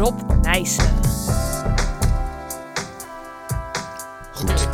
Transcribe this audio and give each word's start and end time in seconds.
Rob 0.00 0.20
Nijssen. 0.42 0.88
Goed. 4.32 4.68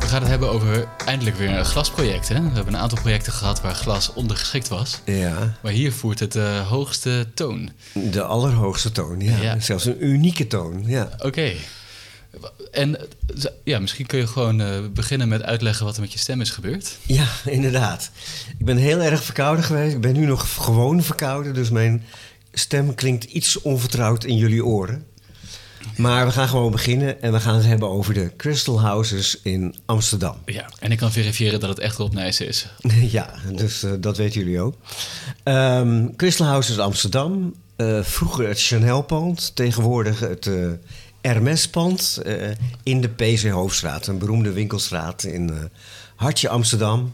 We 0.00 0.06
gaan 0.06 0.20
het 0.20 0.28
hebben 0.30 0.50
over 0.50 0.88
eindelijk 1.06 1.36
weer 1.36 1.50
een 1.58 1.64
glasproject. 1.64 2.28
Hè? 2.28 2.34
We 2.34 2.54
hebben 2.54 2.74
een 2.74 2.80
aantal 2.80 3.00
projecten 3.00 3.32
gehad 3.32 3.60
waar 3.60 3.74
glas 3.74 4.12
ondergeschikt 4.12 4.68
was. 4.68 5.00
Ja, 5.04 5.54
Maar 5.62 5.72
hier 5.72 5.92
voert 5.92 6.18
het 6.18 6.32
de 6.32 6.62
hoogste 6.68 7.26
toon. 7.34 7.70
de 7.92 8.22
allerhoogste 8.22 8.92
toon. 8.92 9.20
Ja. 9.20 9.36
Ja. 9.36 9.60
Zelfs 9.60 9.84
een 9.84 10.04
unieke 10.04 10.46
toon. 10.46 10.82
Ja. 10.86 11.08
Oké. 11.18 11.52
En 12.72 12.98
eh, 13.00 13.04
ja, 13.64 13.78
misschien 13.78 14.06
kun 14.06 14.18
je 14.18 14.26
gewoon 14.26 14.60
eh, 14.60 14.68
beginnen 14.94 15.28
met 15.28 15.42
uitleggen 15.42 15.84
wat 15.84 15.94
er 15.94 16.00
met 16.00 16.12
je 16.12 16.18
stem 16.18 16.40
is 16.40 16.50
gebeurd. 16.50 16.96
ja, 17.02 17.26
inderdaad. 17.44 18.10
Ik 18.58 18.64
ben 18.64 18.76
heel 18.76 19.00
erg 19.00 19.24
verkouden 19.24 19.64
geweest. 19.64 19.94
Ik 19.94 20.00
ben 20.00 20.12
nu 20.12 20.26
nog 20.26 20.54
gewoon 20.54 21.02
verkouden. 21.02 21.54
Dus 21.54 21.70
mijn 21.70 22.04
stem 22.52 22.94
klinkt 22.94 23.24
iets 23.24 23.60
onvertrouwd 23.62 24.24
in 24.24 24.36
jullie 24.36 24.64
oren. 24.64 25.04
Maar 25.96 26.26
we 26.26 26.32
gaan 26.32 26.48
gewoon 26.48 26.70
beginnen. 26.70 27.22
En 27.22 27.32
we 27.32 27.40
gaan 27.40 27.54
het 27.54 27.64
hebben 27.64 27.88
over 27.88 28.14
de 28.14 28.32
Crystal 28.36 28.80
Houses 28.80 29.38
in 29.42 29.74
Amsterdam. 29.86 30.36
Ja. 30.46 30.68
En 30.78 30.92
ik 30.92 30.98
kan 30.98 31.12
verifiëren 31.12 31.60
dat 31.60 31.68
het 31.68 31.78
echt 31.78 31.96
Rob 31.96 32.12
Nijssen 32.12 32.46
is. 32.48 32.66
Ja, 33.10 33.34
dus 33.54 33.82
eh, 33.82 33.90
dat 34.00 34.16
weten 34.16 34.40
jullie 34.40 34.60
ook. 34.60 34.74
Ehm 35.42 36.06
Crystal 36.16 36.46
Houses 36.46 36.78
Amsterdam. 36.78 37.54
eh, 37.76 38.02
vroeger 38.02 38.48
het 38.48 38.62
Chanel-pand. 38.62 39.56
Tegenwoordig 39.56 40.20
het 40.20 40.46
eh, 40.46 40.54
Hermes-pand. 41.20 42.22
in 42.82 43.00
de 43.00 43.08
PC 43.08 43.48
Hoofdstraat. 43.48 44.06
Een 44.06 44.18
beroemde 44.18 44.52
winkelstraat 44.52 45.22
in 45.22 45.70
Hartje 46.16 46.48
Amsterdam. 46.48 47.12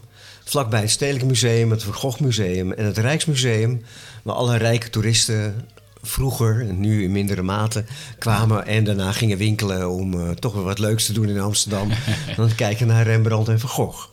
Vlakbij 0.49 0.81
het 0.81 0.89
Stedelijk 0.89 1.25
Museum, 1.25 1.71
het 1.71 1.83
Van 1.83 1.93
Gogh 1.93 2.19
Museum 2.19 2.71
en 2.71 2.85
het 2.85 2.97
Rijksmuseum. 2.97 3.81
Waar 4.23 4.35
alle 4.35 4.57
rijke 4.57 4.89
toeristen 4.89 5.65
vroeger, 6.01 6.61
en 6.69 6.79
nu 6.79 7.03
in 7.03 7.11
mindere 7.11 7.41
mate, 7.41 7.83
kwamen 8.19 8.65
en 8.65 8.83
daarna 8.83 9.11
gingen 9.11 9.37
winkelen 9.37 9.89
om 9.89 10.13
eh, 10.13 10.29
toch 10.29 10.53
weer 10.53 10.63
wat 10.63 10.79
leuks 10.79 11.05
te 11.05 11.13
doen 11.13 11.29
in 11.29 11.39
Amsterdam. 11.39 11.89
dan 12.37 12.55
kijken 12.55 12.87
naar 12.87 13.03
Rembrandt 13.03 13.49
en 13.49 13.59
Van 13.59 13.69
Gogh. 13.69 14.07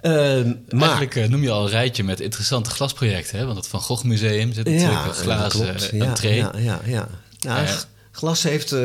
Ehm, 0.00 0.52
maar 0.68 0.80
Eigenlijk 0.80 1.16
eh, 1.16 1.28
noem 1.28 1.42
je 1.42 1.50
al 1.50 1.64
een 1.64 1.70
rijtje 1.70 2.04
met 2.04 2.20
interessante 2.20 2.70
glasprojecten. 2.70 3.38
Hè? 3.38 3.44
Want 3.44 3.56
het 3.56 3.66
Van 3.68 3.80
Gogh 3.80 4.04
Museum 4.04 4.52
zit 4.52 4.64
natuurlijk 4.64 5.06
een 5.06 5.14
glazen 5.14 5.60
klopt. 5.60 5.90
eh, 5.90 5.98
Ja, 5.98 6.04
entree. 6.06 6.36
Ja, 6.36 6.52
ja, 6.56 6.80
ja. 6.84 7.08
Nou, 7.40 7.66
glas 8.10 8.42
heeft 8.42 8.72
eh, 8.72 8.80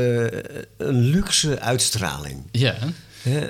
een 0.77 0.99
luxe 0.99 1.59
uitstraling. 1.59 2.43
Ja? 2.51 2.75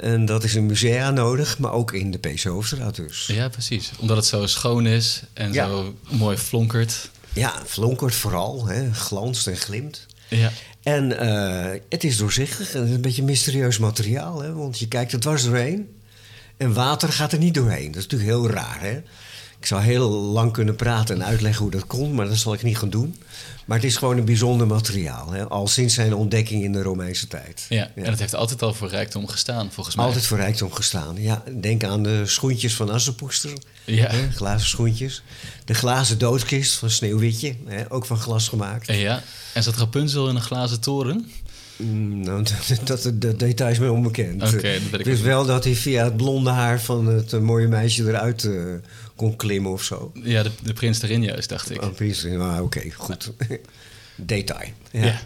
En 0.01 0.25
dat 0.25 0.43
is 0.43 0.55
een 0.55 0.65
musea 0.65 1.09
nodig, 1.11 1.57
maar 1.59 1.71
ook 1.71 1.93
in 1.93 2.11
de 2.11 2.17
PC 2.17 2.43
Hoofdstraat 2.43 2.95
dus. 2.95 3.25
ja, 3.27 3.49
precies. 3.49 3.91
Omdat 3.99 4.17
het 4.17 4.25
zo 4.25 4.45
schoon 4.47 4.85
is 4.87 5.21
en 5.33 5.53
Ja. 5.53 5.67
zo 5.67 5.95
mooi 6.09 6.37
flonkert. 6.37 7.09
Ja, 7.33 7.53
flonkert 7.65 8.15
vooral, 8.15 8.65
hè? 8.67 8.93
glanst 8.93 9.47
en 9.47 9.57
glimt. 9.57 10.05
Ja, 10.27 10.51
En 10.83 11.19
eh, 11.19 11.79
het 11.89 12.03
is 12.03 12.17
doorzichtig 12.17 12.73
en 12.73 12.79
het 12.79 12.89
is 12.89 12.95
een 12.95 13.01
beetje 13.01 13.23
mysterieus 13.23 13.77
materiaal, 13.77 14.41
hè? 14.41 14.53
want 14.53 14.79
je 14.79 14.87
kijkt 14.87 15.11
er 15.11 15.19
dwars 15.19 15.43
doorheen 15.43 15.89
en 16.57 16.73
water 16.73 17.09
gaat 17.09 17.31
er 17.31 17.39
niet 17.39 17.53
doorheen. 17.53 17.91
Dat 17.91 17.95
is 18.01 18.07
natuurlijk 18.07 18.29
heel 18.29 18.49
raar. 18.49 18.77
Hè? 18.81 19.01
Ik 19.59 19.65
zou 19.65 19.81
heel 19.81 20.09
lang 20.09 20.51
kunnen 20.51 20.75
praten 20.75 21.15
en 21.15 21.25
uitleggen 21.25 21.61
hoe 21.61 21.71
dat 21.71 21.87
komt, 21.87 22.13
maar 22.13 22.27
dat 22.27 22.37
zal 22.37 22.53
ik 22.53 22.63
niet 22.63 22.77
gaan 22.77 22.89
doen. 22.89 23.15
Maar 23.65 23.77
het 23.77 23.87
is 23.87 23.97
gewoon 23.97 24.17
een 24.17 24.25
bijzonder 24.25 24.67
materiaal, 24.67 25.31
hè? 25.31 25.47
al 25.47 25.67
sinds 25.67 25.93
zijn 25.93 26.13
ontdekking 26.13 26.63
in 26.63 26.71
de 26.71 26.81
Romeinse 26.81 27.27
tijd. 27.27 27.65
ja. 27.69 27.91
en 27.95 28.05
het 28.05 28.19
heeft 28.19 28.35
altijd 28.35 28.61
al 28.61 28.73
voor 28.73 28.89
rijkdom 28.89 29.27
gestaan, 29.27 29.71
volgens 29.71 29.95
mij. 29.95 30.05
Altijd 30.05 30.25
voor 30.25 30.37
rijkdom 30.37 30.71
gestaan. 30.71 31.15
Ja, 31.21 31.43
denk 31.59 31.83
aan 31.83 32.03
de 32.03 32.25
schoentjes 32.25 32.75
van 32.75 32.89
Assepoester. 32.89 33.53
Ja. 33.85 34.09
Hè, 34.09 34.31
glazen 34.31 34.67
schoentjes. 34.67 35.23
De 35.65 35.73
glazen 35.73 36.17
doodkist 36.17 36.75
van 36.75 36.89
Sneeuwwitje. 36.89 37.55
Hè, 37.65 37.91
ook 37.91 38.05
van 38.05 38.17
glas 38.17 38.47
gemaakt. 38.47 38.87
En 38.87 38.97
ja, 38.97 39.23
en 39.53 39.63
zat 39.63 39.77
Rapunzel 39.77 40.29
in 40.29 40.35
een 40.35 40.41
glazen 40.41 40.79
toren? 40.79 41.31
Mm, 41.75 42.23
nou, 42.23 42.43
dat, 42.83 43.03
dat, 43.03 43.21
dat 43.21 43.39
detail 43.39 43.71
is 43.71 43.79
mij 43.79 43.89
onbekend. 43.89 44.49
Weet 44.49 44.91
ik 44.93 45.07
ook 45.07 45.17
wel 45.17 45.45
dat 45.45 45.63
hij 45.63 45.75
via 45.75 46.03
het 46.03 46.17
blonde 46.17 46.49
haar 46.49 46.81
van 46.81 47.07
het 47.07 47.33
eh, 47.33 47.39
mooie 47.39 47.67
meisje 47.67 48.07
eruit 48.07 48.43
eh, 48.43 48.53
kon 49.19 49.35
klimmen 49.35 49.71
of 49.71 49.83
zo. 49.83 50.11
Ja, 50.23 50.43
de, 50.43 50.51
de 50.63 50.73
prins 50.73 50.99
daarin 50.99 51.23
juist, 51.23 51.49
dacht 51.49 51.69
ik. 51.69 51.81
Oh, 51.81 51.93
precies. 51.93 52.33
Ah, 52.37 52.61
Oké, 52.61 52.81
goed. 52.95 53.31
detail. 54.15 54.69
ja. 54.91 55.05
Ja. 55.05 55.19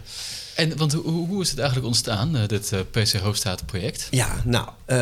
En 0.54 0.76
want 0.76 0.92
hoe, 0.92 1.26
hoe 1.26 1.42
is 1.42 1.50
het 1.50 1.58
eigenlijk 1.58 1.88
ontstaan, 1.88 2.36
eh, 2.36 2.46
dit 2.46 2.72
eh, 2.72 2.80
PC 2.90 3.12
Hoofdstaat-project? 3.12 4.06
Ja, 4.10 4.42
nou, 4.44 4.68
eh, 4.84 4.96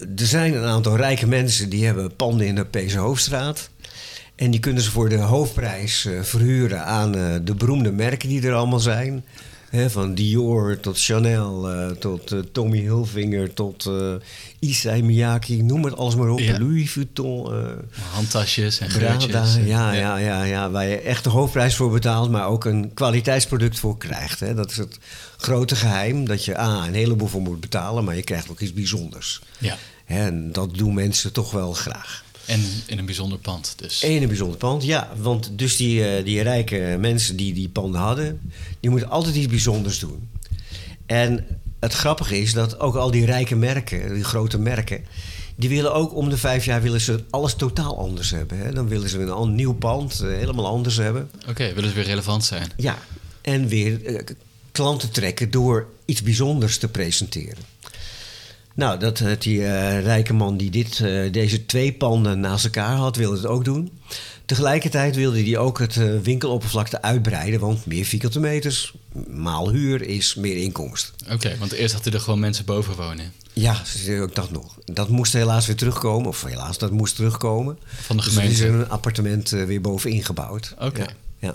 er 0.00 0.26
zijn 0.26 0.54
een 0.54 0.64
aantal 0.64 0.96
rijke 0.96 1.26
mensen 1.26 1.68
die 1.68 1.84
hebben 1.84 2.16
panden 2.16 2.46
in 2.46 2.54
de 2.54 2.64
PC 2.64 2.92
Hoofdstraat. 2.92 3.70
En 4.34 4.50
die 4.50 4.60
kunnen 4.60 4.82
ze 4.82 4.90
voor 4.90 5.08
de 5.08 5.16
hoofdprijs 5.16 6.08
verhuren 6.22 6.84
aan 6.84 7.12
de 7.44 7.54
beroemde 7.56 7.92
merken 7.92 8.28
die 8.28 8.46
er 8.46 8.54
allemaal 8.54 8.80
zijn. 8.80 9.24
Van 9.72 10.14
Dior 10.14 10.80
tot 10.80 11.00
Chanel, 11.00 11.70
eh, 11.70 11.90
tot 11.90 12.32
eh, 12.32 12.38
Tommy 12.52 12.78
Hilfiger, 12.78 13.54
tot 13.54 13.86
eh 13.86 14.14
Issey 14.58 15.02
Miyake, 15.02 15.62
noem 15.62 15.84
het 15.84 15.96
alles 15.96 16.14
maar 16.14 16.28
op. 16.28 16.38
Ja. 16.38 16.58
Louis 16.58 16.90
Vuitton, 16.90 17.52
Handtasjes 18.12 18.78
en 18.78 18.90
geurtjes. 18.90 19.56
Ja, 19.64 19.92
ja, 19.92 20.16
ja, 20.16 20.42
ja, 20.42 20.70
waar 20.70 20.86
je 20.86 21.00
echt 21.00 21.24
de 21.24 21.30
hoofdprijs 21.30 21.76
voor 21.76 21.90
betaalt, 21.90 22.30
maar 22.30 22.46
ook 22.46 22.64
een 22.64 22.94
kwaliteitsproduct 22.94 23.78
voor 23.78 23.98
krijgt. 23.98 24.40
Hè. 24.40 24.54
Dat 24.54 24.70
is 24.70 24.76
het 24.76 24.98
grote 25.36 25.76
geheim, 25.76 26.26
dat 26.26 26.44
je 26.44 26.58
A, 26.58 26.86
een 26.86 26.94
heleboel 26.94 27.28
voor 27.28 27.42
moet 27.42 27.60
betalen, 27.60 28.04
maar 28.04 28.16
je 28.16 28.22
krijgt 28.22 28.50
ook 28.50 28.60
iets 28.60 28.72
bijzonders. 28.72 29.42
Ja. 29.58 29.76
En 30.06 30.52
dat 30.52 30.74
doen 30.74 30.94
mensen 30.94 31.32
toch 31.32 31.50
wel 31.50 31.72
graag. 31.72 32.24
En 32.46 32.64
in 32.86 32.98
een 32.98 33.06
bijzonder 33.06 33.38
pand 33.38 33.74
dus. 33.76 34.02
Eén 34.02 34.22
een 34.22 34.28
bijzonder 34.28 34.56
pand, 34.56 34.84
ja. 34.84 35.12
Want 35.16 35.50
dus 35.58 35.76
die, 35.76 36.04
eh, 36.08 36.24
die 36.24 36.42
rijke 36.42 36.96
mensen 37.00 37.36
die 37.36 37.54
die 37.54 37.68
panden 37.68 38.00
hadden, 38.00 38.52
die 38.80 38.90
moeten 38.90 39.10
altijd 39.10 39.34
iets 39.34 39.46
bijzonders 39.46 39.98
doen. 39.98 40.28
En 41.06 41.46
het 41.80 41.92
grappige 41.92 42.40
is 42.40 42.52
dat 42.52 42.78
ook 42.78 42.94
al 42.94 43.10
die 43.10 43.24
rijke 43.24 43.56
merken, 43.56 44.14
die 44.14 44.24
grote 44.24 44.58
merken, 44.58 45.04
die 45.56 45.68
willen 45.68 45.94
ook 45.94 46.14
om 46.14 46.28
de 46.28 46.38
vijf 46.38 46.64
jaar 46.64 46.82
willen 46.82 47.00
ze 47.00 47.24
alles 47.30 47.54
totaal 47.54 47.98
anders 47.98 48.30
hebben. 48.30 48.58
Hè. 48.58 48.72
Dan 48.72 48.88
willen 48.88 49.08
ze 49.08 49.18
een 49.18 49.54
nieuw 49.54 49.74
pand 49.74 50.20
eh, 50.20 50.28
helemaal 50.28 50.66
anders 50.66 50.96
hebben. 50.96 51.30
Oké, 51.48 51.74
willen 51.74 51.88
ze 51.88 51.94
weer 51.94 52.04
relevant 52.04 52.44
zijn? 52.44 52.72
Ja, 52.76 52.98
en 53.40 53.68
weer 53.68 54.04
eh, 54.04 54.24
klanten 54.72 55.10
trekken 55.10 55.50
door 55.50 55.86
iets 56.04 56.22
bijzonders 56.22 56.78
te 56.78 56.88
presenteren. 56.88 57.64
Nou, 58.74 58.98
dat, 58.98 59.20
eh, 59.20 59.30
die 59.38 59.64
eh, 59.64 60.02
rijke 60.02 60.32
man 60.32 60.56
die 60.56 60.70
dit, 60.70 61.00
eh, 61.00 61.32
deze 61.32 61.66
twee 61.66 61.92
panden 61.92 62.40
naast 62.40 62.64
elkaar 62.64 62.96
had, 62.96 63.16
wilde 63.16 63.36
het 63.36 63.46
ook 63.46 63.64
doen. 63.64 63.90
Tegelijkertijd 64.46 65.16
wilde 65.16 65.42
hij 65.42 65.58
ook 65.58 65.78
het 65.78 65.96
eh, 65.96 66.18
winkeloppervlakte 66.22 67.02
uitbreiden, 67.02 67.60
want 67.60 67.86
meer 67.86 68.04
vierkante 68.04 68.40
meters, 68.40 68.94
maal 69.30 69.70
huur 69.70 70.02
is 70.02 70.34
meer 70.34 70.56
inkomsten. 70.56 71.14
Oké, 71.32 71.56
want 71.58 71.72
eerst 71.72 71.94
had 71.94 72.04
hij 72.04 72.12
er 72.12 72.20
gewoon 72.20 72.40
mensen 72.40 72.64
boven 72.64 72.96
wonen. 72.96 73.32
Ja, 73.52 73.76
ook 74.20 74.34
dat 74.34 74.50
nog. 74.50 74.78
Dat 74.84 75.08
moest 75.08 75.32
helaas 75.32 75.66
weer 75.66 75.76
terugkomen, 75.76 76.28
of 76.28 76.44
helaas, 76.44 76.78
dat 76.78 76.90
moest 76.90 77.14
terugkomen. 77.16 77.78
Van 77.86 78.16
de 78.16 78.22
Dus 78.22 78.36
er 78.36 78.42
is 78.44 78.58
gemeente. 78.60 78.78
een 78.84 78.88
appartement 78.90 79.48
weer 79.50 79.80
bovenin 79.80 80.24
gebouwd. 80.24 80.74
Oké. 80.78 81.00
Ja, 81.00 81.08
ja. 81.38 81.54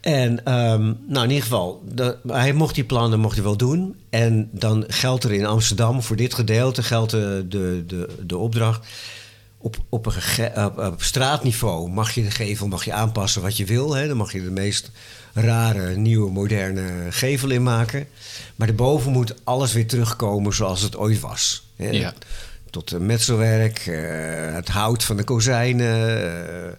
En 0.00 0.44
ehm, 0.44 0.92
nou, 1.06 1.24
in 1.24 1.28
ieder 1.28 1.42
geval, 1.42 1.82
de- 1.94 2.16
hij 2.26 2.52
mocht 2.52 2.74
die 2.74 2.84
plannen 2.84 3.20
mocht 3.20 3.34
hij 3.34 3.44
wel 3.44 3.56
doen. 3.56 3.94
En 4.10 4.48
dan 4.52 4.84
geldt 4.88 5.24
er 5.24 5.32
in 5.32 5.46
Amsterdam, 5.46 6.02
voor 6.02 6.16
dit 6.16 6.34
gedeelte 6.34 6.82
geldt 6.82 7.10
de, 7.10 7.44
de, 7.48 7.84
de, 7.86 8.08
de 8.26 8.36
opdracht. 8.36 8.86
Op, 9.58 9.76
op, 9.88 10.06
een 10.06 10.12
gege- 10.12 10.52
op, 10.66 10.78
op 10.78 11.02
straatniveau 11.02 11.90
mag 11.90 12.10
je 12.14 12.22
de 12.22 12.30
gevel 12.30 12.66
mag 12.66 12.84
je 12.84 12.92
aanpassen 12.92 13.42
wat 13.42 13.56
je 13.56 13.64
wil. 13.64 13.94
Hè. 13.94 14.06
Dan 14.08 14.16
mag 14.16 14.32
je 14.32 14.42
de 14.42 14.50
meest 14.50 14.90
rare, 15.34 15.96
nieuwe, 15.96 16.30
moderne 16.30 16.84
gevel 17.10 17.50
in 17.50 17.62
maken. 17.62 18.06
Maar 18.56 18.66
daarboven 18.66 19.12
moet 19.12 19.34
alles 19.44 19.72
weer 19.72 19.86
terugkomen 19.86 20.54
zoals 20.54 20.82
het 20.82 20.96
ooit 20.96 21.20
was. 21.20 21.66
Hè. 21.76 21.88
Ja. 21.90 22.12
Tot 22.70 22.90
het 22.90 23.00
metselwerk, 23.02 23.78
eh, 23.78 24.54
het 24.54 24.68
hout 24.68 25.04
van 25.04 25.16
de 25.16 25.24
kozijnen, 25.24 26.22
eh, 26.66 26.70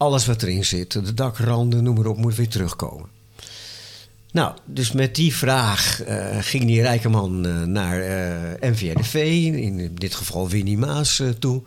alles 0.00 0.26
wat 0.26 0.42
erin 0.42 0.64
zit, 0.64 0.92
de 0.92 1.14
dakranden, 1.14 1.82
noem 1.82 1.94
maar 1.94 2.06
op, 2.06 2.16
moet 2.16 2.34
weer 2.34 2.48
terugkomen. 2.48 3.08
Nou, 4.32 4.54
dus 4.64 4.92
met 4.92 5.14
die 5.14 5.34
vraag 5.34 6.02
eh, 6.02 6.36
ging 6.40 6.64
die 6.64 6.82
rijke 6.82 7.08
man 7.08 7.46
eh, 7.46 7.62
naar 7.62 7.98
NVRDV, 8.60 9.14
in 9.54 9.94
dit 9.94 10.14
geval 10.14 10.48
Winnie 10.48 10.78
Maas, 10.78 11.22
toe. 11.38 11.62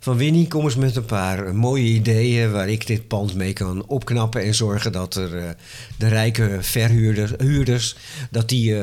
Van 0.00 0.16
Winnie, 0.16 0.48
kom 0.48 0.64
eens 0.64 0.76
met 0.76 0.96
een 0.96 1.04
paar 1.04 1.54
mooie 1.54 1.84
ideeën 1.84 2.52
waar 2.52 2.68
ik 2.68 2.86
dit 2.86 3.08
pand 3.08 3.34
mee 3.34 3.52
kan 3.52 3.86
opknappen 3.86 4.42
en 4.42 4.54
zorgen 4.54 4.92
dat 4.92 5.14
er 5.14 5.56
de 5.98 6.08
rijke 6.08 6.58
verhuurders, 6.60 7.32
huurders, 7.38 7.96
dat 8.30 8.48
die 8.48 8.74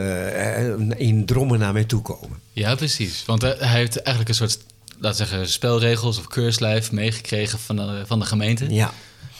in 0.97 1.25
drommen 1.25 1.59
naar 1.59 1.73
mij 1.73 1.83
toe 1.83 2.01
komen. 2.01 2.39
Ja, 2.51 2.75
precies. 2.75 3.23
Want 3.25 3.41
hij 3.41 3.55
heeft 3.59 3.97
eigenlijk 3.97 4.29
een 4.29 4.35
soort, 4.35 4.59
laten 4.99 5.21
we 5.21 5.27
zeggen, 5.27 5.49
spelregels 5.49 6.17
of 6.17 6.27
keurslijf 6.27 6.91
meegekregen 6.91 7.59
van 7.59 7.75
de, 7.75 8.03
van 8.05 8.19
de 8.19 8.25
gemeente. 8.25 8.73
Ja, 8.73 8.93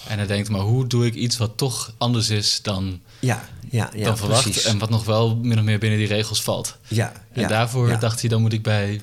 En 0.07 0.17
hij 0.17 0.27
denkt, 0.27 0.49
maar 0.49 0.61
hoe 0.61 0.87
doe 0.87 1.05
ik 1.05 1.13
iets 1.13 1.37
wat 1.37 1.57
toch 1.57 1.93
anders 1.97 2.29
is 2.29 2.59
dan, 2.61 3.01
ja, 3.19 3.49
ja, 3.69 3.89
ja 3.95 4.03
dan 4.05 4.17
verwacht 4.17 4.43
precies. 4.43 4.63
en 4.63 4.77
wat 4.77 4.89
nog 4.89 5.05
wel 5.05 5.35
min 5.35 5.57
of 5.57 5.63
meer 5.63 5.79
binnen 5.79 5.99
die 5.99 6.07
regels 6.07 6.41
valt? 6.41 6.77
Ja, 6.87 7.11
En 7.31 7.41
ja, 7.41 7.47
daarvoor 7.47 7.89
ja, 7.89 7.97
dacht 7.97 8.19
hij, 8.19 8.29
dan 8.29 8.41
moet 8.41 8.53
ik 8.53 8.63
bij 8.63 9.01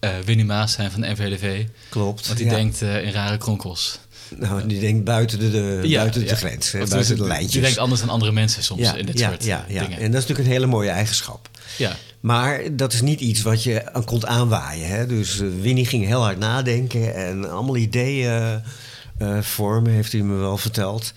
eh, 0.00 0.10
Winnie 0.24 0.46
Maas 0.46 0.72
zijn 0.72 0.90
van 0.90 1.00
de 1.00 1.08
NVDV. 1.08 1.64
klopt. 1.88 2.26
Want 2.26 2.38
hij 2.38 2.48
ja. 2.48 2.54
denkt 2.54 2.82
eh, 2.82 3.04
in 3.04 3.12
rare 3.12 3.38
kronkels. 3.38 3.98
Nou, 4.36 4.66
die 4.66 4.80
denkt 4.80 5.04
buiten 5.04 5.38
de, 5.38 5.50
de 5.50 5.80
Ja, 5.82 5.98
buiten 5.98 6.20
de 6.20 6.26
ja. 6.26 6.34
grens, 6.34 6.72
hè, 6.72 6.86
buiten 6.86 7.16
de 7.16 7.26
lijntjes. 7.26 7.54
Je 7.54 7.60
denkt 7.60 7.78
anders 7.78 8.00
dan 8.00 8.10
andere 8.10 8.32
mensen 8.32 8.62
soms 8.62 8.80
ja, 8.80 8.94
in 8.94 9.06
dit 9.06 9.18
soort 9.18 9.44
ja, 9.44 9.64
ja. 9.68 9.80
dingen. 9.80 9.98
En 9.98 10.10
dat 10.10 10.22
is 10.22 10.28
natuurlijk 10.28 10.48
een 10.48 10.54
hele 10.54 10.66
mooie 10.66 10.90
eigenschap. 10.90 11.48
Ja. 11.78 11.96
Maar 12.20 12.76
dat 12.76 12.92
is 12.92 13.00
niet 13.00 13.20
iets 13.20 13.42
wat 13.42 13.62
je 13.62 13.92
aan 13.92 14.04
kon 14.04 14.26
aanwaaien. 14.26 14.88
Hè? 14.88 15.06
Dus 15.06 15.40
eh, 15.40 15.48
Winnie 15.60 15.86
ging 15.86 16.06
heel 16.06 16.22
hard 16.22 16.38
nadenken 16.38 17.14
en 17.14 17.50
allemaal 17.50 17.76
ideeën 17.76 18.62
eh, 19.18 19.40
vormen, 19.40 19.92
heeft 19.92 20.12
hij 20.12 20.22
me 20.22 20.34
wel 20.34 20.56
verteld. 20.56 21.12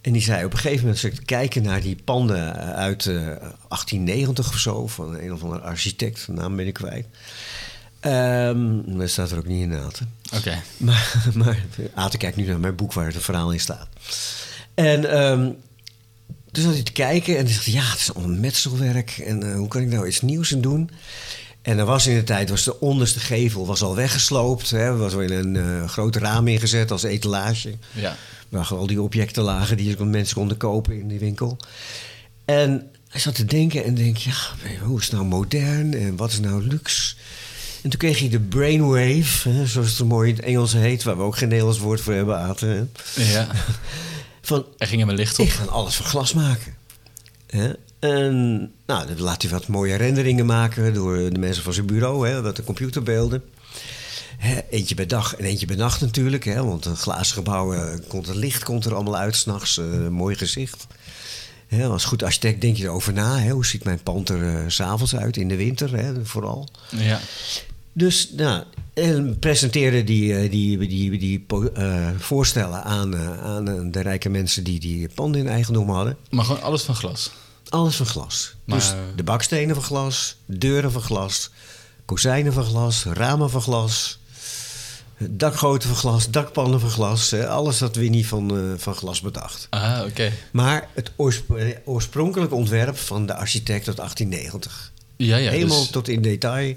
En 0.00 0.12
die 0.12 0.22
zei 0.22 0.44
op 0.44 0.52
een 0.52 0.58
gegeven 0.58 0.86
moment, 0.86 1.02
ik 1.02 1.20
kijken 1.24 1.62
naar 1.62 1.80
die 1.80 1.96
panden 2.04 2.54
uit 2.56 3.06
eh, 3.06 3.14
1890 3.14 4.48
of 4.48 4.58
zo, 4.58 4.86
van 4.86 5.18
een 5.18 5.32
of 5.32 5.42
andere 5.42 5.62
architect, 5.62 6.26
de 6.26 6.32
naam 6.32 6.56
ben 6.56 6.66
ik 6.66 6.74
kwijt. 6.74 7.06
Ehm 8.00 8.98
dat 8.98 9.10
staat 9.10 9.30
er 9.30 9.38
ook 9.38 9.46
niet 9.46 9.62
in, 9.62 9.74
Aten. 9.74 10.10
Oké. 10.34 10.62
Maar, 10.76 11.22
maar 11.34 11.64
Aten 11.94 12.18
kijkt 12.18 12.36
nu 12.36 12.46
naar 12.46 12.60
mijn 12.60 12.76
boek 12.76 12.92
waar 12.92 13.06
het 13.06 13.22
verhaal 13.22 13.52
in 13.52 13.60
staat. 13.60 13.88
En 14.74 15.10
ehm, 15.10 15.50
toen 16.52 16.62
zat 16.62 16.72
hij 16.72 16.82
te 16.82 16.92
kijken 16.92 17.38
en 17.38 17.44
hij 17.44 17.54
dacht, 17.54 17.64
ja, 17.64 17.82
het 17.82 18.00
is 18.00 18.14
allemaal 18.14 18.38
metselwerk. 18.38 19.10
En 19.10 19.42
eh, 19.42 19.54
hoe 19.54 19.68
kan 19.68 19.82
ik 19.82 19.88
nou 19.88 20.06
iets 20.06 20.20
nieuws 20.20 20.52
in 20.52 20.60
doen? 20.60 20.90
En 21.62 21.78
er 21.78 21.84
was 21.84 22.06
in 22.06 22.14
de 22.14 22.24
tijd, 22.24 22.50
was 22.50 22.64
de 22.64 22.80
onderste 22.80 23.20
gevel 23.20 23.66
was 23.66 23.82
al 23.82 23.94
weggesloopt. 23.94 24.70
Hè, 24.70 24.78
er 24.78 24.98
was 24.98 25.14
wel 25.14 25.30
een 25.30 25.56
eh, 25.56 25.88
groot 25.88 26.16
raam 26.16 26.48
ingezet 26.48 26.90
als 26.90 27.02
etalage. 27.02 27.74
Ja. 27.92 28.16
Waar 28.48 28.66
al 28.66 28.86
die 28.86 29.02
objecten 29.02 29.42
lagen 29.42 29.76
die 29.76 30.04
mensen 30.04 30.36
konden 30.36 30.56
kopen 30.56 30.98
in 30.98 31.08
die 31.08 31.18
winkel. 31.18 31.56
En 32.44 32.90
hij 33.08 33.20
zat 33.20 33.34
te 33.34 33.44
denken 33.44 33.84
en 33.84 33.94
denk, 33.94 34.16
ja, 34.16 34.34
hoe 34.82 34.98
is 34.98 35.04
het 35.04 35.14
nou 35.14 35.26
modern 35.26 35.94
en 35.94 36.16
wat 36.16 36.32
is 36.32 36.40
nou 36.40 36.66
luxe? 36.66 37.14
En 37.82 37.90
toen 37.90 37.98
kreeg 37.98 38.18
hij 38.18 38.28
de 38.28 38.40
brainwave, 38.40 39.48
hè, 39.48 39.66
zoals 39.66 39.88
het 39.88 39.96
zo 39.96 40.06
mooi 40.06 40.30
in 40.30 40.36
het 40.36 40.44
Engels 40.44 40.72
heet, 40.72 41.02
waar 41.02 41.16
we 41.16 41.22
ook 41.22 41.36
geen 41.36 41.48
Nederlands 41.48 41.78
woord 41.78 42.00
voor 42.00 42.14
hebben, 42.14 42.38
Aten. 42.38 42.92
Ja. 43.14 43.48
van, 44.52 44.66
Er 44.78 44.86
ging 44.86 45.00
hem 45.00 45.08
een 45.10 45.16
licht 45.16 45.38
op. 45.38 45.46
ik 45.46 45.52
ga 45.52 45.64
alles 45.64 45.96
van 45.96 46.06
glas 46.06 46.32
maken. 46.32 46.74
Hè? 47.46 47.72
En 47.98 48.58
nou, 48.86 49.06
dan 49.06 49.20
laat 49.20 49.42
hij 49.42 49.50
wat 49.50 49.66
mooie 49.66 49.96
renderingen 49.96 50.46
maken 50.46 50.94
door 50.94 51.16
de 51.30 51.38
mensen 51.38 51.62
van 51.62 51.72
zijn 51.72 51.86
bureau, 51.86 52.28
hè, 52.28 52.42
wat 52.42 52.56
de 52.56 52.64
computerbeelden. 52.64 53.42
Hè, 54.38 54.60
eentje 54.70 54.94
bij 54.94 55.06
dag 55.06 55.36
en 55.36 55.44
eentje 55.44 55.66
bij 55.66 55.76
nacht 55.76 56.00
natuurlijk, 56.00 56.44
hè, 56.44 56.64
want 56.64 56.84
een 56.84 56.96
glazen 56.96 57.34
gebouw, 57.34 57.72
eh, 57.72 57.98
komt 58.08 58.26
het 58.26 58.36
licht 58.36 58.64
komt 58.64 58.84
er 58.84 58.94
allemaal 58.94 59.16
uit 59.16 59.36
s'nachts, 59.36 59.78
eh, 59.78 59.84
een 59.84 60.12
mooi 60.12 60.36
gezicht. 60.36 60.86
Hè, 61.66 61.86
als 61.86 62.04
goed 62.04 62.22
architect 62.22 62.60
denk 62.60 62.76
je 62.76 62.84
erover 62.84 63.12
na, 63.12 63.38
hè, 63.38 63.50
hoe 63.50 63.66
ziet 63.66 63.84
mijn 63.84 64.02
pand 64.02 64.28
er 64.28 64.42
eh, 64.42 64.64
s 64.68 64.74
s'avonds 64.74 65.16
uit, 65.16 65.36
in 65.36 65.48
de 65.48 65.56
winter 65.56 65.96
hè, 65.96 66.24
vooral. 66.24 66.68
Ja. 66.90 67.20
Dus 67.92 68.30
nou, 68.36 68.64
en 68.94 69.38
presenteerde 69.38 70.04
die, 70.04 70.34
eh, 70.36 70.50
die, 70.50 70.78
die, 70.78 71.18
die, 71.18 71.44
eh, 71.74 72.08
voorstellen 72.18 72.84
aan, 72.84 73.14
eh, 73.16 73.44
aan 73.44 73.90
de 73.90 74.00
rijke 74.00 74.28
mensen 74.28 74.64
die 74.64 74.80
die 74.80 75.08
panden 75.14 75.40
in 75.40 75.48
eigendom 75.48 75.90
hadden. 75.90 76.16
Maar 76.30 76.44
gewoon 76.44 76.62
alles 76.62 76.82
van 76.82 76.94
glas. 76.94 77.30
Alles 77.68 77.96
van 77.96 78.06
glas. 78.06 78.54
Dus 78.64 78.92
de 79.16 79.22
bakstenen 79.22 79.74
van 79.74 79.84
glas, 79.84 80.36
deuren 80.46 80.92
van 80.92 81.02
glas, 81.02 81.50
kozijnen 82.04 82.52
van 82.52 82.64
glas, 82.64 83.04
ramen 83.04 83.50
van 83.50 83.60
glas, 83.62 84.18
dakgoten 85.30 85.88
van 85.88 85.98
glas, 85.98 86.30
dakpannen 86.30 86.80
van 86.80 86.90
glas. 86.90 87.32
Alles 87.34 87.78
dat 87.78 87.96
Winnie 87.96 88.26
van, 88.26 88.56
eh, 88.56 88.62
van 88.76 88.94
glas 88.94 89.20
bedacht. 89.20 89.66
Ah, 89.70 90.00
oké. 90.06 90.32
Maar 90.52 90.88
het 90.94 91.10
oorsp- 91.16 91.54
eh, 91.56 91.76
oorspronkelijke 91.84 92.54
ontwerp 92.54 92.96
van 92.98 93.26
de 93.26 93.34
architect 93.34 93.88
uit 93.88 93.98
1890. 94.00 94.92
Ja, 95.16 95.36
ja. 95.36 95.50
Helemaal 95.50 95.80
dus, 95.80 95.90
tot 95.90 96.08
in 96.08 96.22
detail 96.22 96.74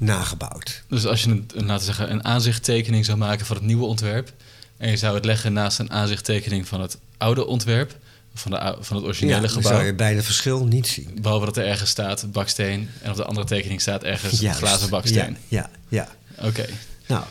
nagebouwd. 0.00 0.82
dus 0.88 1.06
als 1.06 1.22
je 1.22 1.30
een, 1.30 1.66
laten 1.66 1.84
zeggen, 1.84 2.10
een 2.10 2.24
aanzichttekening 2.24 3.04
zou 3.04 3.18
maken 3.18 3.46
van 3.46 3.56
het 3.56 3.64
nieuwe 3.64 3.84
ontwerp... 3.84 4.32
en 4.76 4.90
je 4.90 4.96
zou 4.96 5.14
het 5.14 5.24
leggen 5.24 5.52
naast 5.52 5.78
een 5.78 5.90
aanzichttekening 5.90 6.68
van 6.68 6.80
het 6.80 6.98
oude 7.16 7.46
ontwerp... 7.46 7.96
van, 8.34 8.50
de, 8.50 8.76
van 8.80 8.96
het 8.96 9.04
originele 9.04 9.34
Ja, 9.34 9.40
dan 9.40 9.50
gebouw... 9.50 9.72
zou 9.72 9.84
je 9.84 9.94
bijna 9.94 10.22
verschil 10.22 10.64
niet 10.64 10.86
zien. 10.86 11.18
behalve 11.22 11.44
dat 11.44 11.56
er 11.56 11.66
ergens 11.66 11.90
staat 11.90 12.32
baksteen... 12.32 12.88
en 13.02 13.10
op 13.10 13.16
de 13.16 13.24
andere 13.24 13.46
tekening 13.46 13.80
staat 13.80 14.02
ergens 14.02 14.40
Juist. 14.40 14.58
glazen 14.58 14.90
baksteen. 14.90 15.36
Ja, 15.48 15.70
ja, 15.88 16.08
ja. 16.38 16.46
Oké. 16.48 16.66
Nou, 17.06 17.24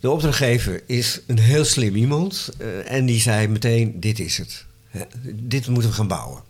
de 0.00 0.10
opdrachtgever 0.10 0.82
is 0.86 1.20
een 1.26 1.38
heel 1.38 1.64
slim 1.64 1.94
iemand. 1.96 2.48
eh, 2.58 2.90
en 2.90 3.06
die 3.06 3.20
zei 3.20 3.48
meteen, 3.48 4.00
dit 4.00 4.18
is 4.18 4.38
het. 4.38 4.64
Hè, 4.88 5.00
dit 5.34 5.66
moeten 5.66 5.90
we 5.90 5.96
gaan 5.96 6.08
bouwen. 6.08 6.42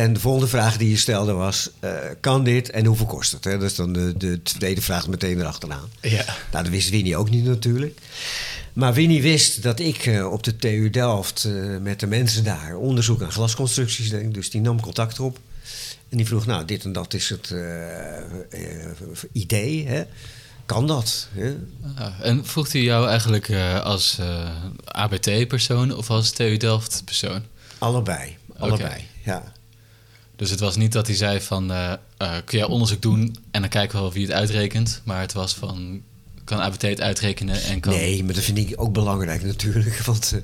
En 0.00 0.12
de 0.12 0.20
volgende 0.20 0.48
vraag 0.48 0.76
die 0.76 0.90
je 0.90 0.96
stelde 0.96 1.32
was, 1.32 1.70
eh, 1.80 1.92
kan 2.20 2.44
dit 2.44 2.70
en 2.70 2.84
hoeveel 2.84 3.06
kost 3.06 3.32
het? 3.32 3.44
Hè? 3.44 3.58
Dat 3.58 3.70
is 3.70 3.74
dan 3.74 3.92
de, 3.92 4.16
de 4.16 4.42
tweede 4.42 4.82
vraag 4.82 5.08
meteen 5.08 5.38
erachteraan. 5.38 5.90
Ja. 6.00 6.24
Nou, 6.52 6.64
dat 6.64 6.68
wist 6.68 6.90
Winnie 6.90 7.16
ook 7.16 7.30
niet 7.30 7.44
natuurlijk. 7.44 7.98
Maar 8.72 8.94
Winnie 8.94 9.22
wist 9.22 9.62
dat 9.62 9.80
ik 9.80 10.06
eh, 10.06 10.32
op 10.32 10.42
de 10.42 10.56
TU 10.56 10.90
Delft 10.90 11.44
eh, 11.44 11.52
met 11.80 12.00
de 12.00 12.06
mensen 12.06 12.44
daar 12.44 12.76
onderzoek 12.76 13.22
aan 13.22 13.32
glasconstructies 13.32 14.10
deed. 14.10 14.34
Dus 14.34 14.50
die 14.50 14.60
nam 14.60 14.80
contact 14.80 15.20
op. 15.20 15.38
En 16.08 16.16
die 16.16 16.26
vroeg, 16.26 16.46
nou, 16.46 16.64
dit 16.64 16.84
en 16.84 16.92
dat 16.92 17.14
is 17.14 17.28
het 17.28 17.54
idee. 19.32 19.86
Hè? 19.86 20.04
Kan 20.66 20.86
dat? 20.86 21.28
Hè? 21.32 21.56
Ah, 21.96 22.20
en 22.20 22.46
vroeg 22.46 22.72
hij 22.72 22.82
jou 22.82 23.08
eigenlijk 23.08 23.48
eh, 23.48 23.80
als 23.80 24.18
eh, 24.18 24.50
ABT-persoon 24.84 25.96
of 25.96 26.10
als 26.10 26.30
TU 26.30 26.56
Delft-persoon? 26.56 27.42
Allebei. 27.78 28.36
Allebei, 28.58 29.08
ja. 29.24 29.52
Dus 30.36 30.50
het 30.50 30.60
was 30.60 30.76
niet 30.76 30.92
dat 30.92 31.06
hij 31.06 31.16
zei 31.16 31.40
van, 31.40 31.72
eh, 31.72 31.92
eh, 32.16 32.32
kun 32.44 32.58
jij 32.58 32.66
onderzoek 32.66 33.02
doen 33.02 33.36
en 33.50 33.60
dan 33.60 33.70
kijken 33.70 33.96
we 33.96 34.02
wel 34.02 34.12
wie 34.12 34.22
het 34.22 34.32
uitrekent. 34.32 35.00
Maar 35.04 35.20
het 35.20 35.32
was 35.32 35.54
van, 35.54 36.02
kan 36.44 36.60
ABT 36.60 36.82
het 36.82 37.00
uitrekenen 37.00 37.62
en 37.62 37.80
kan... 37.80 37.92
Nee, 37.92 38.24
maar 38.24 38.34
dat 38.34 38.44
vind 38.44 38.58
ik 38.58 38.72
ook 38.76 38.92
belangrijk 38.92 39.44
natuurlijk. 39.44 39.98
Want 40.06 40.32
eh, 40.34 40.40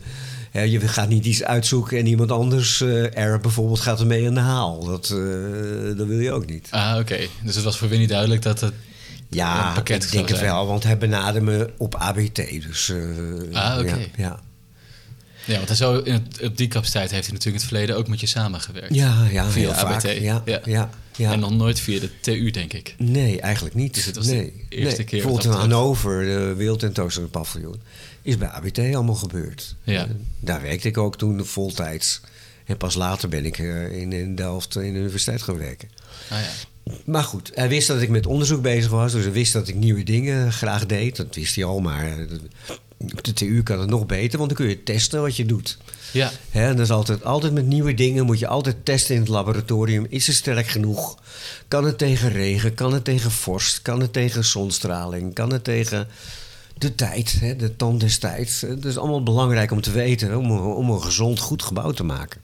hè, 0.51 0.63
je 0.63 0.81
gaat 0.81 1.09
niet 1.09 1.25
iets 1.25 1.43
uitzoeken 1.43 1.99
en 1.99 2.07
iemand 2.07 2.31
anders, 2.31 2.81
er 2.81 3.41
bijvoorbeeld, 3.41 3.81
gaat 3.81 4.01
ermee 4.01 4.27
aan 4.27 4.35
de 4.35 4.41
haal. 4.41 4.85
Dat, 4.85 5.07
dat 5.97 6.07
wil 6.07 6.19
je 6.19 6.33
ook 6.33 6.47
niet. 6.47 6.69
Ah, 6.71 6.97
oké. 6.99 7.19
Dus 7.43 7.55
het 7.55 7.65
was 7.65 7.79
voor 7.79 7.89
Winnie 7.89 8.09
duidelijk 8.09 8.43
dat 8.43 8.61
het... 8.61 8.75
Ja, 9.31 9.77
ik 9.77 9.87
denk 9.87 10.29
het 10.29 10.39
zijn. 10.39 10.51
wel, 10.51 10.67
want 10.67 10.83
hij 10.83 10.99
benaderde 10.99 11.41
me 11.41 11.71
op 11.77 11.95
ABT. 11.95 12.37
Dus, 12.37 12.93
Ah, 13.53 13.79
oké. 13.79 13.95
ja, 13.95 13.99
ja. 14.17 14.41
Ja, 15.49 15.57
want 15.57 15.77
zou 15.77 16.05
in 16.05 16.13
het, 16.13 16.43
op 16.43 16.57
die 16.57 16.69
capaciteit 16.69 17.11
heeft 17.11 17.27
hij 17.27 17.35
natuurlijk 17.35 17.47
in 17.47 17.69
het 17.69 17.77
verleden 17.77 17.97
ook 17.97 18.09
met 18.09 18.21
je 18.21 18.27
samengewerkt. 18.27 18.95
Ja, 18.95 19.27
ja, 19.31 19.51
Via 19.51 19.61
heel 19.61 19.73
ABT. 19.73 20.03
vaak. 20.03 20.03
Ja, 20.03 20.43
Ja. 20.45 20.61
ja. 20.65 20.91
ja, 21.17 21.33
En 21.33 21.41
nog 21.41 21.51
nooit 21.51 21.81
via 21.81 22.01
de 22.01 22.11
TU, 22.21 22.51
denk 22.51 22.73
ik. 22.73 22.95
Nee, 22.99 23.41
eigenlijk 23.41 23.75
niet. 23.75 23.95
Dus 23.95 24.05
het 24.05 24.17
was 24.17 24.27
nee. 24.27 24.53
de 24.69 24.77
eerste 24.77 24.97
nee. 24.97 25.07
keer 25.07 25.23
Bijvoorbeeld 25.23 25.55
in. 25.55 25.61
Hannover, 25.61 26.25
de 26.25 26.55
Wereldtentoonstelling 26.57 27.33
Paviljoen, 27.33 27.81
is 28.23 28.39
bij 28.39 28.49
ABT 28.49 28.79
allemaal 28.79 29.15
gebeurd. 29.15 29.75
Ja. 29.83 30.05
Eh, 30.05 30.11
daar 30.41 30.63
werkte 30.63 30.89
ik 30.89 30.99
ook 30.99 31.19
toen 31.19 31.45
voltijds. 31.45 32.21
En 32.65 32.77
pas 32.77 32.95
later 32.95 33.29
ben 33.29 33.45
ik 33.45 33.59
eh, 33.59 34.01
in, 34.01 34.13
in 34.13 34.35
Delft 34.35 34.77
in 34.77 34.93
de 34.93 34.99
universiteit 34.99 35.43
gaan 35.43 35.59
werken. 35.59 35.89
Ah 36.31 36.39
ja. 36.41 36.93
Maar 37.05 37.25
goed, 37.25 37.51
hij 37.55 37.69
wist 37.69 37.89
dat 37.89 38.01
ik 38.01 38.09
met 38.09 38.27
onderzoek 38.27 38.63
bezig 38.63 38.91
was. 38.91 39.13
Dus 39.13 39.23
hij 39.23 39.33
wist 39.33 39.53
dat 39.53 39.69
ik 39.69 39.75
nieuwe 39.75 40.03
dingen 40.03 40.53
graag 40.53 40.87
deed. 40.87 41.17
Dat 41.17 41.35
wist 41.35 41.55
hij 41.55 41.65
al, 41.65 41.81
maar 41.81 42.19
eh, 42.19 42.25
op 42.99 43.25
de 43.25 43.33
TU 43.33 43.63
kan 43.63 43.81
het 43.81 43.91
nog 43.91 44.07
beter. 44.07 44.39
Want 44.39 44.51
dan 44.51 44.59
kun 44.59 44.69
je 44.69 44.83
testen 44.83 45.21
wat 45.21 45.37
je 45.37 45.47
doet. 45.47 45.79
Ja, 46.13 46.31
Hè, 46.51 46.69
en 46.69 46.77
dat 46.77 46.85
is 46.85 46.91
altijd, 46.93 47.25
altijd 47.25 47.53
met 47.53 47.67
nieuwe 47.67 47.95
dingen 47.95 48.27
moet 48.27 48.39
je 48.39 48.47
altijd 48.47 48.77
testen 48.85 49.15
in 49.15 49.21
het 49.21 49.31
laboratorium. 49.31 50.07
Is 50.09 50.27
het 50.27 50.37
sterk 50.37 50.67
genoeg? 50.69 51.19
Kan 51.69 51.85
het 51.85 51.99
tegen 51.99 52.31
regen? 52.33 52.75
Kan 52.75 52.93
het 52.93 53.05
tegen 53.05 53.31
vorst? 53.31 53.83
Kan 53.83 54.01
het 54.01 54.13
tegen 54.13 54.45
zonstraling? 54.45 55.35
Kan 55.35 55.53
het 55.53 55.65
tegen 55.65 56.09
de 56.79 56.95
tijd, 56.95 57.37
hè, 57.41 57.57
de 57.57 57.77
tand 57.77 58.01
des 58.01 58.19
tijds? 58.19 58.61
Het 58.61 58.85
is 58.85 58.97
allemaal 58.99 59.23
belangrijk 59.23 59.71
om 59.71 59.81
te 59.81 59.91
weten, 59.91 60.29
hè, 60.29 60.37
om, 60.37 60.51
een- 60.51 60.61
om 60.61 60.91
een 60.91 61.03
gezond, 61.03 61.39
goed 61.39 61.63
gebouw 61.63 61.91
te 61.91 62.05
maken. 62.05 62.41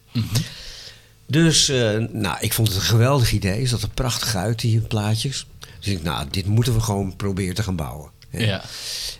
Dus 1.27 1.69
eh, 1.69 1.99
nou, 2.13 2.37
ik 2.41 2.53
vond 2.53 2.69
het 2.69 2.77
een 2.77 2.83
geweldig 2.83 3.33
idee. 3.33 3.67
Zat 3.67 3.83
er 3.83 3.89
prachtig 3.89 4.35
uit, 4.37 4.61
die 4.61 4.81
plaatjes. 4.81 5.47
Dus 5.81 5.89
ik, 5.93 6.03
nou, 6.03 6.27
dit 6.31 6.47
moeten 6.47 6.75
we 6.75 6.81
gewoon 6.81 7.17
proberen 7.17 7.55
te 7.55 7.63
gaan 7.63 7.77
bouwen. 7.77 8.11
hè. 8.31 8.39
ja. 8.45 8.65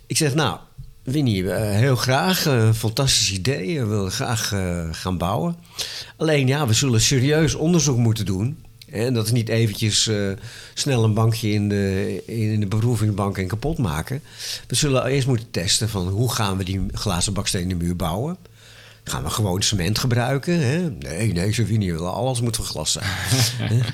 Ik 0.07 0.17
zeg, 0.17 0.35
nou, 0.35 0.59
Winnie, 1.05 1.51
eh, 1.51 1.71
heel 1.71 1.97
graag. 1.97 2.47
eh, 2.47 2.73
fantastisch 2.73 3.33
idee. 3.33 3.81
We 3.81 3.87
willen 3.87 4.11
graag 4.11 4.53
eh, 4.53 4.89
gaan 4.91 5.19
bouwen. 5.19 5.57
Alleen, 6.17 6.47
ja, 6.47 6.67
we 6.67 6.73
zullen 6.73 7.01
serieus 7.01 7.55
onderzoek 7.55 7.97
moeten 7.97 8.25
doen. 8.27 8.59
En 8.91 9.15
dat 9.15 9.25
is 9.25 9.33
niet 9.33 9.49
eventjes 9.49 10.11
snel 10.75 11.05
een 11.05 11.15
bankje 11.15 11.51
in 11.51 11.69
de, 11.69 12.23
in 12.27 12.61
de 12.61 12.67
en 13.33 13.47
kapot 13.47 13.79
maken. 13.79 14.23
We 14.67 14.75
zullen 14.75 15.07
eerst 15.07 15.27
moeten 15.27 15.51
testen 15.51 15.89
van 15.89 16.09
hoe 16.09 16.33
gaan 16.33 16.57
we 16.57 16.65
die 16.65 16.87
glazen 16.93 17.33
bakstenen 17.33 17.77
muur 17.77 17.97
bouwen. 17.97 18.37
Gaan 19.05 19.23
we 19.23 19.31
gewoon 19.31 19.63
cement 19.63 19.99
gebruiken? 19.99 20.61
Hè? 20.61 20.91
Nee, 20.91 21.33
nee, 21.33 21.67
Winnie, 21.67 21.95
alles 21.95 22.41
moet 22.41 22.57
van 22.57 22.65
glas 22.65 22.93
zijn. 22.93 23.07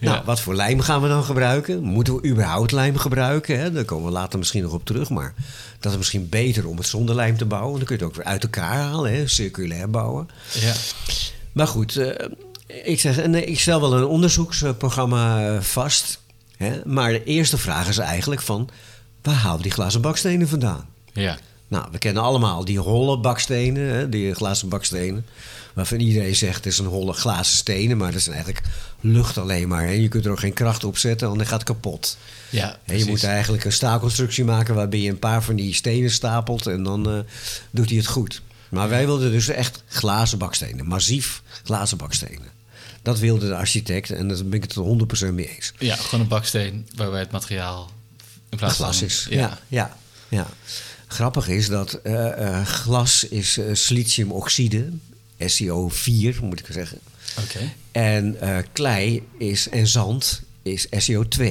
Nou, 0.00 0.24
wat 0.24 0.40
voor 0.40 0.54
lijm 0.54 0.80
gaan 0.80 1.02
we 1.02 1.08
dan 1.08 1.24
gebruiken? 1.24 1.82
Moeten 1.82 2.14
we 2.14 2.28
überhaupt 2.28 2.72
lijm 2.72 2.96
gebruiken? 2.96 3.58
Hè? 3.58 3.72
Daar 3.72 3.84
komen 3.84 4.04
we 4.04 4.10
later 4.12 4.38
misschien 4.38 4.62
nog 4.62 4.72
op 4.72 4.84
terug. 4.84 5.10
Maar 5.10 5.34
dat 5.80 5.92
is 5.92 5.98
misschien 5.98 6.28
beter 6.28 6.68
om 6.68 6.76
het 6.76 6.86
zonder 6.86 7.14
lijm 7.14 7.36
te 7.36 7.44
bouwen. 7.44 7.76
Dan 7.76 7.86
kun 7.86 7.96
je 7.96 8.02
het 8.02 8.10
ook 8.10 8.16
weer 8.16 8.26
uit 8.26 8.42
elkaar 8.42 8.76
halen, 8.76 9.12
hè? 9.12 9.26
circulair 9.28 9.90
bouwen. 9.90 10.28
ja. 10.52 10.72
Maar 11.52 11.66
goed, 11.66 11.96
eh, 11.96 12.28
ik, 12.84 13.00
zeg, 13.00 13.18
en, 13.18 13.34
eh, 13.34 13.48
ik 13.48 13.60
stel 13.60 13.80
wel 13.80 13.92
een 13.92 14.04
onderzoeksprogramma 14.04 15.46
eh, 15.46 15.60
vast. 15.60 16.20
Hè? 16.56 16.80
Maar 16.84 17.10
de 17.10 17.24
eerste 17.24 17.58
vraag 17.58 17.88
is 17.88 17.98
eigenlijk 17.98 18.40
van... 18.40 18.68
waar 19.22 19.34
halen 19.34 19.56
we 19.56 19.62
die 19.62 19.72
glazen 19.72 20.00
bakstenen 20.00 20.48
vandaan? 20.48 20.88
ja. 21.12 21.38
Nou, 21.68 21.88
we 21.92 21.98
kennen 21.98 22.22
allemaal 22.22 22.64
die 22.64 22.78
holle 22.78 23.18
bakstenen, 23.18 23.94
hè, 23.94 24.08
die 24.08 24.34
glazen 24.34 24.68
bakstenen. 24.68 25.26
Waarvan 25.74 26.00
iedereen 26.00 26.36
zegt 26.36 26.56
het 26.56 26.66
is 26.66 26.78
een 26.78 26.86
holle 26.86 27.12
glazen 27.12 27.56
stenen, 27.56 27.96
maar 27.96 28.10
dat 28.10 28.20
is 28.20 28.28
eigenlijk 28.28 28.62
lucht 29.00 29.38
alleen 29.38 29.68
maar. 29.68 29.82
Hè. 29.84 29.90
Je 29.90 30.08
kunt 30.08 30.24
er 30.24 30.30
ook 30.30 30.40
geen 30.40 30.52
kracht 30.52 30.84
op 30.84 30.98
zetten, 30.98 31.26
want 31.26 31.38
dan 31.38 31.48
gaat 31.48 31.58
het 31.58 31.68
kapot. 31.68 32.18
Ja, 32.50 32.78
Hè, 32.84 32.94
je 32.94 33.04
moet 33.04 33.24
eigenlijk 33.24 33.64
een 33.64 33.72
staalconstructie 33.72 34.44
maken 34.44 34.74
waarbij 34.74 34.98
je 35.00 35.10
een 35.10 35.18
paar 35.18 35.42
van 35.42 35.56
die 35.56 35.74
stenen 35.74 36.10
stapelt 36.10 36.66
en 36.66 36.82
dan 36.82 37.10
eh, 37.10 37.18
doet 37.70 37.88
hij 37.88 37.98
het 37.98 38.06
goed. 38.06 38.42
Maar 38.68 38.88
wij 38.88 39.06
wilden 39.06 39.30
dus 39.30 39.48
echt 39.48 39.82
glazen 39.88 40.38
bakstenen, 40.38 40.86
massief 40.86 41.42
glazen 41.64 41.96
bakstenen. 41.96 42.56
Dat 43.02 43.18
wilde 43.18 43.48
de 43.48 43.56
architect 43.56 44.10
en 44.10 44.28
daar 44.28 44.44
ben 44.44 44.52
ik 44.52 44.62
het 44.62 44.74
er 44.74 45.28
100% 45.30 45.34
mee 45.34 45.54
eens. 45.54 45.72
Ja, 45.78 45.96
gewoon 45.96 46.20
een 46.20 46.28
baksteen 46.28 46.88
waarbij 46.94 47.20
het 47.20 47.30
materiaal 47.30 47.90
in 48.48 48.58
plaats 48.58 48.74
glas 48.74 49.02
is. 49.02 49.26
Ja, 49.30 49.58
ja, 49.68 49.96
ja. 50.28 50.46
Grappig 51.08 51.48
is 51.48 51.68
dat 51.68 51.92
eh, 51.92 52.46
eh, 52.46 52.66
glas 52.66 53.24
is 53.24 53.58
eh, 53.58 53.64
siliciumoxide, 53.72 54.90
SiO4 55.38 56.40
moet 56.40 56.60
ik 56.60 56.66
zeggen. 56.70 56.98
Oké. 57.38 57.72
En 57.92 58.36
klei 58.72 59.22
is, 59.38 59.68
en 59.68 59.86
zand 59.86 60.42
is 60.62 60.86
SiO2. 60.86 61.42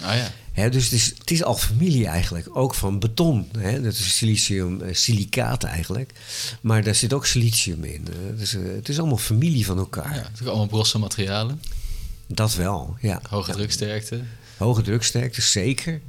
Ah 0.00 0.14
ja. 0.54 0.68
Dus 0.68 0.84
het 0.84 0.92
is, 0.92 1.14
het 1.18 1.30
is 1.30 1.42
al 1.42 1.56
familie 1.56 2.06
eigenlijk, 2.06 2.56
ook 2.56 2.74
van 2.74 2.98
beton. 2.98 3.48
Dat 3.82 3.92
is 3.92 4.16
silicium, 4.16 4.80
silicaat 4.90 5.64
eigenlijk. 5.64 6.12
Maar 6.60 6.82
daar 6.82 6.94
zit 6.94 7.12
ook 7.12 7.26
silicium 7.26 7.84
in. 7.84 8.06
dus, 8.36 8.52
het 8.52 8.88
is 8.88 8.98
allemaal 8.98 9.16
familie 9.16 9.66
van 9.66 9.78
elkaar. 9.78 10.14
ja. 10.14 10.30
Het 10.38 10.46
allemaal 10.48 10.66
brosse 10.66 10.98
materialen. 10.98 11.62
Dat 12.26 12.54
wel, 12.54 12.96
ja. 13.00 13.20
Hoge 13.28 13.52
druksterkte. 13.52 14.20
Hoge 14.56 14.82
druksterkte, 14.82 15.42
zeker. 15.42 16.00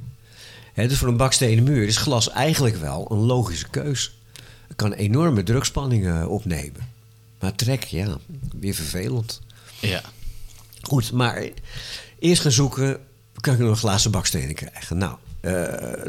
Hè, 0.78 0.88
dus 0.88 0.98
voor 0.98 1.08
een 1.08 1.16
bakstenen 1.16 1.64
muur 1.64 1.86
is 1.86 1.96
glas 1.96 2.30
eigenlijk 2.30 2.76
wel 2.76 3.06
een 3.10 3.18
logische 3.18 3.68
keus. 3.68 4.18
Het 4.68 4.76
kan 4.76 4.92
enorme 4.92 5.42
drukspanningen 5.42 6.28
opnemen. 6.28 6.88
Maar 7.40 7.54
trek, 7.54 7.84
ja, 7.84 8.18
weer 8.60 8.74
vervelend. 8.74 9.40
Ja. 9.80 10.02
Goed, 10.82 11.12
maar 11.12 11.48
eerst 12.18 12.42
gaan 12.42 12.52
zoeken, 12.52 13.00
kan 13.40 13.54
ik 13.54 13.60
nog 13.60 13.78
glazen 13.78 14.10
bakstenen 14.10 14.54
krijgen? 14.54 14.98
Nou, 14.98 15.16
eh, 15.40 15.52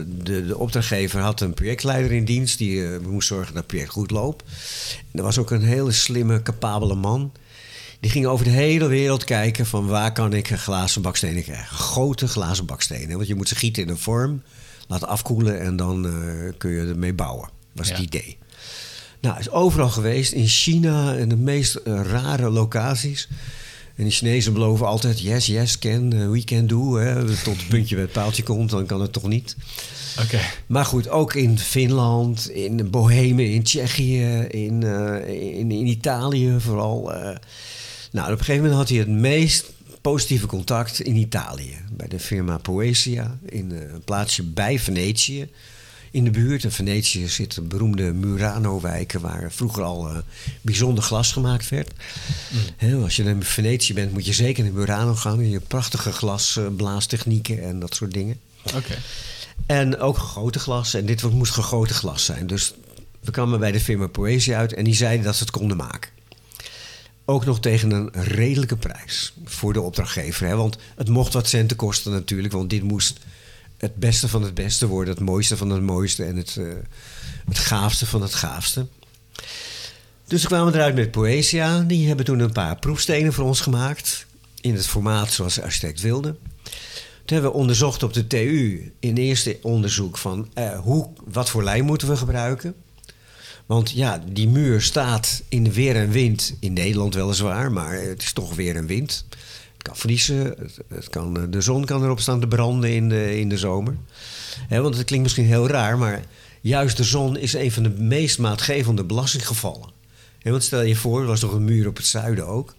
de, 0.07 0.45
de 0.45 0.57
opdrachtgever 0.57 1.19
had 1.19 1.41
een 1.41 1.53
projectleider 1.53 2.11
in 2.11 2.25
dienst 2.25 2.57
die 2.57 2.85
eh, 2.85 2.99
moest 2.99 3.27
zorgen 3.27 3.53
dat 3.53 3.63
het 3.63 3.67
project 3.67 3.91
goed 3.91 4.11
loopt. 4.11 4.43
En 5.11 5.19
er 5.19 5.23
was 5.23 5.37
ook 5.37 5.51
een 5.51 5.63
hele 5.63 5.91
slimme, 5.91 6.41
capabele 6.41 6.95
man. 6.95 7.31
Die 7.99 8.11
ging 8.11 8.25
over 8.25 8.45
de 8.45 8.51
hele 8.51 8.87
wereld 8.87 9.23
kijken 9.23 9.65
van 9.65 9.87
waar 9.87 10.13
kan 10.13 10.33
ik 10.33 10.47
glazen 10.47 11.01
bakstenen 11.01 11.43
krijgen. 11.43 11.77
Grote 11.77 12.27
glazen 12.27 12.65
bakstenen, 12.65 13.15
want 13.15 13.27
je 13.27 13.35
moet 13.35 13.47
ze 13.47 13.55
gieten 13.55 13.83
in 13.83 13.89
een 13.89 13.97
vorm, 13.97 14.41
laten 14.89 15.07
afkoelen 15.07 15.59
en 15.59 15.75
dan 15.75 16.05
eh, 16.05 16.13
kun 16.57 16.71
je 16.71 16.85
ermee 16.87 17.13
bouwen. 17.13 17.49
was 17.73 17.87
Ja. 17.87 17.93
het 17.95 18.03
idee. 18.03 18.37
Nou, 19.21 19.39
is 19.39 19.49
overal 19.49 19.89
geweest, 19.89 20.31
in 20.31 20.47
China 20.47 21.15
en 21.17 21.29
de 21.29 21.35
meest 21.35 21.75
eh, 21.75 22.01
rare 22.03 22.49
locaties. 22.49 23.27
En 23.95 24.03
die 24.03 24.13
Chinezen 24.13 24.53
beloven 24.53 24.87
altijd, 24.87 25.19
yes, 25.21 25.45
yes, 25.45 25.79
can, 25.79 26.13
eh, 26.13 26.29
we 26.29 26.43
can 26.43 26.67
do. 26.67 26.95
Hè. 26.95 27.25
Tot 27.25 27.57
het 27.57 27.67
puntje 27.67 27.95
bij 27.95 28.03
het 28.03 28.13
paaltje 28.13 28.43
komt, 28.43 28.69
dan 28.69 28.85
kan 28.85 29.01
het 29.01 29.13
toch 29.13 29.27
niet. 29.27 29.55
Oké. 30.21 30.39
Maar 30.67 30.85
goed, 30.85 31.09
ook 31.09 31.33
in 31.33 31.59
Finland, 31.59 32.49
in 32.49 32.89
Bohemen, 32.89 33.45
in 33.51 33.63
Tsjechië, 33.63 34.39
in, 34.49 34.83
in, 35.27 35.71
in 35.71 35.87
Italië 35.87 36.55
vooral. 36.59 37.01
nou, 38.11 38.25
op 38.25 38.39
een 38.39 38.45
gegeven 38.45 38.55
moment 38.55 38.73
had 38.73 38.89
hij 38.89 38.97
het 38.97 39.07
meest 39.07 39.71
positieve 40.01 40.45
contact 40.45 41.01
in 41.01 41.15
Italië. 41.15 41.77
Bij 41.91 42.07
de 42.07 42.19
firma 42.19 42.57
Poesia, 42.57 43.37
in 43.45 43.71
eh, 43.71 43.79
een 43.79 44.03
plaatsje 44.03 44.43
bij 44.43 44.79
Venetië. 44.79 45.49
In 46.11 46.23
de 46.23 46.29
buurt. 46.29 46.63
In 46.63 46.71
Venetië 46.71 47.27
zitten 47.27 47.67
beroemde 47.67 48.13
Murano-wijken... 48.13 49.21
waar 49.21 49.51
vroeger 49.51 49.83
al 49.83 50.09
eh, 50.09 50.17
bijzonder 50.61 51.03
glas 51.03 51.31
gemaakt 51.31 51.69
werd. 51.69 51.91
Hè, 52.77 52.95
als 52.95 53.15
je 53.15 53.23
in 53.23 53.43
Venetië 53.43 53.93
bent, 53.93 54.11
moet 54.11 54.25
je 54.25 54.33
zeker 54.33 54.63
naar 54.63 54.73
Murano 54.73 55.15
gaan. 55.15 55.47
Je 55.47 55.53
hebt 55.53 55.67
prachtige 55.67 56.11
glasblaastechnieken 56.11 57.63
en 57.63 57.79
dat 57.79 57.95
soort 57.95 58.13
dingen. 58.13 58.39
Oké. 58.75 58.97
En 59.65 59.99
ook 59.99 60.17
gegoten 60.17 60.61
glas. 60.61 60.93
En 60.93 61.05
dit 61.05 61.31
moest 61.31 61.53
gegoten 61.53 61.95
glas 61.95 62.25
zijn. 62.25 62.47
Dus 62.47 62.73
we 63.19 63.31
kwamen 63.31 63.59
bij 63.59 63.71
de 63.71 63.79
firma 63.79 64.07
Poesia 64.07 64.57
uit 64.57 64.73
en 64.73 64.83
die 64.83 64.95
zeiden 64.95 65.25
dat 65.25 65.35
ze 65.35 65.43
het 65.43 65.51
konden 65.51 65.77
maken. 65.77 66.11
Ook 67.29 67.45
nog 67.45 67.59
tegen 67.59 67.91
een 67.91 68.09
redelijke 68.13 68.77
prijs 68.77 69.33
voor 69.45 69.73
de 69.73 69.81
opdrachtgever. 69.81 70.47
Hè? 70.47 70.55
Want 70.55 70.77
het 70.95 71.09
mocht 71.09 71.33
wat 71.33 71.47
centen 71.47 71.77
kosten 71.77 72.11
natuurlijk. 72.11 72.53
Want 72.53 72.69
dit 72.69 72.83
moest 72.83 73.19
het 73.77 73.95
beste 73.95 74.27
van 74.27 74.43
het 74.43 74.53
beste 74.53 74.87
worden. 74.87 75.13
Het 75.13 75.23
mooiste 75.23 75.57
van 75.57 75.69
het 75.69 75.81
mooiste. 75.81 76.25
En 76.25 76.35
het, 76.35 76.55
eh, 76.59 76.65
het 77.45 77.57
gaafste 77.57 78.05
van 78.05 78.21
het 78.21 78.33
gaafste. 78.33 78.87
Dus 80.27 80.41
we 80.41 80.47
kwamen 80.47 80.73
eruit 80.73 80.95
met 80.95 81.11
Poesia. 81.11 81.79
Die 81.79 82.07
hebben 82.07 82.25
toen 82.25 82.39
een 82.39 82.51
paar 82.51 82.79
proefstenen 82.79 83.33
voor 83.33 83.45
ons 83.45 83.61
gemaakt. 83.61 84.25
In 84.61 84.75
het 84.75 84.87
formaat 84.87 85.31
zoals 85.31 85.55
de 85.55 85.63
architect 85.63 86.01
wilde. 86.01 86.35
Toen 87.25 87.37
hebben 87.37 87.51
we 87.51 87.57
onderzocht 87.57 88.03
op 88.03 88.13
de 88.13 88.27
TU 88.27 88.91
in 88.99 89.17
eerste 89.17 89.59
onderzoek 89.61 90.17
van 90.17 90.49
eh, 90.53 90.79
hoe, 90.79 91.09
wat 91.25 91.49
voor 91.49 91.63
lijm 91.63 91.85
moeten 91.85 92.07
we 92.07 92.17
gebruiken. 92.17 92.75
Want 93.69 93.91
ja, 93.91 94.23
die 94.31 94.47
muur 94.47 94.81
staat 94.81 95.43
in 95.49 95.63
de 95.63 95.73
weer 95.73 95.95
en 95.95 96.09
wind, 96.09 96.53
in 96.59 96.73
Nederland 96.73 97.13
weliswaar, 97.13 97.71
maar 97.71 97.93
het 97.93 98.21
is 98.21 98.33
toch 98.33 98.55
weer 98.55 98.75
en 98.75 98.85
wind. 98.85 99.25
Het 99.73 99.83
kan 99.83 99.95
vriezen, 99.95 100.55
het, 100.87 101.09
kan, 101.09 101.37
eh, 101.37 101.43
de 101.49 101.61
zon 101.61 101.85
kan 101.85 102.03
erop 102.03 102.19
staan 102.19 102.39
te 102.39 102.47
branden 102.47 102.93
in 102.93 103.09
de, 103.09 103.39
in 103.39 103.49
de 103.49 103.57
zomer. 103.57 103.95
Want 104.69 104.95
het 104.95 105.05
klinkt 105.05 105.23
misschien 105.23 105.45
heel 105.45 105.67
raar, 105.67 105.97
maar 105.97 106.23
juist 106.61 106.97
de 106.97 107.03
zon 107.03 107.37
is 107.37 107.53
een 107.53 107.71
van 107.71 107.83
de 107.83 107.89
meest 107.89 108.39
maatgevende 108.39 109.03
belastinggevallen. 109.03 109.89
Want 110.43 110.63
stel 110.63 110.81
je 110.81 110.95
voor, 110.95 111.21
er 111.21 111.27
was 111.27 111.41
nog 111.41 111.53
een 111.53 111.65
muur 111.65 111.87
op 111.87 111.97
het 111.97 112.05
zuiden 112.05 112.47
ook. 112.47 112.75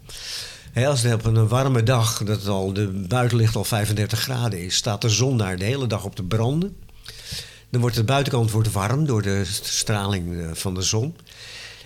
Hè, 0.72 0.86
als 0.86 1.02
het 1.02 1.14
op 1.14 1.24
een 1.24 1.48
warme 1.48 1.82
dag, 1.82 2.24
dat 2.24 2.38
het 2.38 2.48
al 2.48 2.72
de 2.72 2.86
buitenlicht 3.08 3.56
al 3.56 3.64
35 3.64 4.20
graden 4.20 4.64
is, 4.64 4.74
staat 4.74 5.02
de 5.02 5.08
zon 5.08 5.38
daar 5.38 5.58
de 5.58 5.64
hele 5.64 5.86
dag 5.86 6.04
op 6.04 6.14
te 6.14 6.22
branden. 6.22 6.76
Dan 7.70 7.80
wordt 7.80 7.96
de 7.96 8.04
buitenkant 8.04 8.50
wordt 8.50 8.72
warm 8.72 9.06
door 9.06 9.22
de 9.22 9.44
straling 9.62 10.40
eh, 10.40 10.48
van 10.52 10.74
de 10.74 10.82
zon. 10.82 11.16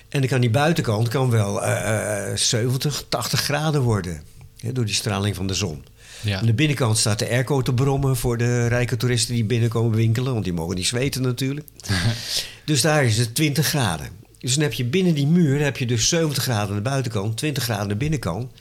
En 0.09 0.21
dan 0.21 0.29
kan 0.29 0.41
die 0.41 0.51
buitenkant 0.51 1.09
kan 1.09 1.31
wel 1.31 1.65
eh, 1.65 2.31
eh, 2.31 2.37
70, 2.37 3.05
80 3.09 3.41
graden 3.41 3.81
worden. 3.81 4.23
Hè, 4.59 4.73
door 4.73 4.85
die 4.85 4.95
straling 4.95 5.37
van 5.37 5.47
de 5.47 5.55
zon. 5.55 5.85
Ja. 6.21 6.39
Aan 6.39 6.47
de 6.47 6.55
binnenkant 6.55 6.99
staat 6.99 7.19
de 7.19 7.29
airco 7.29 7.63
te 7.63 7.75
brommen 7.75 8.17
voor 8.17 8.39
de 8.39 8.67
rijke 8.67 8.97
toeristen 8.97 9.35
die 9.35 9.45
binnenkomen 9.45 9.97
winkelen. 9.97 10.33
Want 10.33 10.45
die 10.45 10.53
mogen 10.53 10.75
niet 10.77 10.87
zweten 10.87 11.23
natuurlijk. 11.23 11.67
dus 12.65 12.81
daar 12.81 13.05
is 13.05 13.19
het 13.19 13.35
20 13.35 13.67
graden. 13.67 14.09
Dus 14.39 14.55
dan 14.55 14.63
heb 14.63 14.73
je 14.73 14.85
binnen 14.85 15.15
die 15.15 15.27
muur 15.27 15.61
heb 15.61 15.77
je 15.77 15.87
dus 15.87 16.09
70 16.09 16.43
graden 16.43 16.69
aan 16.69 16.75
de 16.75 16.91
buitenkant, 16.91 17.37
20 17.37 17.63
graden 17.63 17.83
aan 17.83 17.89
de 17.89 17.97
binnenkant. 17.97 18.53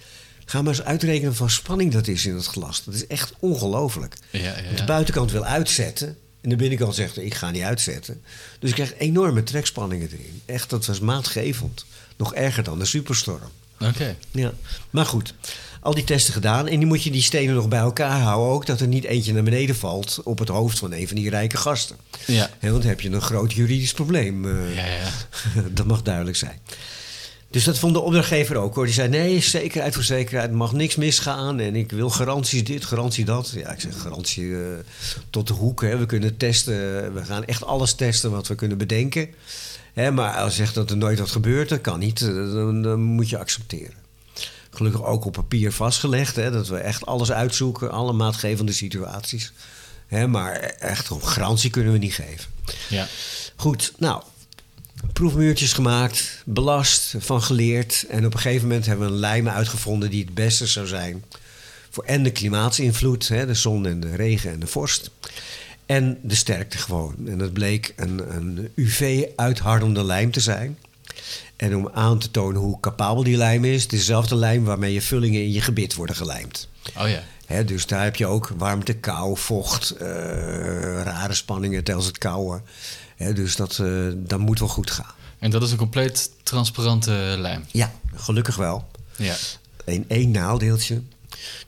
Ga 0.45 0.61
maar 0.61 0.73
eens 0.73 0.83
uitrekenen 0.83 1.35
van 1.35 1.49
spanning 1.49 1.91
dat 1.91 2.07
is 2.07 2.25
in 2.25 2.35
het 2.35 2.45
glas. 2.45 2.83
Dat 2.83 2.93
is 2.93 3.07
echt 3.07 3.33
ongelooflijk. 3.39 4.17
Ja, 4.29 4.39
ja, 4.39 4.75
de 4.75 4.83
buitenkant 4.83 5.31
wil 5.31 5.45
uitzetten. 5.45 6.17
En 6.43 6.49
de 6.49 6.55
binnenkant 6.55 6.95
zegt, 6.95 7.17
ik 7.17 7.33
ga 7.33 7.51
niet 7.51 7.63
uitzetten. 7.63 8.21
Dus 8.59 8.69
je 8.69 8.75
krijgt 8.75 8.93
enorme 8.97 9.43
trekspanningen 9.43 10.07
erin. 10.11 10.41
Echt, 10.45 10.69
dat 10.69 10.85
was 10.85 10.99
maatgevend. 10.99 11.85
Nog 12.17 12.33
erger 12.33 12.63
dan 12.63 12.79
de 12.79 12.85
superstorm. 12.85 13.49
Oké. 13.79 14.15
Ja. 14.31 14.53
Maar 14.89 15.05
goed, 15.05 15.33
al 15.79 15.93
die 15.93 16.03
testen 16.03 16.33
gedaan. 16.33 16.67
En 16.67 16.77
die 16.77 16.87
moet 16.87 17.03
je 17.03 17.11
die 17.11 17.21
stenen 17.21 17.55
nog 17.55 17.67
bij 17.67 17.79
elkaar 17.79 18.19
houden 18.21 18.53
ook. 18.53 18.65
Dat 18.65 18.79
er 18.79 18.87
niet 18.87 19.03
eentje 19.03 19.33
naar 19.33 19.43
beneden 19.43 19.75
valt 19.75 20.19
op 20.23 20.39
het 20.39 20.47
hoofd 20.49 20.79
van 20.79 20.91
een 20.93 21.07
van 21.07 21.15
die 21.15 21.29
rijke 21.29 21.57
gasten. 21.57 21.95
Ja. 22.25 22.49
Want 22.61 22.81
dan 22.81 22.89
heb 22.89 23.01
je 23.01 23.09
een 23.09 23.21
groot 23.21 23.53
juridisch 23.53 23.93
probleem. 23.93 24.45
eh. 24.45 24.75
Ja, 24.75 24.85
ja. 24.85 25.11
dat 25.71 25.85
mag 25.85 26.01
duidelijk 26.01 26.37
zijn. 26.37 26.59
Dus 27.53 27.63
dat 27.63 27.79
vond 27.79 27.93
de 27.93 27.99
opdrachtgever 27.99 28.55
ook 28.55 28.75
hoor. 28.75 28.85
Die 28.85 28.93
zei: 28.93 29.09
nee, 29.09 29.41
zekerheid 29.41 29.93
voor 29.93 30.03
zekerheid, 30.03 30.49
er 30.49 30.55
mag 30.55 30.73
niks 30.73 30.95
misgaan. 30.95 31.59
En 31.59 31.75
ik 31.75 31.91
wil 31.91 32.09
garanties 32.09 32.63
dit, 32.63 32.85
garantie 32.85 33.25
dat. 33.25 33.49
Ja, 33.55 33.71
ik 33.71 33.79
zeg 33.79 34.01
garantie 34.01 34.55
eh, 34.55 34.61
tot 35.29 35.47
de 35.47 35.53
hoek. 35.53 35.81
Hè. 35.81 35.97
We 35.97 36.05
kunnen 36.05 36.37
testen, 36.37 36.73
we 37.13 37.25
gaan 37.25 37.45
echt 37.45 37.65
alles 37.65 37.93
testen 37.93 38.31
wat 38.31 38.47
we 38.47 38.55
kunnen 38.55 38.77
bedenken. 38.77 39.29
Hè, 39.93 40.11
maar 40.11 40.35
als 40.35 40.55
je 40.55 40.61
zegt 40.63 40.75
dat 40.75 40.89
er 40.89 40.97
nooit 40.97 41.19
wat 41.19 41.31
gebeurt, 41.31 41.69
dat 41.69 41.81
kan 41.81 41.99
niet. 41.99 42.21
Eh, 42.21 42.27
Dan, 42.27 42.81
dan 42.81 42.99
moet 43.01 43.29
je 43.29 43.37
accepteren. 43.37 43.95
Gelukkig 44.69 45.03
ook 45.03 45.25
op 45.25 45.33
papier 45.33 45.71
vastgelegd. 45.71 46.35
Hè, 46.35 46.51
dat 46.51 46.67
we 46.67 46.77
echt 46.77 47.05
alles 47.05 47.31
uitzoeken, 47.31 47.91
alle 47.91 48.13
maatgevende 48.13 48.73
situaties. 48.73 49.53
Hè, 50.07 50.27
maar 50.27 50.55
echt 50.79 51.09
een 51.09 51.27
garantie 51.27 51.69
kunnen 51.69 51.93
we 51.93 51.97
niet 51.97 52.13
geven. 52.13 52.45
Ja. 52.89 53.07
Goed, 53.55 53.93
nou, 53.97 54.23
proefmuurtjes 55.13 55.73
gemaakt, 55.73 56.41
belast, 56.45 57.15
van 57.17 57.41
geleerd. 57.41 58.05
En 58.09 58.25
op 58.25 58.33
een 58.33 58.39
gegeven 58.39 58.67
moment 58.67 58.85
hebben 58.85 59.07
we 59.07 59.13
een 59.13 59.19
lijm 59.19 59.47
uitgevonden 59.47 60.09
die 60.09 60.23
het 60.23 60.33
beste 60.33 60.67
zou 60.67 60.87
zijn 60.87 61.23
voor 61.93 62.03
en 62.03 62.23
de 62.23 62.31
klimaatsinvloed, 62.31 63.27
hè, 63.27 63.45
de 63.45 63.53
zon 63.53 63.85
en 63.85 63.99
de 63.99 64.15
regen 64.15 64.51
en 64.51 64.59
de 64.59 64.67
vorst. 64.67 65.11
En 65.85 66.19
de 66.21 66.35
sterkte 66.35 66.77
gewoon. 66.77 67.15
En 67.25 67.37
dat 67.37 67.53
bleek 67.53 67.93
een, 67.95 68.35
een 68.35 68.71
UV-uithardende 68.75 70.03
lijm 70.03 70.31
te 70.31 70.39
zijn. 70.39 70.77
En 71.55 71.75
om 71.75 71.89
aan 71.93 72.19
te 72.19 72.31
tonen 72.31 72.61
hoe 72.61 72.79
capabel 72.79 73.23
die 73.23 73.37
lijm 73.37 73.65
is, 73.65 73.83
het 73.83 73.93
is 73.93 73.99
dezelfde 73.99 74.35
lijm 74.35 74.63
waarmee 74.63 74.93
je 74.93 75.01
vullingen 75.01 75.41
in 75.41 75.51
je 75.51 75.61
gebit 75.61 75.93
worden 75.93 76.15
gelijmd. 76.15 76.67
Oh 76.97 77.09
ja. 77.09 77.63
Dus 77.63 77.85
daar 77.85 78.03
heb 78.03 78.15
je 78.15 78.25
ook 78.25 78.51
warmte, 78.57 78.93
kou, 78.93 79.37
vocht, 79.37 79.91
eh, 79.91 80.07
rare 81.03 81.33
spanningen 81.33 81.83
tijdens 81.83 82.07
het 82.07 82.17
kouwen. 82.17 82.63
Dus 83.31 83.55
dat, 83.55 83.79
eh, 83.79 84.07
dat 84.15 84.39
moet 84.39 84.59
wel 84.59 84.67
goed 84.67 84.91
gaan. 84.91 85.13
En 85.39 85.51
dat 85.51 85.63
is 85.63 85.71
een 85.71 85.77
compleet 85.77 86.31
transparante 86.43 87.35
lijm. 87.37 87.65
Ja, 87.71 87.91
gelukkig 88.15 88.55
wel. 88.55 88.87
Ja. 89.15 89.35
Eén 89.85 90.05
één 90.07 90.31
nadeeltje. 90.31 91.01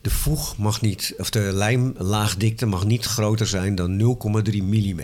De 0.01 0.09
voeg 0.09 0.57
mag 0.57 0.81
niet, 0.81 1.13
of 1.17 1.29
de 1.29 1.39
lijmlaagdikte 1.39 2.65
mag 2.65 2.85
niet 2.85 3.05
groter 3.05 3.47
zijn 3.47 3.75
dan 3.75 3.97
0,3 3.97 4.63
mm. 4.63 5.01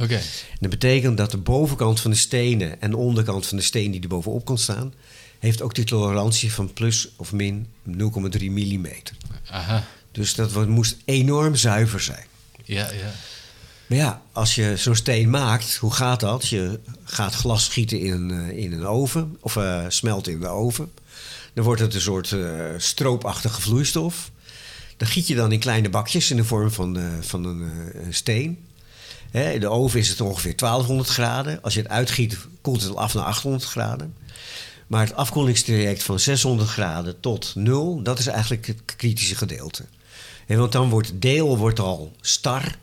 Oké. 0.00 0.20
Dat 0.60 0.70
betekent 0.70 1.16
dat 1.16 1.30
de 1.30 1.36
bovenkant 1.36 2.00
van 2.00 2.10
de 2.10 2.16
stenen 2.16 2.80
en 2.80 2.90
de 2.90 2.96
onderkant 2.96 3.46
van 3.46 3.56
de 3.56 3.62
steen 3.62 3.90
die 3.90 4.00
er 4.00 4.08
bovenop 4.08 4.44
kan 4.44 4.58
staan, 4.58 4.94
heeft 5.38 5.62
ook 5.62 5.74
die 5.74 5.84
tolerantie 5.84 6.52
van 6.52 6.72
plus 6.72 7.08
of 7.16 7.32
min 7.32 7.66
0,3 7.88 8.50
mm. 8.50 8.86
Aha. 9.50 9.84
Dus 10.12 10.34
dat 10.34 10.66
moest 10.66 10.96
enorm 11.04 11.54
zuiver 11.54 12.00
zijn. 12.00 12.26
Ja, 12.64 12.90
ja. 12.90 13.12
Maar 13.86 13.98
ja, 13.98 14.22
als 14.32 14.54
je 14.54 14.76
zo'n 14.76 14.94
steen 14.94 15.30
maakt, 15.30 15.76
hoe 15.76 15.92
gaat 15.92 16.20
dat? 16.20 16.48
Je 16.48 16.80
gaat 17.04 17.34
glas 17.34 17.68
gieten 17.68 18.00
in 18.00 18.30
eh, 18.30 18.64
in 18.64 18.72
een 18.72 18.86
oven, 18.86 19.36
of 19.40 19.56
eh, 19.56 19.84
smelten 19.88 20.32
in 20.32 20.40
de 20.40 20.48
oven. 20.48 20.92
Dan 21.54 21.64
wordt 21.64 21.80
het 21.80 21.94
een 21.94 22.00
soort 22.00 22.32
eh, 22.32 22.64
stroopachtige 22.76 23.60
vloeistof. 23.60 24.30
Dat 24.96 25.08
giet 25.08 25.26
je 25.26 25.34
dan 25.34 25.52
in 25.52 25.58
kleine 25.58 25.88
bakjes 25.88 26.30
in 26.30 26.36
de 26.36 26.44
vorm 26.44 26.70
van, 26.70 26.98
van 27.20 27.44
een 27.44 27.70
een 28.04 28.14
steen. 28.14 28.64
Hè, 29.30 29.50
in 29.50 29.60
de 29.60 29.68
oven 29.68 30.00
is 30.00 30.08
het 30.08 30.20
ongeveer 30.20 30.56
1200 30.56 31.08
graden. 31.08 31.62
Als 31.62 31.74
je 31.74 31.80
het 31.80 31.90
uitgiet, 31.90 32.38
koelt 32.60 32.82
het 32.82 32.96
af 32.96 33.14
naar 33.14 33.24
800 33.24 33.64
graden. 33.64 34.14
Maar 34.86 35.06
het 35.06 35.14
afkoelingstraject 35.14 36.02
van 36.02 36.20
600 36.20 36.68
graden 36.68 37.20
tot 37.20 37.52
0, 37.54 38.02
dat 38.02 38.18
is 38.18 38.26
eigenlijk 38.26 38.66
het 38.66 38.82
kritische 38.96 39.34
gedeelte. 39.34 39.84
Hè, 40.46 40.56
want 40.56 40.72
dan 40.72 40.88
wordt 40.88 41.12
deel 41.14 41.58
wordt 41.58 41.80
al 41.80 42.12
star. 42.20 42.76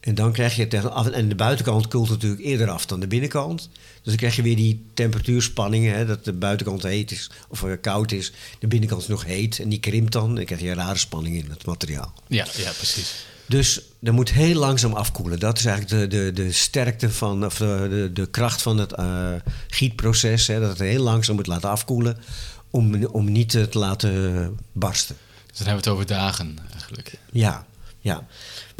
En 0.00 0.14
dan 0.14 0.32
krijg 0.32 0.56
je 0.56 0.68
tegen 0.68 0.92
af. 0.92 1.08
En 1.08 1.28
de 1.28 1.34
buitenkant 1.34 1.88
koelt 1.88 2.08
natuurlijk 2.08 2.42
eerder 2.42 2.70
af 2.70 2.86
dan 2.86 3.00
de 3.00 3.06
binnenkant. 3.06 3.68
Dus 3.72 4.00
dan 4.02 4.16
krijg 4.16 4.36
je 4.36 4.42
weer 4.42 4.56
die 4.56 4.84
temperatuurspanningen. 4.94 5.94
Hè, 5.94 6.06
dat 6.06 6.24
de 6.24 6.32
buitenkant 6.32 6.82
heet 6.82 7.10
is 7.10 7.30
of 7.48 7.62
eh, 7.62 7.72
koud 7.80 8.12
is. 8.12 8.32
De 8.58 8.66
binnenkant 8.66 9.02
is 9.02 9.08
nog 9.08 9.24
heet. 9.24 9.58
En 9.58 9.68
die 9.68 9.80
krimpt 9.80 10.12
dan. 10.12 10.34
Dan 10.34 10.44
krijg 10.44 10.60
je 10.60 10.68
een 10.68 10.74
rare 10.74 10.98
spanning 10.98 11.36
in 11.36 11.50
het 11.50 11.66
materiaal. 11.66 12.12
Ja, 12.26 12.46
ja, 12.56 12.70
precies. 12.72 13.24
Dus 13.46 13.80
dat 13.98 14.14
moet 14.14 14.30
heel 14.32 14.54
langzaam 14.54 14.92
afkoelen. 14.92 15.38
Dat 15.38 15.58
is 15.58 15.64
eigenlijk 15.64 16.10
de, 16.10 16.16
de, 16.16 16.32
de 16.32 16.52
sterkte 16.52 17.10
van, 17.10 17.44
of 17.44 17.56
de, 17.56 17.86
de, 17.90 18.10
de 18.12 18.26
kracht 18.26 18.62
van 18.62 18.78
het 18.78 18.92
eh, 18.92 19.32
gietproces. 19.68 20.46
Hè, 20.46 20.60
dat 20.60 20.68
het 20.68 20.78
heel 20.78 21.02
langzaam 21.02 21.36
moet 21.36 21.46
laten 21.46 21.70
afkoelen. 21.70 22.18
Om, 22.70 23.04
om 23.04 23.32
niet 23.32 23.50
te 23.50 23.68
laten 23.70 24.58
barsten. 24.72 25.16
Dus 25.46 25.58
dan 25.58 25.66
hebben 25.66 25.84
we 25.84 25.90
het 25.90 25.98
over 25.98 26.06
dagen 26.06 26.58
eigenlijk. 26.72 27.18
Ja, 27.32 27.66
ja. 28.00 28.26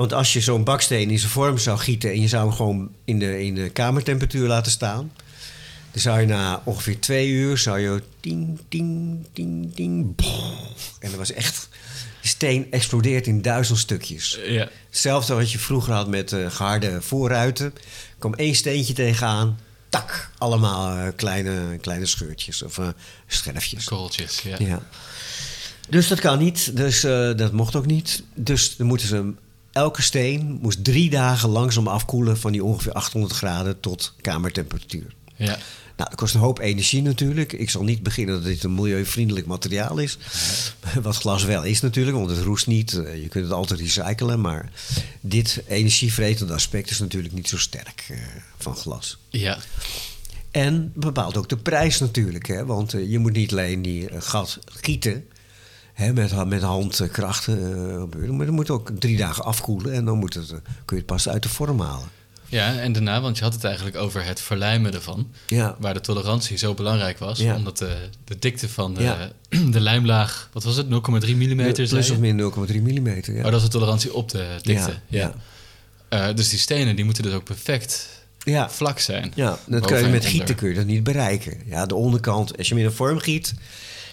Want 0.00 0.12
als 0.12 0.32
je 0.32 0.40
zo'n 0.40 0.64
baksteen 0.64 1.10
in 1.10 1.18
zijn 1.18 1.30
vorm 1.30 1.58
zou 1.58 1.78
gieten 1.78 2.10
en 2.10 2.20
je 2.20 2.28
zou 2.28 2.46
hem 2.46 2.56
gewoon 2.56 2.94
in 3.04 3.18
de, 3.18 3.44
in 3.44 3.54
de 3.54 3.70
kamertemperatuur 3.70 4.46
laten 4.48 4.72
staan, 4.72 5.12
dan 5.90 6.00
zou 6.00 6.20
je 6.20 6.26
na 6.26 6.62
ongeveer 6.64 7.00
twee 7.00 7.28
uur 7.28 7.58
zou 7.58 7.78
je 7.78 8.02
ting, 8.20 8.58
ting, 8.68 9.18
ting, 9.32 9.74
ting, 9.74 10.16
boh. 10.16 10.52
en 10.98 11.10
dat 11.10 11.14
was 11.14 11.32
echt, 11.32 11.68
de 12.20 12.28
steen 12.28 12.66
explodeert 12.70 13.26
in 13.26 13.42
duizend 13.42 13.78
stukjes. 13.78 14.38
Ja. 14.44 14.68
Hetzelfde 14.88 15.34
wat 15.34 15.50
je 15.50 15.58
vroeger 15.58 15.92
had 15.92 16.08
met 16.08 16.32
eh, 16.32 16.50
geharde 16.50 17.02
voorruiten. 17.02 17.66
Er 17.66 17.72
kwam 18.18 18.34
één 18.34 18.54
steentje 18.54 18.92
tegenaan, 18.92 19.58
tak, 19.88 20.30
allemaal 20.38 20.96
eh, 20.96 21.12
kleine, 21.16 21.78
kleine 21.80 22.06
scheurtjes 22.06 22.62
of 22.62 22.78
eh, 22.78 22.88
scherfjes. 23.26 23.84
Korreltjes, 23.84 24.40
ja. 24.42 24.56
Ja. 24.58 24.82
Dus 25.88 26.08
dat 26.08 26.20
kan 26.20 26.38
niet. 26.38 26.76
Dus 26.76 27.04
eh, 27.04 27.30
dat 27.36 27.52
mocht 27.52 27.76
ook 27.76 27.86
niet. 27.86 28.22
Dus 28.34 28.76
dan 28.76 28.86
moeten 28.86 29.06
ze 29.06 29.32
elke 29.80 30.02
steen 30.02 30.58
moest 30.62 30.84
drie 30.84 31.10
dagen 31.10 31.48
langzaam 31.48 31.86
afkoelen 31.86 32.38
van 32.38 32.52
die 32.52 32.64
ongeveer 32.64 32.92
800 32.92 33.32
graden 33.32 33.80
tot 33.80 34.14
kamertemperatuur. 34.20 35.14
Ja. 35.36 35.58
Nou, 35.96 36.08
dat 36.10 36.14
kost 36.14 36.34
een 36.34 36.40
hoop 36.40 36.58
energie 36.58 37.02
natuurlijk. 37.02 37.52
Ik 37.52 37.70
zal 37.70 37.82
niet 37.82 38.02
beginnen 38.02 38.34
dat 38.34 38.44
dit 38.44 38.64
een 38.64 38.74
milieuvriendelijk 38.74 39.46
materiaal 39.46 39.98
is. 39.98 40.18
Wat 41.02 41.16
glas 41.16 41.44
wel 41.44 41.62
is 41.62 41.80
natuurlijk, 41.80 42.16
want 42.16 42.30
het 42.30 42.40
roest 42.40 42.66
niet. 42.66 42.92
Eh, 42.92 43.22
Je 43.22 43.28
kunt 43.28 43.44
het 43.44 43.52
altijd 43.52 43.80
recyclen. 43.80 44.40
Maar 44.40 44.70
dit 45.20 45.62
energievretende 45.68 46.52
aspect 46.52 46.90
is 46.90 46.98
natuurlijk 46.98 47.34
niet 47.34 47.48
zo 47.48 47.58
sterk 47.58 48.06
eh, 48.08 48.18
van 48.58 48.76
glas. 48.76 49.18
Ja. 49.28 49.58
En 50.50 50.92
bepaalt 50.94 51.36
ook 51.36 51.48
de 51.48 51.56
prijs 51.56 51.98
natuurlijk. 51.98 52.46
Hè? 52.46 52.66
Want 52.66 52.94
eh, 52.94 53.10
je 53.10 53.18
moet 53.18 53.32
niet 53.32 53.52
alleen 53.52 53.82
die 53.82 54.08
eh, 54.08 54.20
gat 54.20 54.58
gieten 54.64 55.24
hè, 56.00 56.12
met, 56.12 56.44
met 56.46 56.62
handkrachten. 56.62 57.56
eh, 57.58 58.00
gebeuren, 58.00 58.36
maar 58.36 58.46
je 58.46 58.52
moet 58.52 58.70
ook 58.70 58.90
drie 58.98 59.16
dagen 59.16 59.44
afkoelen. 59.44 59.92
En 59.92 60.04
dan 60.04 60.18
moet 60.18 60.34
het, 60.34 60.50
eh, 60.50 60.56
kun 60.84 60.96
je 60.96 61.02
het 61.02 61.06
pas 61.06 61.28
uit 61.28 61.42
de 61.42 61.48
vorm 61.48 61.80
halen. 61.80 62.08
Ja, 62.46 62.78
en 62.78 62.92
daarna, 62.92 63.20
want 63.20 63.38
je 63.38 63.44
had 63.44 63.52
het 63.52 63.64
eigenlijk 63.64 63.96
over 63.96 64.24
het 64.24 64.40
verlijmen 64.40 64.94
ervan. 64.94 65.30
Ja, 65.46 65.76
Waar 65.78 65.94
de 65.94 66.00
tolerantie 66.00 66.56
zo 66.56 66.74
belangrijk 66.74 67.18
was. 67.18 67.38
Ja. 67.38 67.54
Omdat 67.54 67.78
de, 67.78 67.96
de 68.24 68.38
dikte 68.38 68.68
van 68.68 68.94
de, 68.94 69.02
Ja. 69.02 69.30
de 69.70 69.80
lijmlaag, 69.80 70.48
wat 70.52 70.64
was 70.64 70.76
het, 70.76 70.86
0,3 70.86 70.90
mm? 71.36 71.72
plus 71.72 72.10
of 72.10 72.18
min 72.18 72.52
0,3 72.68 72.82
mm. 72.82 73.06
Ja. 73.06 73.22
Oh, 73.36 73.42
dat 73.42 73.54
is 73.54 73.62
de 73.62 73.68
tolerantie 73.68 74.14
op 74.14 74.28
de 74.28 74.46
dikte. 74.62 74.94
Ja. 75.06 75.32
Eh, 76.08 76.26
dus 76.34 76.48
die 76.48 76.58
stenen 76.58 76.96
die 76.96 77.04
moeten 77.04 77.22
dus 77.22 77.32
ook 77.32 77.44
perfect 77.44 78.08
ja. 78.38 78.70
vlak 78.70 78.98
zijn. 78.98 79.32
Ja, 79.34 79.58
dat 79.66 79.86
kun 79.86 79.98
je 79.98 80.06
met 80.06 80.26
gieten 80.26 80.54
kun 80.54 80.68
je 80.68 80.74
dat 80.74 80.86
niet 80.86 81.02
bereiken. 81.04 81.58
Ja, 81.66 81.86
de 81.86 81.94
onderkant, 81.94 82.56
als 82.56 82.68
je 82.68 82.74
hem 82.74 82.82
in 82.82 82.88
een 82.88 82.96
vorm 82.96 83.18
giet, 83.18 83.54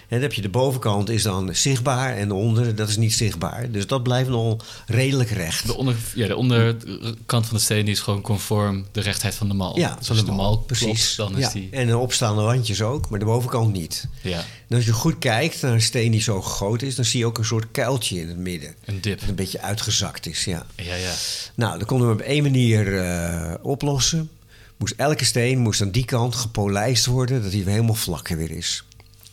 dan 0.08 0.20
heb 0.20 0.32
je 0.32 0.42
de 0.42 0.48
bovenkant 0.48 1.10
is 1.10 1.22
dan 1.22 1.54
zichtbaar 1.54 2.16
en 2.16 2.28
de 2.28 2.34
onder, 2.34 2.74
dat 2.74 2.88
is 2.88 2.96
niet 2.96 3.14
zichtbaar. 3.14 3.70
Dus 3.70 3.86
dat 3.86 4.02
blijft 4.02 4.28
nog 4.28 4.64
redelijk 4.86 5.30
recht. 5.30 5.66
De, 5.66 5.76
onder, 5.76 5.96
ja, 6.14 6.26
de 6.26 6.36
onderkant 6.36 7.46
van 7.46 7.56
de 7.56 7.62
steen 7.62 7.88
is 7.88 8.00
gewoon 8.00 8.20
conform 8.20 8.86
de 8.92 9.00
rechtheid 9.00 9.34
van 9.34 9.48
de 9.48 9.54
mal. 9.54 9.78
Ja, 9.78 9.96
dus 9.98 10.08
als 10.08 10.18
de 10.18 10.24
de 10.24 10.32
mal, 10.32 10.58
precies. 10.58 11.14
klopt, 11.14 11.32
dan 11.32 11.42
is 11.42 11.52
die... 11.52 11.68
En 11.70 11.86
de 11.86 11.98
opstaande 11.98 12.42
wandjes 12.42 12.82
ook, 12.82 13.10
maar 13.10 13.18
de 13.18 13.24
bovenkant 13.24 13.72
niet. 13.72 14.06
Ja, 14.22 14.44
En 14.68 14.76
als 14.76 14.84
je 14.84 14.92
goed 14.92 15.18
kijkt 15.18 15.62
naar 15.62 15.72
een 15.72 15.82
steen 15.82 16.10
die 16.10 16.20
zo 16.20 16.42
gegoten 16.42 16.86
is, 16.86 16.94
dan 16.94 17.04
zie 17.04 17.18
je 17.20 17.26
ook 17.26 17.38
een 17.38 17.44
soort 17.44 17.70
kuiltje 17.70 18.20
in 18.20 18.28
het 18.28 18.38
midden. 18.38 18.74
een 18.84 19.00
dip. 19.00 19.20
Dat 19.20 19.28
een 19.28 19.34
beetje 19.34 19.60
uitgezakt 19.60 20.26
is, 20.26 20.44
ja. 20.44 20.66
Ja, 20.76 20.94
ja. 20.94 21.12
Nou, 21.54 21.78
dat 21.78 21.88
konden 21.88 22.08
we 22.08 22.14
op 22.14 22.20
één 22.20 22.42
manier 22.42 22.98
eh, 22.98 23.54
oplossen. 23.62 24.30
Moest, 24.76 24.94
elke 24.96 25.24
steen 25.24 25.58
moest 25.58 25.82
aan 25.82 25.90
die 25.90 26.04
kant 26.04 26.34
gepolijst 26.34 27.06
worden, 27.06 27.42
dat 27.42 27.52
hij 27.52 27.64
weer 27.64 27.72
helemaal 27.74 27.94
vlak 27.94 28.28
weer 28.28 28.50
is. 28.50 28.82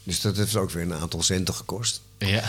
Dus 0.06 0.22
dat 0.22 0.38
heeft 0.38 0.56
ook 0.56 0.72
weer 0.72 0.84
een 0.84 0.94
aantal 0.94 1.24
centen 1.24 1.54
gekost. 1.54 2.02
Ja, 2.18 2.44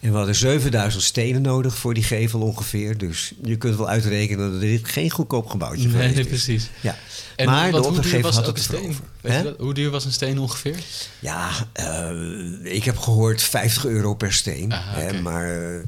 En 0.00 0.10
we 0.10 0.16
hadden 0.16 0.34
7000 0.34 1.02
stenen 1.02 1.42
nodig 1.42 1.76
voor 1.76 1.94
die 1.94 2.02
gevel 2.02 2.40
ongeveer. 2.40 2.98
Dus 2.98 3.32
je 3.42 3.56
kunt 3.56 3.76
wel 3.76 3.88
uitrekenen 3.88 4.50
dat 4.50 4.60
dit 4.60 4.88
geen 4.88 5.10
goedkoop 5.10 5.48
gebouwtje 5.48 5.88
nee, 5.88 6.08
nee, 6.08 6.20
is. 6.20 6.26
precies. 6.26 6.70
Ja. 6.80 6.96
En 7.36 7.46
maar 7.46 7.70
wat, 7.70 7.82
de 7.82 7.88
opdrachtgever 7.88 8.22
was 8.22 8.34
had 8.34 8.46
het 8.46 8.58
steen? 8.58 8.96
Weet? 9.20 9.54
Hoe 9.58 9.74
duur 9.74 9.90
was 9.90 10.04
een 10.04 10.12
steen 10.12 10.38
ongeveer? 10.38 10.76
Ja, 11.18 11.50
eh, 11.72 12.74
ik 12.74 12.84
heb 12.84 12.98
gehoord 12.98 13.42
50 13.42 13.84
euro 13.84 14.14
per 14.14 14.32
steen. 14.32 14.72
Aha, 14.72 15.00
hè, 15.00 15.20
maar 15.20 15.74
eh, 15.74 15.80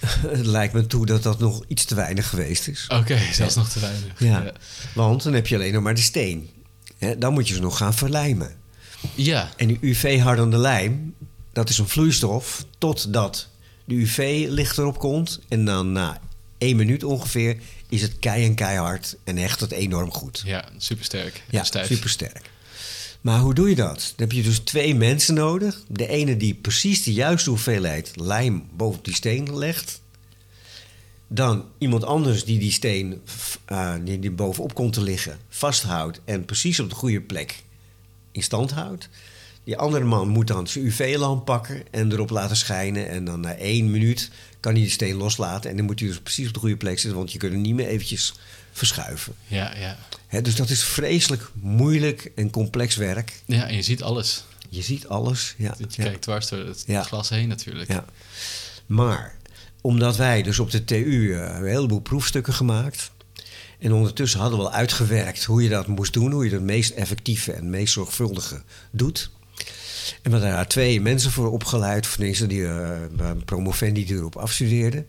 het 0.38 0.46
lijkt 0.46 0.74
me 0.74 0.86
toe 0.86 1.06
dat 1.06 1.22
dat 1.22 1.38
nog 1.38 1.64
iets 1.68 1.84
te 1.84 1.94
weinig 1.94 2.28
geweest 2.28 2.68
is. 2.68 2.86
Oké, 2.88 3.18
zelfs 3.32 3.54
nog 3.54 3.68
te 3.68 3.80
weinig. 3.80 4.12
Ja. 4.18 4.52
Want 4.94 5.22
dan 5.22 5.32
heb 5.32 5.46
je 5.46 5.54
alleen 5.54 5.72
nog 5.72 5.82
maar 5.82 5.94
de 5.94 6.00
steen. 6.00 6.50
Hè, 6.98 7.18
dan 7.18 7.32
moet 7.32 7.48
je 7.48 7.54
ze 7.54 7.60
nog 7.60 7.76
gaan 7.76 7.94
verlijmen. 7.94 8.60
Ja, 9.14 9.50
En 9.56 9.66
die 9.66 9.78
UV-hardende 9.80 10.56
lijm, 10.56 11.14
dat 11.52 11.68
is 11.68 11.78
een 11.78 11.88
vloeistof 11.88 12.64
totdat 12.78 13.48
de 13.84 13.94
UV-licht 13.94 14.78
erop 14.78 14.98
komt. 14.98 15.40
En 15.48 15.64
dan 15.64 15.92
na 15.92 16.20
één 16.58 16.76
minuut 16.76 17.04
ongeveer 17.04 17.56
is 17.88 18.02
het 18.02 18.18
kei 18.18 18.44
en 18.44 18.54
keihard 18.54 19.16
en 19.24 19.36
hecht 19.36 19.60
het 19.60 19.72
enorm 19.72 20.12
goed. 20.12 20.42
ja 20.44 20.64
supersterk. 20.76 21.42
Ja, 21.50 21.64
stijf. 21.64 21.86
supersterk. 21.86 22.50
Maar 23.20 23.40
hoe 23.40 23.54
doe 23.54 23.68
je 23.68 23.74
dat? 23.74 24.12
Dan 24.16 24.28
heb 24.28 24.32
je 24.32 24.42
dus 24.42 24.58
twee 24.58 24.94
mensen 24.94 25.34
nodig. 25.34 25.82
De 25.88 26.08
ene 26.08 26.36
die 26.36 26.54
precies 26.54 27.02
de 27.02 27.12
juiste 27.12 27.50
hoeveelheid 27.50 28.12
lijm 28.14 28.66
boven 28.76 29.02
die 29.02 29.14
steen 29.14 29.58
legt. 29.58 30.00
Dan 31.28 31.64
iemand 31.78 32.04
anders 32.04 32.44
die 32.44 32.58
die 32.58 32.72
steen 32.72 33.20
eh, 33.64 33.94
die, 34.04 34.18
die 34.18 34.30
bovenop 34.30 34.74
komt 34.74 34.92
te 34.92 35.02
liggen 35.02 35.38
vasthoudt 35.48 36.20
en 36.24 36.44
precies 36.44 36.80
op 36.80 36.88
de 36.88 36.94
goede 36.94 37.20
plek 37.20 37.62
in 38.32 38.42
stand 38.42 38.70
houdt. 38.70 39.08
Die 39.64 39.76
andere 39.76 40.04
man 40.04 40.28
moet 40.28 40.46
dan 40.46 40.66
zijn 40.68 40.84
UV-lamp 40.84 41.44
pakken 41.44 41.82
en 41.90 42.12
erop 42.12 42.30
laten 42.30 42.56
schijnen. 42.56 43.08
En 43.08 43.24
dan 43.24 43.40
na 43.40 43.54
één 43.54 43.90
minuut 43.90 44.30
kan 44.60 44.72
hij 44.72 44.80
die 44.80 44.90
steen 44.90 45.14
loslaten. 45.16 45.70
En 45.70 45.76
dan 45.76 45.84
moet 45.86 45.98
hij 46.00 46.08
dus 46.08 46.20
precies 46.20 46.46
op 46.48 46.54
de 46.54 46.60
goede 46.60 46.76
plek 46.76 46.98
zitten, 46.98 47.18
want 47.18 47.32
je 47.32 47.38
kunt 47.38 47.52
hem 47.52 47.60
niet 47.60 47.74
meer 47.74 47.86
eventjes 47.86 48.34
verschuiven. 48.72 49.34
Ja, 49.46 49.76
ja. 49.76 49.98
Hè, 50.26 50.42
dus 50.42 50.54
dat 50.54 50.70
is 50.70 50.84
vreselijk 50.84 51.50
moeilijk 51.54 52.32
en 52.34 52.50
complex 52.50 52.96
werk. 52.96 53.42
ja, 53.44 53.66
en 53.68 53.74
je 53.76 53.82
ziet 53.82 54.02
alles. 54.02 54.44
Je 54.68 54.82
ziet 54.82 55.06
alles. 55.08 55.54
Ja, 55.58 55.74
Je 55.78 55.84
ja, 55.88 56.02
kijkt 56.04 56.22
dwars 56.22 56.48
door 56.48 56.66
het 56.66 56.84
Ja. 56.86 57.02
glas 57.02 57.28
heen 57.28 57.48
natuurlijk. 57.48 57.92
ja. 57.92 58.04
Maar 58.86 59.34
omdat 59.80 60.16
wij 60.16 60.42
dus 60.42 60.58
op 60.58 60.70
de 60.70 60.84
TU 60.84 61.32
eh, 61.34 61.40
een 61.40 61.66
heleboel 61.66 62.00
proefstukken 62.00 62.52
gemaakt. 62.54 63.10
En 63.82 63.92
ondertussen 63.92 64.40
hadden 64.40 64.58
we 64.58 64.64
al 64.64 64.72
uitgewerkt 64.72 65.44
hoe 65.44 65.62
je 65.62 65.68
dat 65.68 65.86
moest 65.86 66.12
doen, 66.12 66.32
hoe 66.32 66.44
je 66.44 66.50
het 66.50 66.62
meest 66.62 66.90
effectieve 66.90 67.52
en 67.52 67.70
meest 67.70 67.92
zorgvuldige 67.92 68.62
doet. 68.90 69.30
En 70.22 70.30
we 70.30 70.30
hadden 70.30 70.50
daar 70.50 70.68
twee 70.68 71.00
mensen 71.00 71.30
voor 71.30 71.50
opgeleid, 71.50 72.04
of 72.04 72.12
tenminste 72.12 72.46
die 72.46 72.60
uh, 72.60 72.90
promovendi 73.44 74.04
die 74.04 74.16
erop 74.16 74.36
afstudeerden. 74.36 75.06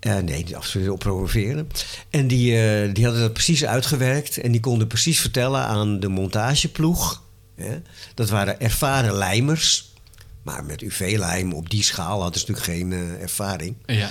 Uh, 0.00 0.18
nee, 0.18 0.44
die 0.44 0.56
afstudeerden 0.56 0.94
op 0.94 1.00
promoveren. 1.00 1.68
En 2.10 2.28
die, 2.28 2.52
uh, 2.52 2.94
die 2.94 3.04
hadden 3.04 3.22
dat 3.22 3.32
precies 3.32 3.64
uitgewerkt 3.64 4.36
en 4.36 4.52
die 4.52 4.60
konden 4.60 4.86
precies 4.86 5.20
vertellen 5.20 5.60
aan 5.60 6.00
de 6.00 6.08
montageploeg. 6.08 7.22
Hè? 7.56 7.78
Dat 8.14 8.28
waren 8.28 8.60
ervaren 8.60 9.14
lijmers, 9.14 9.94
maar 10.42 10.64
met 10.64 10.82
UV-lijm 10.82 11.52
op 11.52 11.70
die 11.70 11.82
schaal 11.82 12.22
hadden 12.22 12.40
ze 12.40 12.46
natuurlijk 12.50 12.78
geen 12.78 13.20
ervaring. 13.20 13.76
Ja. 13.86 14.10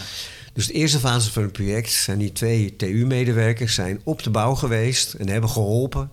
Dus 0.54 0.68
de 0.68 0.74
eerste 0.74 1.00
fase 1.00 1.32
van 1.32 1.44
het 1.44 1.52
project 1.52 1.92
zijn 1.92 2.18
die 2.18 2.32
twee 2.32 2.76
TU-medewerkers 2.76 3.74
zijn 3.74 4.02
op 4.04 4.24
de 4.24 4.30
bouw 4.30 4.56
geweest 4.56 5.14
en 5.14 5.30
hebben 5.30 5.50
geholpen 5.50 6.10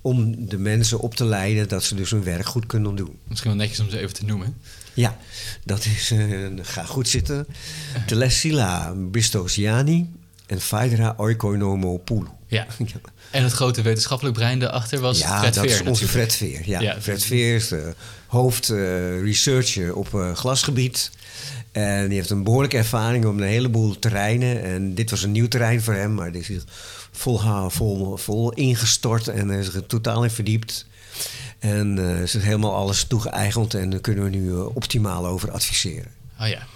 om 0.00 0.48
de 0.48 0.58
mensen 0.58 1.00
op 1.00 1.14
te 1.14 1.24
leiden 1.24 1.68
dat 1.68 1.84
ze 1.84 1.94
dus 1.94 2.10
hun 2.10 2.24
werk 2.24 2.46
goed 2.46 2.66
kunnen 2.66 2.94
doen. 2.94 3.18
Misschien 3.24 3.50
wel 3.50 3.60
netjes 3.60 3.80
om 3.80 3.90
ze 3.90 3.98
even 3.98 4.14
te 4.14 4.24
noemen. 4.24 4.56
Ja, 4.94 5.16
dat 5.64 5.84
is, 5.84 6.12
uh, 6.12 6.48
ga 6.62 6.84
goed 6.84 7.08
zitten, 7.08 7.46
Telesila 8.06 8.94
Bristosiani 9.10 10.10
en 10.46 10.60
Phaedra 10.60 11.14
Oikoinomopoulou. 11.16 12.34
Ja. 12.48 12.66
En 13.30 13.42
het 13.42 13.52
grote 13.52 13.82
wetenschappelijk 13.82 14.36
brein 14.36 14.58
daarachter 14.58 15.00
was 15.00 15.18
ja, 15.18 15.38
Fred 15.38 15.54
dat 15.54 15.64
Veer 15.64 15.80
is 15.80 15.88
onze. 15.88 16.08
Fred 16.08 16.34
Veer. 16.34 16.60
Ja, 16.64 16.80
Ja. 16.80 17.00
Fred 17.00 17.24
Veer 17.24 17.54
is 17.54 17.68
de 17.68 17.94
hoofd 18.26 18.70
eh, 18.70 19.96
op 19.96 20.14
eh, 20.14 20.34
glasgebied. 20.34 21.10
En 21.76 22.08
die 22.08 22.16
heeft 22.16 22.30
een 22.30 22.42
behoorlijke 22.42 22.76
ervaring 22.76 23.24
op 23.24 23.36
een 23.36 23.42
heleboel 23.42 23.98
terreinen. 23.98 24.62
En 24.62 24.94
dit 24.94 25.10
was 25.10 25.22
een 25.22 25.32
nieuw 25.32 25.48
terrein 25.48 25.82
voor 25.82 25.94
hem, 25.94 26.14
maar 26.14 26.32
die 26.32 26.40
is 26.48 26.64
vol, 27.10 27.38
vol, 27.70 28.16
vol 28.16 28.52
ingestort 28.52 29.28
en 29.28 29.50
is 29.50 29.74
er 29.74 29.86
totaal 29.86 30.24
in 30.24 30.30
verdiept. 30.30 30.86
En 31.58 31.98
eh 31.98 32.22
is 32.22 32.34
er 32.34 32.42
helemaal 32.42 32.74
alles 32.74 33.04
toegeëigend 33.04 33.74
en 33.74 33.90
daar 33.90 34.00
kunnen 34.00 34.24
we 34.24 34.30
nu 34.30 34.50
eh, 34.50 34.76
optimaal 34.76 35.26
over 35.26 35.50
adviseren. 35.50 36.10
Oh 36.40 36.48
ja. 36.48 36.66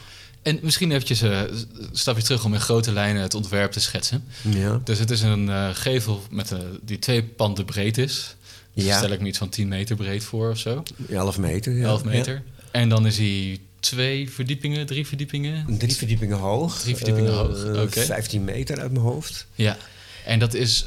En 0.42 0.58
misschien 0.62 0.90
eventjes 0.92 1.20
een 1.20 1.48
stapje 1.92 2.22
terug 2.22 2.44
om 2.44 2.54
in 2.54 2.60
grote 2.60 2.92
lijnen 2.92 3.22
het 3.22 3.34
ontwerp 3.34 3.72
te 3.72 3.80
schetsen. 3.80 4.24
Ja. 4.42 4.80
Dus 4.84 4.98
het 4.98 5.10
is 5.10 5.22
een 5.22 5.74
gevel 5.74 6.22
met, 6.30 6.54
die 6.82 6.98
twee 6.98 7.22
panden 7.22 7.64
breed 7.64 7.98
is. 7.98 8.36
Dus 8.74 8.84
Ja. 8.84 8.96
stel 8.96 9.10
ik 9.10 9.20
me 9.20 9.28
iets 9.28 9.38
van 9.38 9.48
10 9.48 9.68
meter 9.68 9.96
breed 9.96 10.24
voor 10.24 10.50
of 10.50 10.58
zo. 10.58 10.82
11 11.08 11.38
meter. 11.38 11.72
Ja. 11.72 11.84
11 11.84 12.04
meter. 12.04 12.42
En 12.70 12.88
dan 12.88 13.06
is 13.06 13.16
hij 13.16 13.60
twee 13.80 14.30
verdiepingen, 14.30 14.86
drie 14.86 15.06
verdiepingen. 15.06 15.78
Drie 15.78 15.94
verdiepingen 15.96 16.36
hoog. 16.38 16.78
Drie 16.80 16.96
verdiepingen 16.96 17.30
Eh, 17.32 17.38
hoog, 17.38 17.82
oké. 17.86 18.00
15 18.00 18.44
meter 18.44 18.80
uit 18.80 18.92
mijn 18.92 19.04
hoofd. 19.04 19.46
Ja. 19.54 19.76
En 20.24 20.38
dat 20.38 20.54
is, 20.54 20.86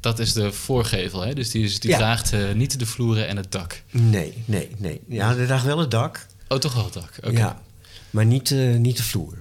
dat 0.00 0.18
is 0.18 0.32
de 0.32 0.52
voorgevel, 0.52 1.20
hè? 1.20 1.34
Dus 1.34 1.50
die, 1.50 1.64
is, 1.64 1.80
die 1.80 1.90
Ja. 1.90 1.96
draagt 1.96 2.32
eh, 2.32 2.52
niet 2.52 2.78
de 2.78 2.86
vloeren 2.86 3.28
en 3.28 3.36
het 3.36 3.52
dak. 3.52 3.82
Nee, 3.90 4.32
nee, 4.44 4.70
nee. 4.76 5.00
Ja, 5.08 5.36
er 5.36 5.48
lag 5.48 5.62
wel 5.62 5.78
het 5.78 5.90
dak. 5.90 6.26
Oh, 6.48 6.58
toch 6.58 6.74
wel 6.74 6.84
het 6.84 6.92
dak. 6.92 7.12
Oké. 7.24 7.38
Ja, 7.38 7.62
maar 8.10 8.26
niet, 8.26 8.50
eh, 8.50 8.76
niet 8.76 8.96
de 8.96 9.02
vloer. 9.02 9.34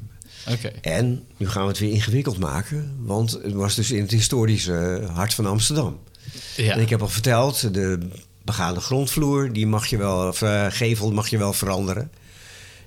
Oké. 0.49 0.67
En 0.82 1.23
nu 1.38 1.49
gaan 1.49 1.62
we 1.63 1.67
het 1.67 1.80
weer 1.80 1.91
ingewikkeld 1.91 2.38
maken, 2.39 2.95
want 2.99 3.32
het 3.32 3.54
was 3.54 3.75
dus 3.75 3.91
in 3.91 4.01
het 4.01 4.12
historische 4.12 5.08
hart 5.13 5.34
van 5.34 5.45
Amsterdam. 5.45 5.99
Ja. 6.56 6.73
En 6.73 6.80
ik 6.80 6.89
heb 6.89 7.01
al 7.01 7.08
verteld, 7.10 7.73
de 7.73 7.99
begane 8.45 8.80
grondvloer, 8.80 9.54
die 9.54 9.67
mag 9.67 9.88
je 9.88 9.97
wel, 9.97 10.27
of 10.27 10.41
eh, 10.41 10.65
gevel 10.69 11.12
mag 11.12 11.27
je 11.27 11.38
wel 11.38 11.54
veranderen. 11.54 12.12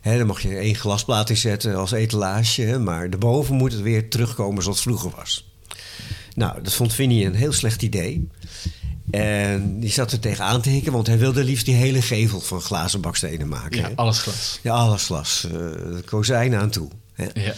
Dan 0.05 0.27
mag 0.27 0.41
je 0.41 0.57
één 0.57 0.75
glasplaat 0.75 1.31
in 1.31 1.37
zetten 1.37 1.77
als 1.77 1.93
etalage, 1.93 2.79
maar 2.79 3.11
daarboven 3.11 3.55
moet 3.55 3.73
het 3.73 3.81
weer 3.81 4.09
terugkomen 4.09 4.63
zoals 4.63 4.79
het 4.79 4.87
vroeger 4.87 5.11
was. 5.17 5.53
Nou, 6.35 6.63
dat 6.63 6.73
vond 6.73 6.93
Vinnie 6.93 7.27
een 7.27 7.35
heel 7.35 7.53
slecht 7.53 7.83
idee. 7.83 8.29
En 9.11 9.81
die 9.81 9.91
zat 9.91 10.13
er 10.13 10.19
tegenaan 10.19 10.61
te 10.61 10.71
hikken, 10.71 10.93
want 10.93 11.07
hij 11.07 11.19
wilde 11.19 11.45
liefst 11.45 11.65
die 11.65 11.75
hele 11.75 12.03
gevel 12.03 12.41
van 12.41 12.61
glazen 12.61 13.01
bakstenen 13.01 13.49
maken. 13.49 13.79
ja, 13.79 13.91
alles 13.95 14.19
glas. 14.19 14.59
Ja, 14.63 14.75
alles 14.75 15.05
glas. 15.05 15.41
de 15.51 16.03
kozijnen 16.05 16.61
aan 16.61 16.71
toe. 16.71 16.89
Ja. 17.35 17.55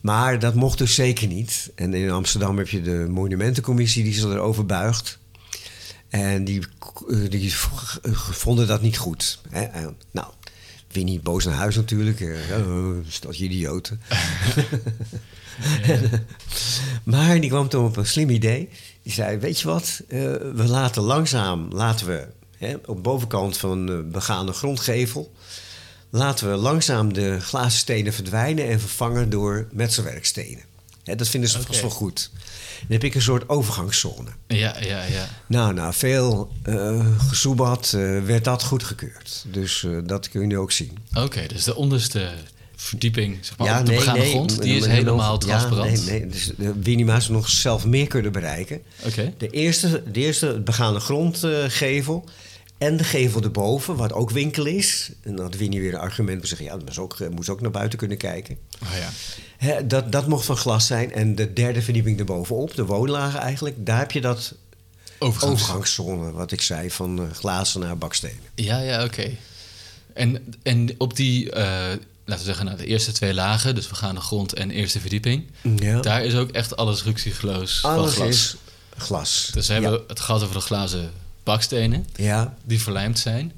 Maar 0.00 0.38
dat 0.38 0.54
mocht 0.54 0.78
dus 0.78 0.94
zeker 0.94 1.26
niet. 1.26 1.70
En 1.74 1.94
in 1.94 2.10
Amsterdam 2.10 2.58
heb 2.58 2.68
je 2.68 2.82
de 2.82 3.06
monumentencommissie 3.10 4.04
die 4.04 4.14
zich 4.14 4.24
erover 4.24 4.66
buigt. 4.66 5.18
En 6.08 6.44
die, 6.44 6.60
eh, 7.08 7.30
die 7.30 7.54
vonden 8.12 8.66
dat 8.66 8.82
niet 8.82 8.98
goed. 8.98 9.38
Hè. 9.50 9.66
Nou, 10.10 10.26
weer 10.94 11.04
niet 11.04 11.22
boos 11.22 11.44
naar 11.44 11.54
huis 11.54 11.76
natuurlijk. 11.76 12.20
eh, 12.20 12.28
Oh, 12.58 12.96
stel 13.08 13.32
je 13.32 13.44
idioten. 13.44 14.00
maar 17.04 17.40
die 17.40 17.50
kwam 17.50 17.68
toen 17.68 17.84
op 17.84 17.96
een 17.96 18.06
slim 18.06 18.30
idee. 18.30 18.68
Die 19.02 19.12
zei, 19.12 19.38
weet 19.38 19.60
je 19.60 19.66
wat, 19.68 20.00
eh, 20.08 20.18
we 20.54 20.64
laten 20.66 21.02
langzaam, 21.02 21.68
laten 21.72 22.06
we 22.06 22.26
hè, 22.58 22.74
op 22.86 23.02
bovenkant 23.02 23.56
van 23.56 23.86
de 23.86 24.02
begane 24.12 24.52
grondgevel... 24.52 25.32
laten 26.10 26.50
we 26.50 26.56
langzaam 26.56 27.12
de 27.12 27.40
glazen 27.40 27.78
stenen 27.78 28.12
verdwijnen 28.12 28.68
en 28.68 28.80
vervangen 28.80 29.30
door 29.30 29.68
metselwerkstenen. 29.72 30.62
Hè, 31.04 31.14
dat 31.14 31.28
vinden 31.28 31.50
ze 31.50 31.56
vast 31.56 31.68
Oké. 31.68 31.80
wel 31.80 31.90
goed. 31.90 32.30
Dan 32.86 32.92
heb 32.96 33.04
ik 33.04 33.14
een 33.14 33.22
soort 33.22 33.48
overgangszone. 33.48 34.30
Ja, 34.46 34.76
ja, 34.80 35.04
ja. 35.04 35.28
Nou, 35.46 35.74
na 35.74 35.92
veel 35.92 36.52
uh, 36.68 37.06
gesoebat 37.28 37.92
eh, 37.96 38.22
werd 38.24 38.44
dat 38.44 38.62
goedgekeurd. 38.62 39.44
Dus 39.48 39.84
eh, 39.84 39.90
dat 40.04 40.28
kun 40.28 40.40
je 40.40 40.46
nu 40.46 40.58
ook 40.58 40.72
zien. 40.72 40.98
Oké, 41.14 41.46
dus 41.46 41.64
de 41.64 41.74
onderste 41.76 42.30
verdieping, 42.76 43.38
zeg 43.40 43.58
maar, 43.58 43.66
Ja, 43.66 43.80
op 43.80 43.86
de 43.86 43.92
nee, 43.92 44.06
nee, 44.06 44.30
grond, 44.30 44.62
die 44.62 44.74
is 44.76 44.80
nog- 44.82 44.90
helemaal 44.90 45.38
transparant. 45.38 45.98
Ja, 46.04 46.10
nee, 46.10 46.20
nee. 46.20 46.28
Dus 46.30 46.50
de 46.56 46.72
Winima 46.82 47.16
is 47.16 47.28
nog 47.28 47.48
zelf 47.48 47.86
meer 47.86 48.06
kunnen 48.06 48.32
bereiken. 48.32 48.80
Oké. 49.06 49.32
De 49.38 49.48
eerste, 49.50 50.02
de 50.12 50.20
eerste 50.20 50.60
begane 50.64 51.00
grondgevel 51.00 52.24
en 52.78 52.96
de 52.96 53.04
gevel 53.04 53.42
erboven, 53.42 53.96
wat 53.96 54.12
ook 54.12 54.30
winkel 54.30 54.64
is. 54.66 55.10
En 55.22 55.34
dan 55.36 55.44
had 55.44 55.56
Winnie 55.56 55.80
weer 55.80 55.94
een 55.94 56.00
argument 56.00 56.36
om 56.36 56.42
te 56.42 56.48
zeggen... 56.48 56.66
ja, 56.66 56.76
dat 56.76 56.98
ook, 56.98 57.20
eh, 57.20 57.28
moest 57.28 57.48
ook 57.48 57.60
naar 57.60 57.70
buiten 57.70 57.98
kunnen 57.98 58.16
kijken. 58.16 58.58
Oh 58.82 58.88
ja. 59.58 59.80
Dat, 59.82 60.12
dat 60.12 60.26
mocht 60.26 60.44
van 60.46 60.56
glas 60.56 60.86
zijn. 60.86 61.12
En 61.12 61.34
de 61.34 61.52
derde 61.52 61.82
verdieping 61.82 62.18
erbovenop, 62.18 62.74
de 62.74 62.84
woonlagen 62.84 63.40
eigenlijk... 63.40 63.86
daar 63.86 63.98
heb 63.98 64.10
je 64.12 64.20
dat 64.20 64.54
Overgangs. 65.18 65.62
overgangszone, 65.62 66.32
wat 66.32 66.52
ik 66.52 66.60
zei, 66.60 66.90
van 66.90 67.18
eh, 67.20 67.30
glazen 67.36 67.80
naar 67.80 67.98
bakstenen. 67.98 68.40
Ja, 68.54 68.78
ja, 68.80 69.04
oké. 69.04 69.30
En, 70.12 70.54
en 70.62 70.94
op 70.98 71.16
die, 71.16 71.50
eh, 71.50 71.62
laten 72.24 72.44
we 72.44 72.44
zeggen, 72.44 72.64
nou, 72.64 72.76
de 72.78 72.86
eerste 72.86 73.12
twee 73.12 73.34
lagen, 73.34 73.74
dus 73.74 73.88
we 73.88 73.94
gaan 73.94 74.14
de 74.14 74.20
grond 74.20 74.52
en 74.52 74.70
eerste 74.70 75.00
verdieping, 75.00 75.44
Ja. 75.76 76.00
daar 76.00 76.24
is 76.24 76.34
ook 76.34 76.50
echt 76.50 76.76
alles 76.76 77.02
ruksigloos 77.04 77.80
van 77.80 77.90
Alles 77.90 78.14
glas. 78.14 78.28
is 78.28 78.56
glas. 78.96 79.50
Dus 79.52 79.66
we 79.66 79.72
hebben 79.72 80.00
het 80.08 80.20
gehad 80.20 80.42
over 80.42 80.54
de 80.54 80.60
glazen 80.60 81.10
bakstenen, 81.44 82.06
Ja, 82.16 82.54
die 82.64 82.80
verlijmd 82.82 83.18
zijn. 83.18 83.52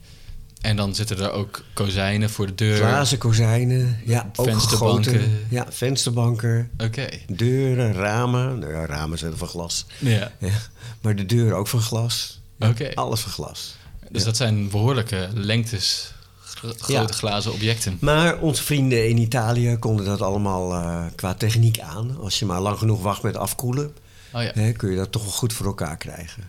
En 0.60 0.76
dan 0.76 0.94
zitten 0.94 1.18
er 1.20 1.30
ook 1.30 1.62
kozijnen 1.74 2.30
voor 2.30 2.46
de 2.46 2.54
deur. 2.54 2.76
glazen 2.76 3.18
kozijnen, 3.18 4.00
ja, 4.04 4.30
ook 4.36 4.46
Vensterbanken. 4.48 5.12
gegoten. 5.12 5.46
Ja, 5.48 5.66
vensterbanken, 5.70 6.70
Oké. 6.78 7.06
deuren, 7.28 7.92
ramen. 7.92 8.58
Nou 8.58 8.72
ja, 8.72 8.86
ramen 8.86 9.18
zijn 9.18 9.36
van 9.36 9.48
glas. 9.48 9.86
Ja. 9.98 10.32
Ja. 10.40 10.52
Maar 11.00 11.16
de 11.16 11.26
deuren 11.26 11.56
ook 11.56 11.68
van 11.68 11.80
glas. 11.80 12.40
Oké. 12.60 12.90
Alles 12.94 13.20
van 13.20 13.32
glas. 13.32 13.76
Dus 14.10 14.24
dat 14.24 14.36
zijn 14.36 14.68
behoorlijke 14.70 15.28
lengtes, 15.34 16.12
gro- 16.44 16.72
grote 16.78 17.12
glazen 17.12 17.52
objecten. 17.52 17.98
Maar 18.00 18.38
onze 18.38 18.62
vrienden 18.62 19.08
in 19.08 19.18
Italië 19.18 19.76
konden 19.78 20.04
dat 20.06 20.22
allemaal 20.22 20.72
eh, 20.74 21.04
qua 21.14 21.34
techniek 21.34 21.80
aan. 21.80 22.16
Als 22.20 22.38
je 22.38 22.44
maar 22.44 22.60
lang 22.60 22.78
genoeg 22.78 23.02
wacht 23.02 23.22
met 23.22 23.36
afkoelen, 23.36 23.94
Oh 24.32 24.42
ja. 24.42 24.50
hè, 24.54 24.72
kun 24.72 24.90
je 24.90 24.96
dat 24.96 25.12
toch 25.12 25.22
wel 25.22 25.32
goed 25.32 25.52
voor 25.52 25.66
elkaar 25.66 25.96
krijgen. 25.96 26.42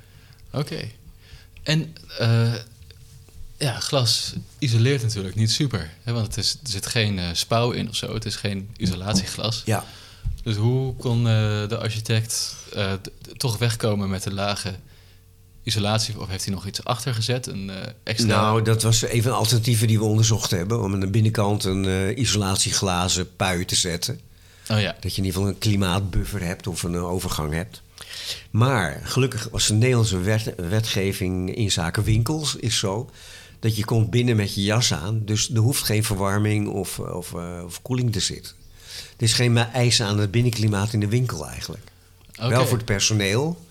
Oké. 0.52 0.78
En 1.68 1.96
eh, 2.20 2.54
ja, 3.58 3.80
glas 3.80 4.34
isoleert 4.60 5.02
natuurlijk 5.02 5.36
niet 5.36 5.52
super. 5.52 5.94
Hè, 6.04 6.14
want 6.14 6.28
het 6.28 6.38
is, 6.38 6.58
er 6.64 6.70
zit 6.70 6.86
geen 6.86 7.20
eh, 7.20 7.26
spouw 7.32 7.72
in 7.72 7.90
of 7.90 7.96
zo. 7.96 8.14
Het 8.14 8.26
is 8.26 8.36
geen 8.36 8.70
isolatieglas. 8.78 9.62
Ja, 9.66 9.86
Dus 10.44 10.56
hoe 10.56 10.96
kon 10.96 11.18
eh, 11.18 11.68
de 11.68 11.78
architect 11.78 12.56
toch 13.38 13.58
wegkomen 13.58 14.10
met 14.10 14.24
de 14.24 14.34
lage 14.34 14.76
isolatie? 15.64 16.20
Of 16.20 16.28
heeft 16.28 16.46
hij 16.46 16.54
nog 16.54 16.66
iets 16.66 16.84
achter 16.84 17.14
gezet? 17.14 17.48
Een 17.48 17.72
extra... 18.04 18.28
nou, 18.28 18.64
dat 18.64 18.84
was 18.84 19.02
een 19.02 19.22
van 19.22 19.32
de 19.32 19.38
alternatieven 19.38 19.88
die 19.88 20.00
we 20.00 20.06
onderzocht 20.06 20.52
hebben. 20.52 20.84
Om 20.84 20.94
aan 20.94 21.00
de 21.00 21.08
binnenkant 21.08 21.64
een 21.64 22.20
isolatieglazen 22.20 23.36
pui 23.36 23.66
te 23.66 23.76
zetten. 23.76 24.20
Oh 24.72 24.80
ja. 24.80 24.96
Dat 25.00 25.16
je 25.16 25.22
in 25.22 25.26
ieder 25.26 25.34
geval 25.34 25.48
een 25.48 25.58
klimaatbuffer 25.58 26.42
hebt 26.42 26.68
of 26.68 26.84
een 26.84 26.96
overgang 26.96 27.54
hebt. 27.54 27.82
Maar 28.52 29.02
gelukkig 29.04 29.48
was 29.52 29.68
de 29.68 29.74
Nederlandse 29.74 30.20
wet- 30.20 30.54
wetgeving 30.56 31.56
in 31.56 31.72
zaken 31.72 32.04
winkels 32.04 32.56
is 32.56 32.78
zo 32.78 33.10
dat 33.60 33.76
je 33.76 33.86
komt 33.86 34.10
binnen 34.10 34.36
met 34.36 34.56
je 34.56 34.64
jas 34.64 34.94
aan. 34.94 35.22
Dus 35.26 35.50
er 35.50 35.60
hoeft 35.60 35.84
geen 35.84 36.04
verwarming 36.04 36.68
of, 36.68 37.00
of, 37.00 37.34
eh, 37.34 37.62
of 37.66 37.82
koeling 37.82 38.12
te 38.12 38.20
zitten. 38.20 38.56
Er 39.18 39.24
is 39.24 39.34
geen 39.34 39.58
eisen 39.58 40.06
aan 40.06 40.20
het 40.20 40.32
binnenklimaat 40.32 40.94
in 40.94 41.00
de 41.00 41.08
winkel 41.08 41.48
eigenlijk. 41.48 41.84
Wel 42.36 42.68
voor 42.68 42.78
het 42.78 42.86
personeel. 42.86 43.66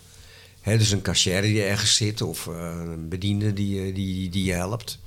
Hè, 0.61 0.79
dus 0.79 0.91
een 0.91 1.03
cashier 1.03 1.43
die 1.43 1.63
ergens 1.63 1.97
zit 1.97 2.23
of 2.23 2.47
eh, 2.47 2.55
een 2.85 3.09
bediende 3.09 3.53
die, 3.53 3.81
eh, 3.81 3.95
die, 3.95 4.29
die 4.29 4.45
je 4.45 4.53
helpt. 4.53 4.99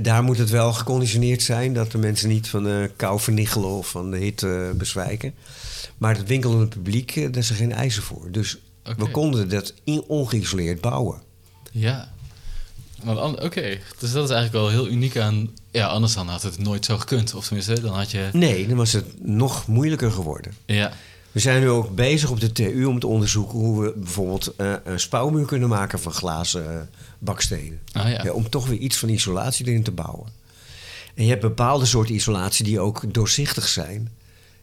Daar 0.00 0.22
moet 0.22 0.38
het 0.38 0.50
wel 0.50 0.72
geconditioneerd 0.72 1.42
zijn 1.42 1.74
dat 1.74 1.92
de 1.92 1.98
mensen 1.98 2.28
niet 2.28 2.48
van 2.48 2.64
de 2.64 2.90
kou 2.96 3.20
vernichelen 3.20 3.68
of 3.68 3.88
van 3.88 4.10
de 4.10 4.16
hitte 4.16 4.74
bezwijken. 4.76 5.34
Maar 5.98 6.16
het 6.16 6.26
winkelende 6.26 6.66
publiek, 6.66 7.16
eh, 7.16 7.32
daar 7.32 7.46
er 7.48 7.54
geen 7.54 7.72
eisen 7.72 8.02
voor. 8.02 8.28
Dus. 8.30 8.58
We 8.96 9.10
konden 9.10 9.48
dat 9.48 9.74
in 9.84 10.02
ongeïsoleerd 10.06 10.80
bouwen. 10.80 11.22
Ja. 11.72 12.14
Oké, 13.04 13.78
dus 13.98 14.12
dat 14.12 14.24
is 14.24 14.30
eigenlijk 14.34 14.52
wel 14.52 14.68
heel 14.68 14.88
uniek 14.88 15.16
aan... 15.16 15.50
Ja, 15.70 15.86
anders 15.86 16.14
dan 16.14 16.28
had 16.28 16.42
het 16.42 16.58
nooit 16.58 16.84
zo 16.84 16.98
gekund. 16.98 17.34
Of 17.34 17.46
tenminste, 17.46 17.80
dan 17.80 17.94
had 17.94 18.10
je... 18.10 18.28
Nee, 18.32 18.66
dan 18.66 18.76
was 18.76 18.92
het 18.92 19.26
nog 19.26 19.66
moeilijker 19.66 20.10
geworden. 20.10 20.54
Ja, 20.66 20.92
We 21.36 21.42
zijn 21.42 21.60
nu 21.60 21.68
ook 21.68 21.94
bezig 21.94 22.30
op 22.30 22.40
de 22.40 22.52
TU 22.52 22.84
om 22.84 22.98
te 22.98 23.06
onderzoeken 23.06 23.58
hoe 23.58 23.82
we 23.82 23.92
bijvoorbeeld 23.96 24.56
eh, 24.56 24.72
een 24.84 25.00
spouwmuur 25.00 25.46
kunnen 25.46 25.68
maken 25.68 26.00
van 26.00 26.12
glazen 26.12 26.72
eh, 26.72 26.80
bakstenen. 27.18 27.80
ah 27.92 28.10
ja. 28.10 28.24
Ja, 28.24 28.32
om 28.32 28.48
toch 28.48 28.66
weer 28.66 28.78
iets 28.78 28.96
van 28.96 29.08
isolatie 29.08 29.66
erin 29.66 29.82
te 29.82 29.90
bouwen. 29.90 30.32
En 31.14 31.24
je 31.24 31.30
hebt 31.30 31.40
bepaalde 31.40 31.84
soorten 31.84 32.14
isolatie 32.14 32.64
die 32.64 32.80
ook 32.80 33.14
doorzichtig 33.14 33.68
zijn. 33.68 34.12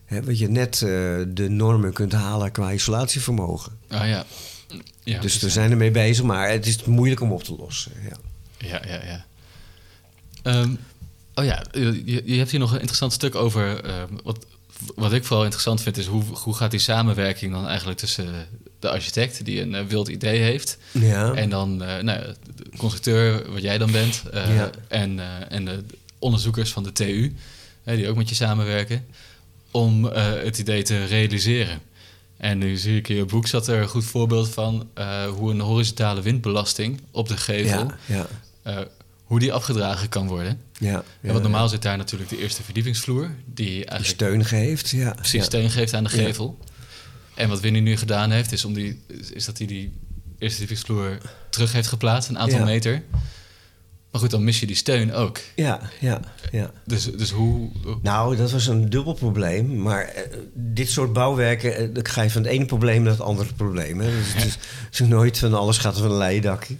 Hè, 0.05 0.23
wat 0.23 0.39
je 0.39 0.49
net 0.49 0.73
eh, 0.73 0.89
de 1.27 1.47
normen 1.49 1.93
kunt 1.93 2.11
halen 2.11 2.51
qua 2.51 2.71
isolatievermogen. 2.71 3.71
Ah 3.87 4.07
ja. 4.07 4.25
ja 5.03 5.19
dus 5.19 5.39
we 5.39 5.49
zijn 5.49 5.71
ermee 5.71 5.91
bezig, 5.91 6.23
maar 6.23 6.49
het 6.49 6.65
is 6.65 6.83
moeilijk 6.83 7.21
om 7.21 7.31
op 7.31 7.43
te 7.43 7.55
lossen. 7.55 7.91
Ja. 8.09 8.17
Ja, 8.67 8.81
ja, 8.87 9.03
ja. 9.05 9.25
Ehm, 10.43 10.75
oh 11.35 11.45
ja, 11.45 11.63
je, 11.71 12.21
je 12.25 12.37
hebt 12.37 12.51
hier 12.51 12.59
nog 12.59 12.71
een 12.71 12.79
interessant 12.79 13.13
stuk 13.13 13.35
over. 13.35 13.83
ehm, 13.83 14.13
wat, 14.23 14.45
wat 14.95 15.13
ik 15.13 15.23
vooral 15.23 15.43
interessant 15.43 15.81
vind, 15.81 15.97
is 15.97 16.05
hoe, 16.05 16.23
hoe 16.23 16.55
gaat 16.55 16.71
die 16.71 16.79
samenwerking 16.79 17.51
dan 17.51 17.67
eigenlijk 17.67 17.99
tussen 17.99 18.47
de 18.79 18.89
architect, 18.89 19.45
die 19.45 19.61
een 19.61 19.75
eh, 19.75 19.85
wild 19.85 20.07
idee 20.07 20.39
heeft, 20.41 20.77
Ja. 20.91 21.33
en 21.33 21.49
dan 21.49 21.83
eh, 21.83 22.03
nou, 22.03 22.19
de 22.55 22.77
constructeur, 22.77 23.51
wat 23.51 23.61
jij 23.61 23.77
dan 23.77 23.91
bent, 23.91 24.23
eh, 24.31 24.55
Ja. 24.55 24.69
en, 24.87 25.19
en 25.49 25.65
de 25.65 25.83
onderzoekers 26.19 26.71
van 26.71 26.83
de 26.83 26.91
TU, 26.91 27.35
die 27.83 28.09
ook 28.09 28.15
met 28.15 28.29
je 28.29 28.35
samenwerken, 28.35 29.05
om 29.71 30.05
het 30.05 30.57
idee 30.57 30.83
te 30.83 31.05
realiseren. 31.05 31.79
En 32.37 32.57
nu 32.57 32.77
zie 32.77 32.97
ik 32.97 33.09
in 33.09 33.15
je 33.15 33.25
boek 33.25 33.47
zat 33.47 33.67
er 33.67 33.81
een 33.81 33.87
goed 33.87 34.03
voorbeeld 34.05 34.49
van 34.49 34.89
hoe 35.35 35.51
een 35.51 35.59
horizontale 35.59 36.21
windbelasting 36.21 37.01
op 37.11 37.27
de 37.27 37.37
gevel 37.37 37.91
ja, 38.05 38.27
ja, 38.63 38.87
hoe 39.23 39.39
die 39.39 39.53
afgedragen 39.53 40.09
kan 40.09 40.27
worden. 40.27 40.61
ja, 40.77 41.03
Ja, 41.21 41.31
want 41.31 41.41
normaal 41.41 41.69
zit 41.69 41.81
daar 41.81 41.97
natuurlijk 41.97 42.29
de 42.29 42.37
eerste 42.37 42.63
verdiepingsvloer, 42.63 43.31
die 43.45 43.85
steun 44.01 44.45
geeft. 44.45 44.89
Ja, 44.89 45.11
precies 45.11 45.39
ja. 45.39 45.43
steun 45.43 45.69
geeft 45.69 45.93
aan 45.93 46.03
de 46.03 46.09
gevel. 46.09 46.59
En 47.35 47.49
wat 47.49 47.59
Winnie 47.59 47.81
nu 47.81 47.97
gedaan 47.97 48.31
heeft, 48.31 48.51
is, 48.51 48.65
om 48.65 48.73
die, 48.73 49.01
is 49.33 49.45
dat 49.45 49.57
hij 49.57 49.67
die 49.67 49.93
eerste 50.37 50.57
verdiepingsvloer 50.57 51.17
terug 51.49 51.71
heeft 51.71 51.87
geplaatst, 51.87 52.29
een 52.29 52.39
aantal 52.39 52.63
meter. 52.63 53.03
Maar 54.13 54.21
goed, 54.21 54.31
dan 54.31 54.43
mis 54.43 54.59
je 54.59 54.65
die 54.65 54.75
steun 54.75 55.13
ook. 55.13 55.39
Ja, 55.55 55.79
ja, 55.99 56.19
ja. 56.51 56.71
Dus, 56.85 57.03
dus 57.03 57.31
hoe... 57.31 57.69
Nou, 58.01 58.35
dat 58.35 58.51
was 58.51 58.67
een 58.67 58.89
dubbel 58.89 59.13
probleem. 59.13 59.81
Maar 59.81 60.03
eh, 60.03 60.37
dit 60.53 60.89
soort 60.89 61.13
bouwwerken, 61.13 61.75
eh, 61.75 61.87
dan 61.93 62.05
ga 62.05 62.21
je 62.21 62.29
van 62.29 62.41
het 62.43 62.51
ene 62.51 62.65
probleem 62.65 63.03
naar 63.03 63.11
het 63.11 63.21
andere 63.21 63.53
probleem. 63.53 63.99
Hè. 63.99 64.09
Dus 64.09 64.33
het 64.33 64.57
is 64.91 64.99
nooit 64.99 65.39
van 65.39 65.53
alles 65.53 65.77
gaat 65.77 65.97
van 65.97 66.11
een 66.11 66.17
leien 66.17 66.41
dakje. 66.41 66.75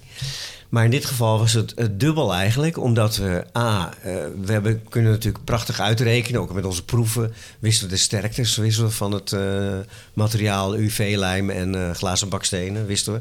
Maar 0.74 0.84
in 0.84 0.92
dit 0.92 1.06
geval 1.06 1.40
was 1.40 1.54
het, 1.54 1.74
het 1.76 2.00
dubbel 2.00 2.34
eigenlijk, 2.34 2.78
omdat 2.78 3.16
we 3.16 3.46
A, 3.58 3.94
eh, 4.02 4.14
we 4.42 4.52
hebben, 4.52 4.84
kunnen 4.90 5.12
natuurlijk 5.12 5.44
prachtig 5.44 5.80
uitrekenen, 5.80 6.42
ook 6.42 6.54
met 6.54 6.66
onze 6.66 6.86
proeven, 6.86 7.34
wisten 7.60 7.88
we 7.88 7.94
de 7.94 8.00
sterktes 8.00 8.56
wisten 8.56 8.84
we 8.84 8.92
van 8.92 9.12
het 9.12 9.32
eh, 9.32 9.78
materiaal, 10.14 10.78
UV-lijm 10.78 11.50
en 11.50 11.76
eh, 11.76 11.92
glazen 11.92 12.30
bakstenen, 12.30 12.86
wisten 12.86 13.14
we. 13.14 13.20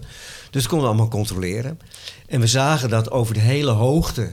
Dus 0.50 0.62
dat 0.62 0.66
konden 0.66 0.80
we 0.88 0.92
allemaal 0.94 1.12
controleren. 1.12 1.80
En 2.26 2.40
we 2.40 2.46
zagen 2.46 2.90
dat 2.90 3.10
over 3.10 3.34
de 3.34 3.40
hele 3.40 3.70
hoogte, 3.70 4.30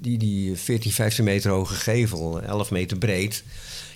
die, 0.00 0.18
die 0.18 0.56
14, 0.56 0.92
15 0.92 1.24
meter 1.24 1.50
hoge 1.50 1.74
gevel, 1.74 2.42
11 2.42 2.70
meter 2.70 2.98
breed, 2.98 3.44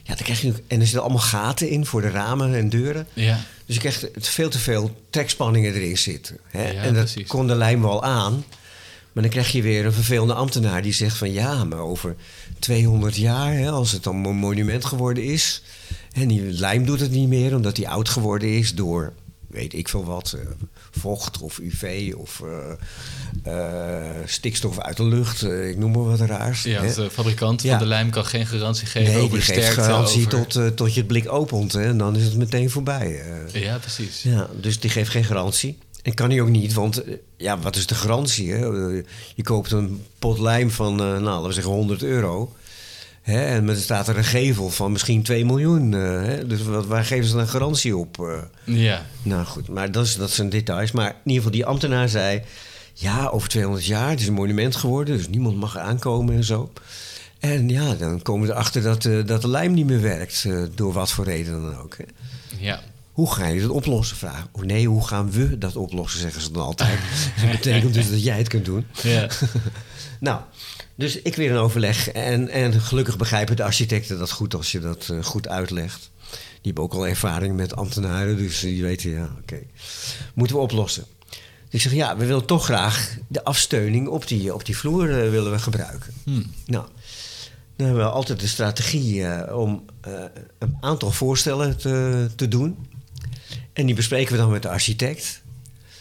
ja, 0.04 0.14
dan 0.14 0.24
krijg 0.24 0.40
je, 0.40 0.52
en 0.66 0.78
er 0.78 0.84
zitten 0.84 1.02
allemaal 1.02 1.18
gaten 1.22 1.68
in 1.68 1.86
voor 1.86 2.00
de 2.00 2.10
ramen 2.10 2.54
en 2.54 2.68
deuren. 2.68 3.06
Ja, 3.12 3.40
Dus 3.66 3.74
je 3.74 3.80
krijgt 3.80 4.08
veel 4.14 4.48
te 4.48 4.58
veel 4.58 4.96
trekspanningen 5.10 5.74
erin 5.74 5.98
zitten. 5.98 6.38
Hè? 6.48 6.70
Ja, 6.70 6.82
en 6.82 6.94
dat 6.94 7.04
precies. 7.04 7.26
kon 7.28 7.46
de 7.46 7.54
lijm 7.54 7.82
wel 7.82 8.02
aan. 8.02 8.44
Maar 9.12 9.22
dan 9.22 9.32
krijg 9.32 9.52
je 9.52 9.62
weer 9.62 9.86
een 9.86 9.92
vervelende 9.92 10.34
ambtenaar 10.34 10.82
die 10.82 10.92
zegt 10.92 11.16
van... 11.16 11.32
ja, 11.32 11.64
maar 11.64 11.78
over 11.78 12.16
200 12.58 13.16
jaar, 13.16 13.52
hè, 13.52 13.70
als 13.70 13.92
het 13.92 14.02
dan 14.02 14.24
een 14.24 14.36
monument 14.36 14.84
geworden 14.84 15.24
is... 15.24 15.62
en 16.12 16.28
die 16.28 16.42
lijm 16.42 16.86
doet 16.86 17.00
het 17.00 17.10
niet 17.10 17.28
meer 17.28 17.54
omdat 17.54 17.76
die 17.76 17.88
oud 17.88 18.08
geworden 18.08 18.56
is 18.56 18.74
door... 18.74 19.12
weet 19.54 19.72
ik 19.74 19.88
veel 19.88 20.04
wat, 20.04 20.32
eh, 20.38 20.46
vocht 20.90 21.38
of 21.40 21.58
UV 21.58 22.12
of 22.16 22.42
eh, 22.42 22.72
eh, 23.42 24.16
stikstof 24.24 24.78
uit 24.78 24.96
de 24.96 25.04
lucht. 25.04 25.42
ik 25.44 25.76
noem 25.78 25.92
maar 25.92 26.04
wat 26.04 26.20
raars. 26.20 26.62
ja 26.62 26.82
hè. 26.82 26.94
de 26.94 27.10
fabrikant 27.10 27.62
Ja. 27.62 27.70
van 27.70 27.78
de 27.78 27.86
lijm 27.86 28.10
kan 28.10 28.24
geen 28.26 28.46
garantie 28.46 28.86
geven 28.86 29.12
Nee, 29.12 29.22
over 29.22 29.38
de 29.38 29.62
garantie 29.62 30.26
over- 30.26 30.46
tot, 30.46 30.76
tot 30.76 30.92
je 30.94 30.98
het 30.98 31.08
blik 31.08 31.32
opent. 31.32 31.72
Hè, 31.72 31.82
en 31.84 31.98
dan 31.98 32.16
is 32.16 32.24
het 32.24 32.36
meteen 32.36 32.70
voorbij. 32.70 33.22
Ja, 33.52 33.78
precies. 33.78 34.22
Ja, 34.22 34.48
dus 34.60 34.80
die 34.80 34.90
geeft 34.90 35.10
geen 35.10 35.24
garantie. 35.24 35.78
En 36.02 36.14
kan 36.14 36.30
hij 36.30 36.40
ook 36.40 36.48
niet, 36.48 36.72
want 36.72 37.02
ja, 37.36 37.58
wat 37.58 37.76
is 37.76 37.86
de 37.86 37.94
garantie? 37.94 38.52
Hè? 38.52 38.66
Je 39.34 39.42
koopt 39.42 39.70
een 39.72 40.04
pot 40.18 40.38
lijm 40.38 40.70
van, 40.70 40.94
nou, 40.96 41.20
laten 41.20 41.46
we 41.46 41.52
zeggen 41.52 41.72
100 41.72 42.02
euro. 42.02 42.52
Hè? 43.24 43.44
En 43.44 43.68
er 43.68 43.76
staat 43.76 44.08
er 44.08 44.16
een 44.18 44.24
gevel 44.24 44.70
van 44.70 44.92
misschien 44.92 45.22
2 45.22 45.44
miljoen. 45.44 45.94
eh, 45.94 46.00
hè? 46.00 46.46
Dus 46.46 46.62
wat, 46.62 46.86
waar 46.86 47.04
geven 47.04 47.28
ze 47.28 47.36
dan 47.36 47.48
garantie 47.48 47.96
op? 47.96 48.18
eh? 48.20 48.42
Ja, 48.64 49.06
Nou 49.22 49.44
goed, 49.44 49.68
maar 49.68 49.92
dat, 49.92 50.04
is, 50.04 50.16
dat 50.16 50.30
zijn 50.30 50.48
details. 50.48 50.92
Maar 50.92 51.08
in 51.08 51.14
ieder 51.24 51.36
geval, 51.36 51.50
die 51.50 51.66
ambtenaar 51.66 52.08
zei... 52.08 52.42
ja, 52.94 53.26
over 53.26 53.48
200 53.48 53.86
jaar, 53.86 54.10
het 54.10 54.20
is 54.20 54.26
een 54.26 54.34
monument 54.34 54.76
geworden... 54.76 55.16
dus 55.16 55.28
niemand 55.28 55.56
mag 55.56 55.78
aankomen 55.78 56.34
en 56.34 56.44
zo. 56.44 56.72
En 57.38 57.68
ja, 57.68 57.94
dan 57.94 58.22
komen 58.22 58.46
we 58.46 58.52
erachter 58.52 58.82
dat, 58.82 59.04
eh, 59.04 59.26
dat 59.26 59.42
de 59.42 59.48
lijm 59.48 59.72
niet 59.72 59.86
meer 59.86 60.00
werkt... 60.02 60.46
door 60.74 60.92
wat 60.92 61.10
voor 61.10 61.24
reden 61.24 61.52
dan 61.62 61.78
ook. 61.78 61.96
Hè? 61.96 62.04
ja. 62.58 62.80
Hoe 63.12 63.32
ga 63.34 63.46
je 63.46 63.60
dat 63.60 63.70
oplossen? 63.70 64.16
Oh 64.52 64.62
nee, 64.62 64.88
hoe 64.88 65.06
gaan 65.06 65.30
we 65.30 65.58
dat 65.58 65.76
oplossen, 65.76 66.20
zeggen 66.20 66.42
ze 66.42 66.52
dan 66.52 66.62
altijd. 66.62 66.98
dat 67.40 67.50
betekent 67.50 67.94
dus 67.94 68.10
dat 68.10 68.24
jij 68.24 68.38
het 68.38 68.48
kunt 68.48 68.64
doen. 68.64 68.86
ja. 69.02 69.28
Nou, 70.20 70.40
dus 70.96 71.22
ik 71.22 71.36
weer 71.36 71.50
een 71.50 71.56
overleg. 71.56 72.10
En, 72.10 72.48
en 72.48 72.80
gelukkig 72.80 73.16
begrijpen 73.16 73.56
de 73.56 73.64
architecten 73.64 74.18
dat 74.18 74.30
goed 74.30 74.54
als 74.54 74.72
je 74.72 74.80
dat 74.80 75.08
eh, 75.10 75.22
goed 75.22 75.48
uitlegt. 75.48 76.10
Die 76.30 76.72
hebben 76.72 76.84
ook 76.84 76.94
al 76.94 77.06
ervaring 77.06 77.56
met 77.56 77.76
ambtenaren, 77.76 78.36
dus 78.36 78.60
die 78.60 78.82
weten, 78.82 79.10
ja, 79.10 79.36
oké. 79.40 79.58
Moeten 80.34 80.56
we 80.56 80.62
oplossen. 80.62 81.04
Dus 81.28 81.38
ik 81.70 81.80
zeg, 81.80 81.92
ja, 81.92 82.16
we 82.16 82.26
willen 82.26 82.44
toch 82.44 82.64
graag 82.64 83.16
de 83.28 83.44
afsteuning 83.44 84.08
op 84.08 84.28
die, 84.28 84.54
op 84.54 84.64
die 84.64 84.76
vloer 84.76 85.22
eh, 85.24 85.30
willen 85.30 85.52
we 85.52 85.58
gebruiken. 85.58 86.12
Hm. 86.24 86.42
Nou, 86.66 86.86
dan 87.76 87.86
hebben 87.86 88.04
we 88.04 88.10
altijd 88.10 88.40
de 88.40 88.46
strategie 88.46 89.26
eh, 89.26 89.56
om 89.56 89.84
een 90.58 90.76
aantal 90.80 91.10
voorstellen 91.10 91.76
te, 91.76 92.28
te 92.36 92.48
doen. 92.48 92.86
En 93.72 93.86
die 93.86 93.94
bespreken 93.94 94.32
we 94.32 94.38
dan 94.38 94.50
met 94.50 94.62
de 94.62 94.68
architect. 94.68 95.42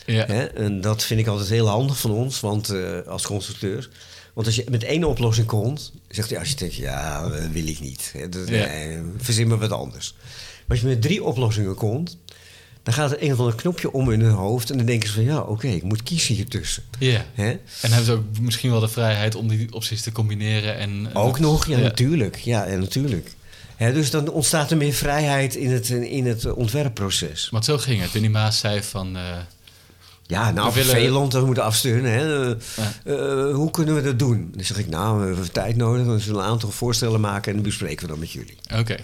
Ja. 0.05 0.25
Hè? 0.25 0.43
En 0.43 0.81
dat 0.81 1.03
vind 1.03 1.19
ik 1.19 1.27
altijd 1.27 1.49
heel 1.49 1.67
handig 1.67 1.99
van 1.99 2.11
ons, 2.11 2.39
want 2.39 2.73
als 3.07 3.25
constructeur. 3.25 3.89
Want 4.33 4.47
als 4.47 4.55
je 4.55 4.63
met 4.69 4.83
één 4.83 5.03
oplossing 5.03 5.47
komt, 5.47 5.91
zegt 6.07 6.29
de 6.29 6.37
architect: 6.39 6.75
Ja, 6.75 7.29
dat 7.29 7.47
wil 7.51 7.67
ik 7.67 7.79
niet. 7.79 8.13
Nee, 8.49 8.99
verzin 9.17 9.47
maar 9.47 9.57
wat 9.57 9.71
anders. 9.71 10.15
Maar 10.19 10.65
als 10.67 10.79
je 10.79 10.87
met 10.87 11.01
drie 11.01 11.23
oplossingen 11.23 11.75
komt, 11.75 12.17
dan 12.83 12.93
gaat 12.93 13.11
er 13.11 13.23
een 13.23 13.31
of 13.31 13.39
ander 13.39 13.55
knopje 13.55 13.91
om 13.91 14.11
in 14.11 14.19
hun 14.21 14.31
hoofd. 14.31 14.69
En 14.69 14.77
dan 14.77 14.85
denken 14.85 15.07
ze 15.07 15.13
van: 15.13 15.23
Ja, 15.23 15.39
oké, 15.39 15.67
ik 15.67 15.83
moet 15.83 16.03
kiezen 16.03 16.35
hiertussen. 16.35 16.83
Ja. 16.99 17.25
En 17.35 17.59
hebben 17.81 18.05
ze 18.05 18.11
ook 18.11 18.39
misschien 18.41 18.71
wel 18.71 18.79
de 18.79 18.87
vrijheid 18.87 19.35
om 19.35 19.47
die 19.47 19.73
opties 19.73 20.01
te 20.01 20.11
combineren 20.11 20.77
en... 20.77 20.89
en 20.89 21.15
Ook 21.15 21.31
dat- 21.31 21.39
nog, 21.39 21.65
ja, 21.67 21.77
natuurlijk. 21.77 22.35
Ja, 22.35 22.65
natuurlijk. 22.65 23.31
Dus 23.77 24.09
dan 24.11 24.29
ontstaat 24.29 24.71
er 24.71 24.77
meer 24.77 24.93
vrijheid 24.93 25.55
in 25.55 25.71
het, 25.71 25.89
in 25.89 26.25
het 26.25 26.53
ontwerpproces. 26.53 27.49
Want 27.49 27.65
zo 27.65 27.77
ging 27.77 28.01
het. 28.01 28.11
Winnie 28.11 28.31
Maas 28.31 28.59
zei 28.59 28.83
van... 28.83 29.15
eh, 29.17 29.37
Ja, 30.27 30.51
nou, 30.51 30.73
We 30.73 30.85
willen- 30.85 31.29
we 31.29 31.45
moeten 31.45 31.63
afsturen. 31.63 32.11
Hè. 32.11 32.49
Eh, 32.51 32.55
Ja. 32.75 33.11
eh, 33.11 33.53
hoe 33.55 33.71
kunnen 33.71 33.95
we 33.95 34.01
dat 34.01 34.19
doen? 34.19 34.51
Dan 34.55 34.65
zeg 34.65 34.77
ik, 34.77 34.87
nou, 34.89 35.19
we 35.19 35.25
hebben 35.25 35.51
tijd 35.51 35.75
nodig. 35.75 36.05
Dan 36.05 36.19
zullen 36.19 36.37
we 36.39 36.43
een 36.45 36.49
aantal 36.51 36.69
voorstellen 36.71 37.21
maken 37.21 37.47
en 37.49 37.53
dan 37.53 37.63
bespreken 37.67 38.01
we 38.05 38.07
dat 38.11 38.17
met 38.19 38.31
jullie. 38.31 38.57
Oké. 38.77 38.95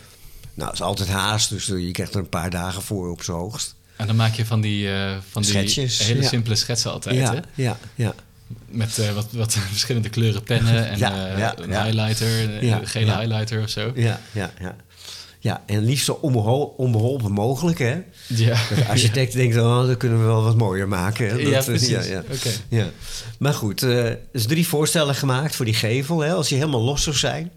Nou, 0.54 0.70
het 0.70 0.80
is 0.80 0.86
altijd 0.86 1.10
haast, 1.10 1.50
dus 1.50 1.70
eh, 1.72 1.86
je 1.86 1.92
krijgt 1.92 2.14
er 2.14 2.20
een 2.20 2.30
paar 2.30 2.50
dagen 2.50 2.82
voor 2.82 3.10
op 3.12 3.24
z'n 3.24 3.32
hoogst. 3.32 3.76
En 3.96 4.08
dan 4.08 4.16
maak 4.16 4.34
je 4.34 4.46
van 4.46 4.62
die, 4.62 4.90
van 5.32 5.42
die 5.42 5.58
hele 5.58 6.22
ja. 6.22 6.28
simpele 6.28 6.56
schetsen 6.56 6.92
altijd, 6.92 7.16
hè? 7.16 7.22
Ja, 7.22 7.44
ja, 7.56 7.78
ja. 7.96 8.14
Met 8.66 9.14
wat, 9.14 9.28
wat 9.32 9.54
verschillende 9.72 10.10
kleuren 10.10 10.44
pennen 10.44 10.90
en 10.90 10.98
Ja, 10.98 11.16
ja, 11.38 11.58
een 11.58 11.70
ja. 11.70 11.84
highlighter, 11.84 12.44
een 12.58 12.66
Ja, 12.66 12.80
gele 12.84 13.06
ja. 13.06 13.20
highlighter 13.20 13.62
of 13.64 13.70
zo. 13.70 13.92
Ja, 13.96 14.20
ja, 14.32 14.52
ja. 14.60 14.76
Ja, 15.42 15.64
en 15.66 15.84
liefst 15.84 16.06
zo 16.06 16.18
onbehol- 16.22 16.74
onbeholpen 16.78 17.32
mogelijk, 17.32 17.80
hè. 17.80 18.02
Ja. 18.28 18.58
De 18.76 18.86
architect 18.88 19.34
denkt, 19.34 19.58
oh, 19.58 19.86
dat 19.88 19.98
kunnen 19.98 20.20
we 20.20 20.26
wel 20.26 20.44
wat 20.44 20.56
mooier 20.58 20.88
maken. 20.88 21.26
Ja, 21.38 21.44
Dat, 21.44 21.60
eh, 21.60 21.66
precies. 21.66 21.90
Ja, 21.90 22.02
ja. 22.02 22.24
Ja. 22.70 22.88
Maar 23.40 23.54
goed, 23.54 23.84
eh, 23.84 24.06
er 24.06 24.20
is 24.32 24.46
drie 24.46 24.68
voorstellen 24.68 25.16
gemaakt 25.16 25.56
voor 25.56 25.66
die 25.66 25.74
gevel. 25.74 26.20
Hè, 26.20 26.34
als 26.34 26.48
die 26.48 26.58
helemaal 26.58 26.82
los 26.84 27.04
zou 27.04 27.16
zijn. 27.16 27.52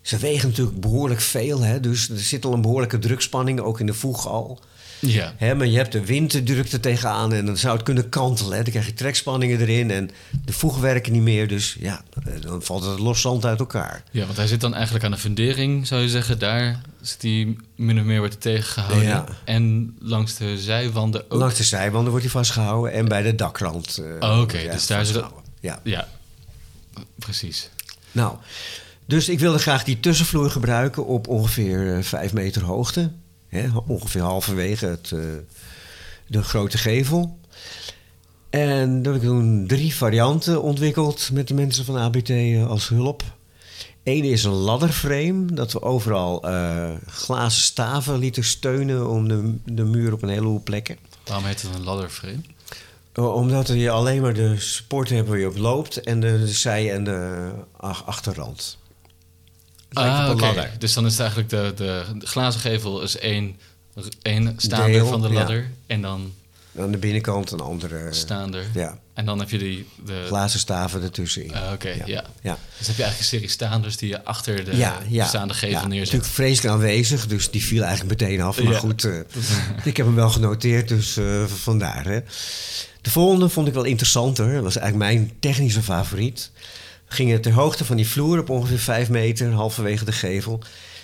Ze 0.00 0.16
wegen 0.18 0.48
natuurlijk 0.48 0.80
behoorlijk 0.80 1.20
veel. 1.20 1.60
Hè, 1.60 1.80
dus 1.80 2.08
er 2.10 2.18
zit 2.20 2.44
al 2.44 2.52
een 2.52 2.60
behoorlijke 2.62 2.98
drukspanning, 2.98 3.60
ook 3.60 3.80
in 3.80 3.86
de 3.86 3.94
voeg 3.94 4.28
al. 4.28 4.60
Ja. 5.06 5.34
Hè, 5.36 5.54
maar 5.54 5.66
je 5.66 5.76
hebt 5.76 5.92
de 5.92 6.04
wind 6.04 6.32
er 6.34 6.80
tegenaan 6.80 7.32
en 7.32 7.46
dan 7.46 7.56
zou 7.56 7.74
het 7.74 7.82
kunnen 7.82 8.08
kantelen. 8.08 8.56
Hè. 8.56 8.62
Dan 8.62 8.72
krijg 8.72 8.86
je 8.86 8.94
trekspanningen 8.94 9.60
erin 9.60 9.90
en 9.90 10.10
de 10.44 10.52
voegen 10.52 10.80
werken 10.82 11.12
niet 11.12 11.22
meer. 11.22 11.48
Dus 11.48 11.76
ja, 11.80 12.02
eh, 12.24 12.32
dan 12.40 12.62
valt 12.62 12.84
het 12.84 12.98
los 12.98 13.20
zand 13.20 13.44
uit 13.44 13.58
elkaar. 13.58 14.02
ja, 14.10 14.24
want 14.24 14.36
hij 14.36 14.46
zit 14.46 14.60
dan 14.60 14.74
eigenlijk 14.74 15.04
aan 15.04 15.10
de 15.10 15.16
fundering, 15.18 15.86
zou 15.86 16.02
je 16.02 16.08
zeggen. 16.08 16.38
Daar 16.38 16.80
zit 17.00 17.22
hij 17.22 17.56
min 17.76 17.98
of 17.98 18.04
meer 18.04 18.18
wordt 18.18 18.40
tegengehouden. 18.40 19.04
Ja. 19.08 19.24
En 19.44 19.96
langs 20.00 20.36
de 20.36 20.58
zijwanden 20.58 21.24
ook. 21.30 21.38
Langs 21.40 21.56
de 21.56 21.64
zijwanden 21.64 22.10
wordt 22.10 22.24
hij 22.24 22.34
vastgehouden 22.34 22.92
en 22.92 23.08
bij 23.08 23.22
de 23.22 23.34
dakrand. 23.34 23.98
eh, 24.20 24.30
Oh, 24.30 24.40
oké, 24.40 24.68
dus 24.72 24.86
daar 24.86 25.06
zit. 25.06 25.22
Ja. 25.60 25.80
Ja, 25.84 26.08
precies. 27.18 27.70
Nou, 28.12 28.36
dus 29.06 29.28
ik 29.28 29.38
wilde 29.38 29.58
graag 29.58 29.84
die 29.84 30.00
tussenvloer 30.00 30.50
gebruiken 30.50 31.06
op 31.06 31.28
ongeveer 31.28 31.96
eh, 31.96 32.02
vijf 32.02 32.32
meter 32.32 32.62
hoogte. 32.62 33.10
Hè, 33.52 33.66
ongeveer 33.86 34.20
halverwege 34.20 34.86
het, 34.86 35.10
eh, 35.12 35.20
de 36.26 36.42
grote 36.42 36.78
gevel. 36.78 37.38
En 38.50 39.02
dan 39.02 39.12
heb 39.12 39.22
ik 39.22 39.28
toen 39.28 39.66
drie 39.66 39.94
varianten 39.94 40.62
ontwikkeld 40.62 41.30
met 41.32 41.48
de 41.48 41.54
mensen 41.54 41.84
van 41.84 41.96
ABT 41.96 42.30
eh, 42.30 42.66
als 42.66 42.88
hulp. 42.88 43.22
Eén 44.04 44.24
is 44.24 44.44
een 44.44 44.52
ladderframe, 44.52 45.44
dat 45.52 45.72
we 45.72 45.82
overal 45.82 46.42
eh, 46.42 46.90
glazen 47.06 47.62
staven 47.62 48.18
lieten 48.18 48.44
steunen 48.44 49.08
om 49.08 49.28
de, 49.28 49.54
de 49.64 49.84
muur 49.84 50.12
op 50.12 50.22
een 50.22 50.28
heleboel 50.28 50.60
plekken. 50.64 50.96
Waarom 51.24 51.44
heet 51.46 51.62
het 51.62 51.74
een 51.74 51.84
ladderframe? 51.84 52.40
Omdat 53.14 53.68
je 53.68 53.90
alleen 53.90 54.20
maar 54.22 54.34
de 54.34 54.60
supporten 54.60 55.16
hebt 55.16 55.28
waar 55.28 55.38
je 55.38 55.48
op 55.48 55.56
loopt 55.56 56.00
en 56.00 56.20
de, 56.20 56.38
de 56.38 56.48
zij- 56.48 56.92
en 56.92 57.04
de 57.04 57.50
ach- 57.76 58.06
achterrand. 58.06 58.78
Lijkt 59.92 60.10
Ah, 60.18 60.30
oké. 60.30 60.40
ladder. 60.40 60.70
Dus 60.78 60.92
dan 60.92 61.04
is 61.06 61.10
het 61.12 61.20
eigenlijk 61.20 61.50
de, 61.50 61.72
de, 61.76 62.04
de 62.18 62.26
glazen 62.26 62.60
gevel 62.60 63.02
is 63.02 63.18
één, 63.18 63.56
één 64.22 64.54
staander 64.56 64.92
Deel, 64.92 65.06
van 65.06 65.20
de 65.22 65.28
ja. 65.28 65.34
ladder. 65.34 65.70
En 65.86 66.02
dan 66.02 66.32
Aan 66.78 66.90
de 66.90 66.98
binnenkant 66.98 67.50
een 67.50 67.60
andere 67.60 68.06
staander. 68.10 68.64
ja, 68.74 68.98
En 69.14 69.24
dan 69.24 69.38
heb 69.38 69.50
je 69.50 69.58
die, 69.58 69.88
de... 70.06 70.24
glazen 70.26 70.58
staven 70.60 71.02
ertussenin. 71.02 71.54
Ah, 71.54 71.72
Oké, 71.72 71.88
ja. 71.88 72.02
ja. 72.06 72.24
ja. 72.42 72.58
Dus 72.78 72.86
heb 72.86 72.96
je 72.96 73.02
eigenlijk 73.02 73.18
een 73.18 73.24
serie 73.24 73.48
staanders 73.48 73.96
die 73.96 74.08
je 74.08 74.24
achter 74.24 74.64
de 74.64 74.76
ja, 74.76 74.98
ja, 75.08 75.22
bestaande 75.22 75.54
gevel 75.54 75.70
ja, 75.80 75.86
neerzet. 75.86 76.12
Natuurlijk 76.12 76.32
vreselijk 76.32 76.74
aanwezig, 76.74 77.26
dus 77.26 77.50
die 77.50 77.62
viel 77.64 77.82
eigenlijk 77.82 78.20
meteen 78.20 78.40
af. 78.40 78.62
Maar 78.62 78.72
Ja. 78.72 78.78
goed, 78.78 79.04
eh, 79.04 79.18
ik 79.84 79.96
heb 79.96 80.06
hem 80.06 80.14
wel 80.14 80.30
genoteerd, 80.30 80.88
dus 80.88 81.16
eh, 81.16 81.44
vandaar. 81.44 82.04
Hè. 82.04 82.20
De 83.00 83.10
volgende 83.10 83.48
vond 83.48 83.68
ik 83.68 83.74
wel 83.74 83.84
interessanter. 83.84 84.52
Dat 84.54 84.62
was 84.62 84.76
eigenlijk 84.76 85.12
mijn 85.12 85.32
technische 85.40 85.82
favoriet. 85.82 86.50
We 87.12 87.18
gingen 87.18 87.40
ter 87.40 87.52
hoogte 87.52 87.84
van 87.84 87.96
die 87.96 88.08
vloer 88.08 88.38
op 88.38 88.50
ongeveer 88.50 88.78
5 88.78 89.08
meter, 89.08 89.50
halverwege 89.52 90.04
de 90.04 90.12
gevel... 90.12 90.62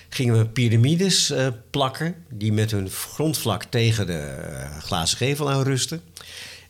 gingen 0.09 0.39
we 0.39 0.47
piramides 0.47 1.31
eh, 1.31 1.47
plakken... 1.71 2.15
die 2.31 2.53
met 2.53 2.71
hun 2.71 2.91
grondvlak 2.91 3.65
tegen 3.65 4.07
de 4.07 4.19
eh, 4.19 4.79
glazen 4.83 5.17
gevel 5.17 5.51
aanrusten... 5.51 6.03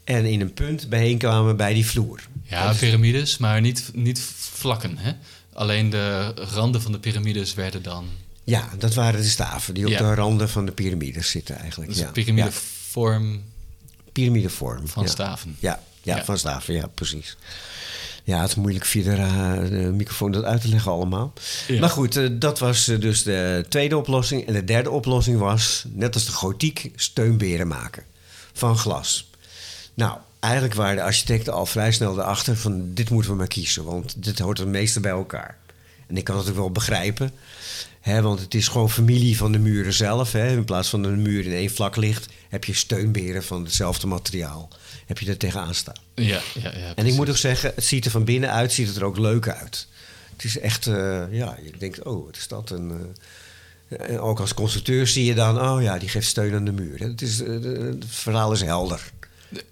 en 0.05 0.25
in 0.25 0.41
een 0.41 0.53
punt 0.53 0.89
bijeen 0.89 1.19
kwamen 1.19 1.57
bij 1.57 1.75
die 1.75 1.87
vloer. 1.87 2.21
Ja, 2.43 2.73
piramides, 2.73 3.39
maar 3.39 3.61
niet, 3.61 3.91
niet 3.95 4.21
vlakken. 4.53 4.99
Hè? 4.99 5.13
Alleen 5.53 5.91
de 5.91 6.35
randen 6.35 6.83
van 6.83 6.93
de 6.93 6.99
piramides 6.99 7.55
werden 7.55 7.83
dan... 7.83 8.09
Ja, 8.45 8.69
dat 8.79 8.95
waren 8.95 9.21
de 9.21 9.29
staven 9.29 9.75
die 9.75 9.85
op 9.85 9.91
Ja. 9.91 9.99
de 9.99 10.15
randen 10.15 10.49
van 10.49 10.67
de 10.67 10.73
piramides 10.73 11.31
zitten 11.31 11.57
eigenlijk. 11.59 11.91
Dus 11.91 12.01
ja. 12.01 12.11
piramidevorm 12.11 13.33
Ja, 13.33 13.39
piramidevorm. 14.13 14.89
van 14.89 15.09
staven. 15.09 15.57
Ja, 15.59 15.83
ja, 16.03 16.17
Ja. 16.17 16.25
van 16.25 16.39
staven, 16.39 16.75
ja, 16.75 16.87
precies. 16.87 17.37
Ja, 18.29 18.41
het 18.41 18.49
is 18.49 18.55
moeilijk 18.55 18.85
via 18.85 19.03
de, 19.61 19.77
microfoon 19.95 20.31
dat 20.31 20.45
uit 20.45 20.61
te 20.61 20.69
leggen 20.69 20.93
allemaal. 20.93 21.33
Ja. 21.69 21.81
Maar 21.81 21.91
goed, 21.91 22.17
eh, 22.17 22.29
dat 22.33 22.59
was 22.59 22.89
eh, 22.89 23.01
dus 23.01 23.23
de 23.23 23.65
tweede 23.69 23.97
oplossing. 23.97 24.47
En 24.47 24.53
de 24.53 24.65
derde 24.65 24.91
oplossing 24.91 25.39
was, 25.39 25.85
net 25.89 26.15
als 26.15 26.25
de 26.25 26.33
gotiek, 26.33 26.91
steunberen 26.97 27.69
maken. 27.69 28.03
Van 28.53 28.79
glas. 28.79 29.31
Nou, 29.95 30.19
eigenlijk 30.41 30.75
waren 30.75 30.97
de 30.97 31.03
architecten 31.03 31.53
al 31.53 31.67
vrij 31.67 31.93
snel 31.93 32.19
erachter 32.19 32.57
van... 32.57 32.95
dit 32.95 33.11
moeten 33.11 33.31
we 33.31 33.37
maar 33.37 33.47
kiezen, 33.47 33.85
want 33.85 34.25
dit 34.25 34.39
hoort 34.39 34.59
het 34.59 34.69
meeste 34.69 35.01
bij 35.01 35.11
elkaar. 35.11 35.57
En 36.07 36.17
ik 36.17 36.25
kan 36.25 36.37
het 36.37 36.49
ook 36.49 36.57
wel 36.57 36.71
begrijpen. 36.71 37.31
Want 38.09 38.41
het 38.41 38.55
is 38.55 38.69
gewoon 38.69 38.91
familie 38.91 39.37
van 39.37 39.53
de 39.53 39.59
muren 39.59 39.93
zelf. 39.93 40.33
Hè. 40.33 40.49
In 40.49 40.65
plaats 40.65 40.89
van 40.89 41.03
dat 41.03 41.13
een 41.13 41.23
muur 41.23 41.45
in 41.45 41.53
één 41.53 41.71
vlak 41.71 41.97
ligt... 41.97 42.27
heb 42.49 42.65
je 42.65 42.75
steunberen 42.75 43.45
van 43.45 43.65
hetzelfde 43.65 44.07
materiaal. 44.07 44.69
Heb 45.07 45.19
je 45.19 45.31
er 45.31 45.37
tegenaan 45.37 45.75
staan. 45.75 45.97
Ja, 46.15 46.41
ja, 46.63 46.73
ja. 46.79 46.95
En 46.95 47.07
ik 47.07 47.15
moet 47.15 47.29
ook 47.29 47.37
zeggen, 47.37 47.73
het 47.75 47.85
ziet 47.85 48.05
er 48.05 48.11
van 48.11 48.25
binnenuit 48.25 48.73
ziet 48.73 48.87
het 48.87 48.97
er 48.97 49.05
ook 49.05 49.19
leuk 49.19 49.49
uit. 49.49 49.87
Het 50.33 50.45
is 50.45 50.59
echt, 50.59 50.87
eh, 50.87 51.23
ja, 51.31 51.59
je 51.63 51.73
denkt, 51.79 52.03
oh, 52.03 52.25
wat 52.25 52.37
is 52.37 52.49
dat? 52.49 52.71
En, 52.71 53.15
eh, 53.89 54.11
en 54.11 54.21
ook 54.21 54.41
als 54.41 54.55
constructeur 54.55 55.07
zie 55.07 55.25
je 55.25 55.35
dan, 55.35 55.61
oh 55.61 55.83
ja, 55.83 55.99
die 55.99 56.09
geeft 56.09 56.27
steun 56.27 56.55
aan 56.55 56.65
de 56.65 56.73
muur. 56.73 56.99
Het, 56.99 57.23
is, 57.23 57.43
eh, 57.43 57.49
het 57.63 58.05
verhaal 58.07 58.53
is 58.53 58.61
helder. 58.61 59.13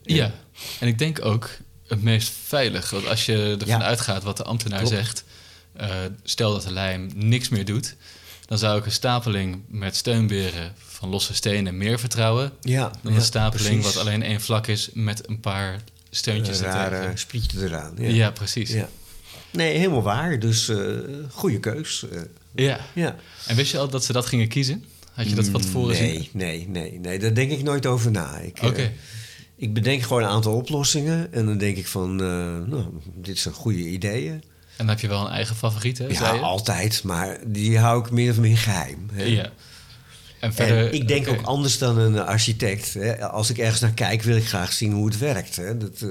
Ja, 0.02 0.34
en 0.80 0.88
ik 0.88 0.98
denk 0.98 1.24
ook 1.24 1.50
het 1.86 2.02
meest 2.02 2.32
veilig. 2.44 2.90
Want 2.90 3.06
als 3.06 3.26
je 3.26 3.56
ervan 3.60 3.78
Ja. 3.78 3.82
uitgaat 3.82 4.22
wat 4.22 4.36
de 4.36 4.44
ambtenaar 4.44 4.78
Klopt. 4.78 4.94
zegt... 4.94 5.24
stel 6.22 6.52
dat 6.52 6.62
de 6.62 6.72
lijm 6.72 7.10
niks 7.14 7.48
meer 7.48 7.64
doet... 7.64 7.96
dan 8.46 8.58
zou 8.58 8.78
ik 8.78 8.84
een 8.84 8.92
stapeling 8.92 9.62
met 9.68 9.96
steunberen 9.96 10.72
van 10.76 11.08
losse 11.08 11.34
stenen 11.34 11.76
meer 11.76 11.98
vertrouwen... 11.98 12.52
Ja, 12.60 12.90
dan 13.02 13.12
ja, 13.12 13.18
een 13.18 13.24
stapeling 13.24 13.80
precies. 13.80 13.94
wat 13.94 14.06
alleen 14.06 14.22
één 14.22 14.40
vlak 14.40 14.66
is 14.66 14.90
met 14.94 15.28
een 15.28 15.40
paar 15.40 15.80
steuntjes 16.10 16.58
Een 16.58 16.64
rare 16.64 17.10
sprietje 17.14 17.64
eraan. 17.64 17.92
Ja, 17.98 18.08
Ja. 18.08 18.30
precies. 18.30 18.70
Ja. 18.70 18.88
Nee, 19.50 19.76
helemaal 19.78 20.02
waar. 20.02 20.38
Dus 20.38 20.68
eh 20.68 20.76
goede 21.30 21.60
keus. 21.60 22.04
eh, 22.12 22.20
Ja. 22.54 22.80
ja. 22.94 23.16
En 23.46 23.56
wist 23.56 23.72
je 23.72 23.78
al 23.78 23.88
dat 23.88 24.04
ze 24.04 24.12
dat 24.12 24.26
gingen 24.26 24.48
kiezen? 24.48 24.84
Had 25.12 25.28
je 25.28 25.34
dat 25.34 25.48
van 25.48 25.60
tevoren 25.60 25.96
nee, 25.96 26.12
zien? 26.14 26.28
Nee, 26.32 26.68
nee, 26.68 26.98
nee. 27.00 27.18
Daar 27.18 27.34
denk 27.34 27.50
ik 27.50 27.62
nooit 27.62 27.86
over 27.86 28.10
na. 28.10 28.38
Ik, 28.38 28.58
eh, 28.58 28.68
Oké. 28.68 28.92
ik 29.56 29.74
bedenk 29.74 30.02
gewoon 30.02 30.22
een 30.22 30.28
aantal 30.28 30.52
oplossingen. 30.54 31.32
En 31.32 31.46
dan 31.46 31.58
denk 31.58 31.76
ik 31.76 31.86
van, 31.86 32.16
nou, 32.16 32.84
dit 33.14 33.38
zijn 33.38 33.54
goede 33.54 33.78
ideeën. 33.88 34.42
En 34.76 34.86
dan 34.86 34.88
heb 34.88 35.00
je 35.00 35.08
wel 35.08 35.20
een 35.20 35.32
eigen 35.32 35.56
favoriet, 35.56 35.98
hè? 35.98 36.06
Ja, 36.06 36.30
altijd. 36.30 37.02
Maar 37.02 37.38
die 37.46 37.78
hou 37.78 38.04
ik 38.04 38.10
min 38.10 38.30
of 38.30 38.38
meer 38.38 38.58
geheim. 38.58 39.08
Hè. 39.12 39.22
Ja. 39.22 39.50
En 40.40 40.54
verder... 40.54 40.86
En 40.86 40.92
ik 40.92 41.08
denk 41.08 41.28
ook 41.28 41.42
anders 41.42 41.78
dan 41.78 41.98
een 41.98 42.18
architect. 42.18 42.94
Hè. 42.94 43.28
Als 43.28 43.50
ik 43.50 43.58
ergens 43.58 43.80
naar 43.80 43.94
kijk, 43.94 44.22
wil 44.22 44.36
ik 44.36 44.46
graag 44.46 44.72
zien 44.72 44.92
hoe 44.92 45.06
het 45.06 45.18
werkt. 45.18 45.56
Hè. 45.56 45.76
Dat, 45.76 46.00
eh, 46.00 46.10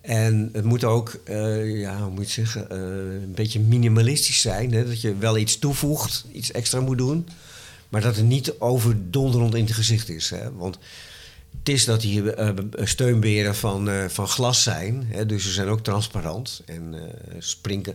en 0.00 0.50
het 0.52 0.64
moet 0.64 0.84
ook, 0.84 1.20
eh, 1.24 1.80
ja, 1.80 2.00
hoe 2.02 2.10
moet 2.10 2.32
je 2.32 2.32
zeggen, 2.32 2.70
eh, 2.70 2.78
een 3.22 3.34
beetje 3.34 3.60
minimalistisch 3.60 4.40
zijn. 4.40 4.72
Hè. 4.72 4.86
Dat 4.86 5.00
je 5.00 5.16
wel 5.16 5.36
iets 5.36 5.58
toevoegt, 5.58 6.24
iets 6.32 6.52
extra 6.52 6.80
moet 6.80 6.98
doen. 6.98 7.28
Maar 7.88 8.00
dat 8.00 8.16
het 8.16 8.24
niet 8.24 8.60
overdonderend 8.60 9.54
in 9.54 9.64
het 9.64 9.74
gezicht 9.74 10.08
is. 10.08 10.30
Hè. 10.30 10.52
Want 10.52 10.78
het 11.58 11.68
is 11.68 11.84
dat 11.84 12.00
die 12.00 12.32
eh, 12.32 12.48
steunberen 12.82 13.54
van, 13.56 13.88
eh, 13.88 14.04
van 14.08 14.28
glas 14.28 14.62
zijn. 14.62 15.06
Hè. 15.10 15.26
Dus 15.26 15.42
ze 15.42 15.50
zijn 15.52 15.68
ook 15.68 15.80
transparant 15.80 16.62
en 16.66 16.94
eh 16.94 17.00
sprinken, 17.38 17.94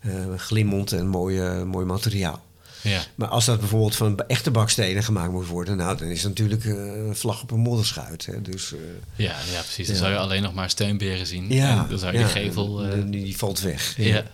eh 0.00 0.10
glimmend 0.36 0.92
en 0.92 1.06
mooi, 1.06 1.38
eh, 1.40 1.62
mooi 1.62 1.86
materiaal. 1.86 2.46
Ja. 2.82 3.00
Maar 3.14 3.28
als 3.28 3.44
dat 3.44 3.58
bijvoorbeeld 3.60 3.96
van 3.96 4.18
echte 4.18 4.50
bakstenen 4.50 5.02
gemaakt 5.02 5.32
moet 5.32 5.46
worden, 5.46 5.76
nou, 5.76 5.96
dan 5.96 6.08
is 6.08 6.22
het 6.22 6.28
natuurlijk 6.28 6.64
eh, 6.64 6.72
een 7.06 7.16
vlag 7.16 7.42
op 7.42 7.50
een 7.50 7.58
modderschuit. 7.58 8.26
Hè. 8.26 8.42
Dus, 8.42 8.72
eh, 8.72 8.78
Ja, 9.16 9.34
ja, 9.52 9.60
precies. 9.60 9.86
Dan 9.86 9.94
Ja. 9.96 10.00
zou 10.02 10.12
je 10.12 10.18
alleen 10.18 10.42
nog 10.42 10.54
maar 10.54 10.70
steunberen 10.70 11.26
zien. 11.26 11.52
ja, 11.52 11.82
En 11.82 11.88
dan 11.88 11.98
zou 11.98 12.12
je 12.12 12.18
ja, 12.18 12.24
die 12.32 12.42
gevel... 12.44 12.84
eh, 12.84 12.92
die, 12.92 13.24
die 13.24 13.36
valt 13.36 13.60
weg. 13.60 13.94
ja. 13.96 14.24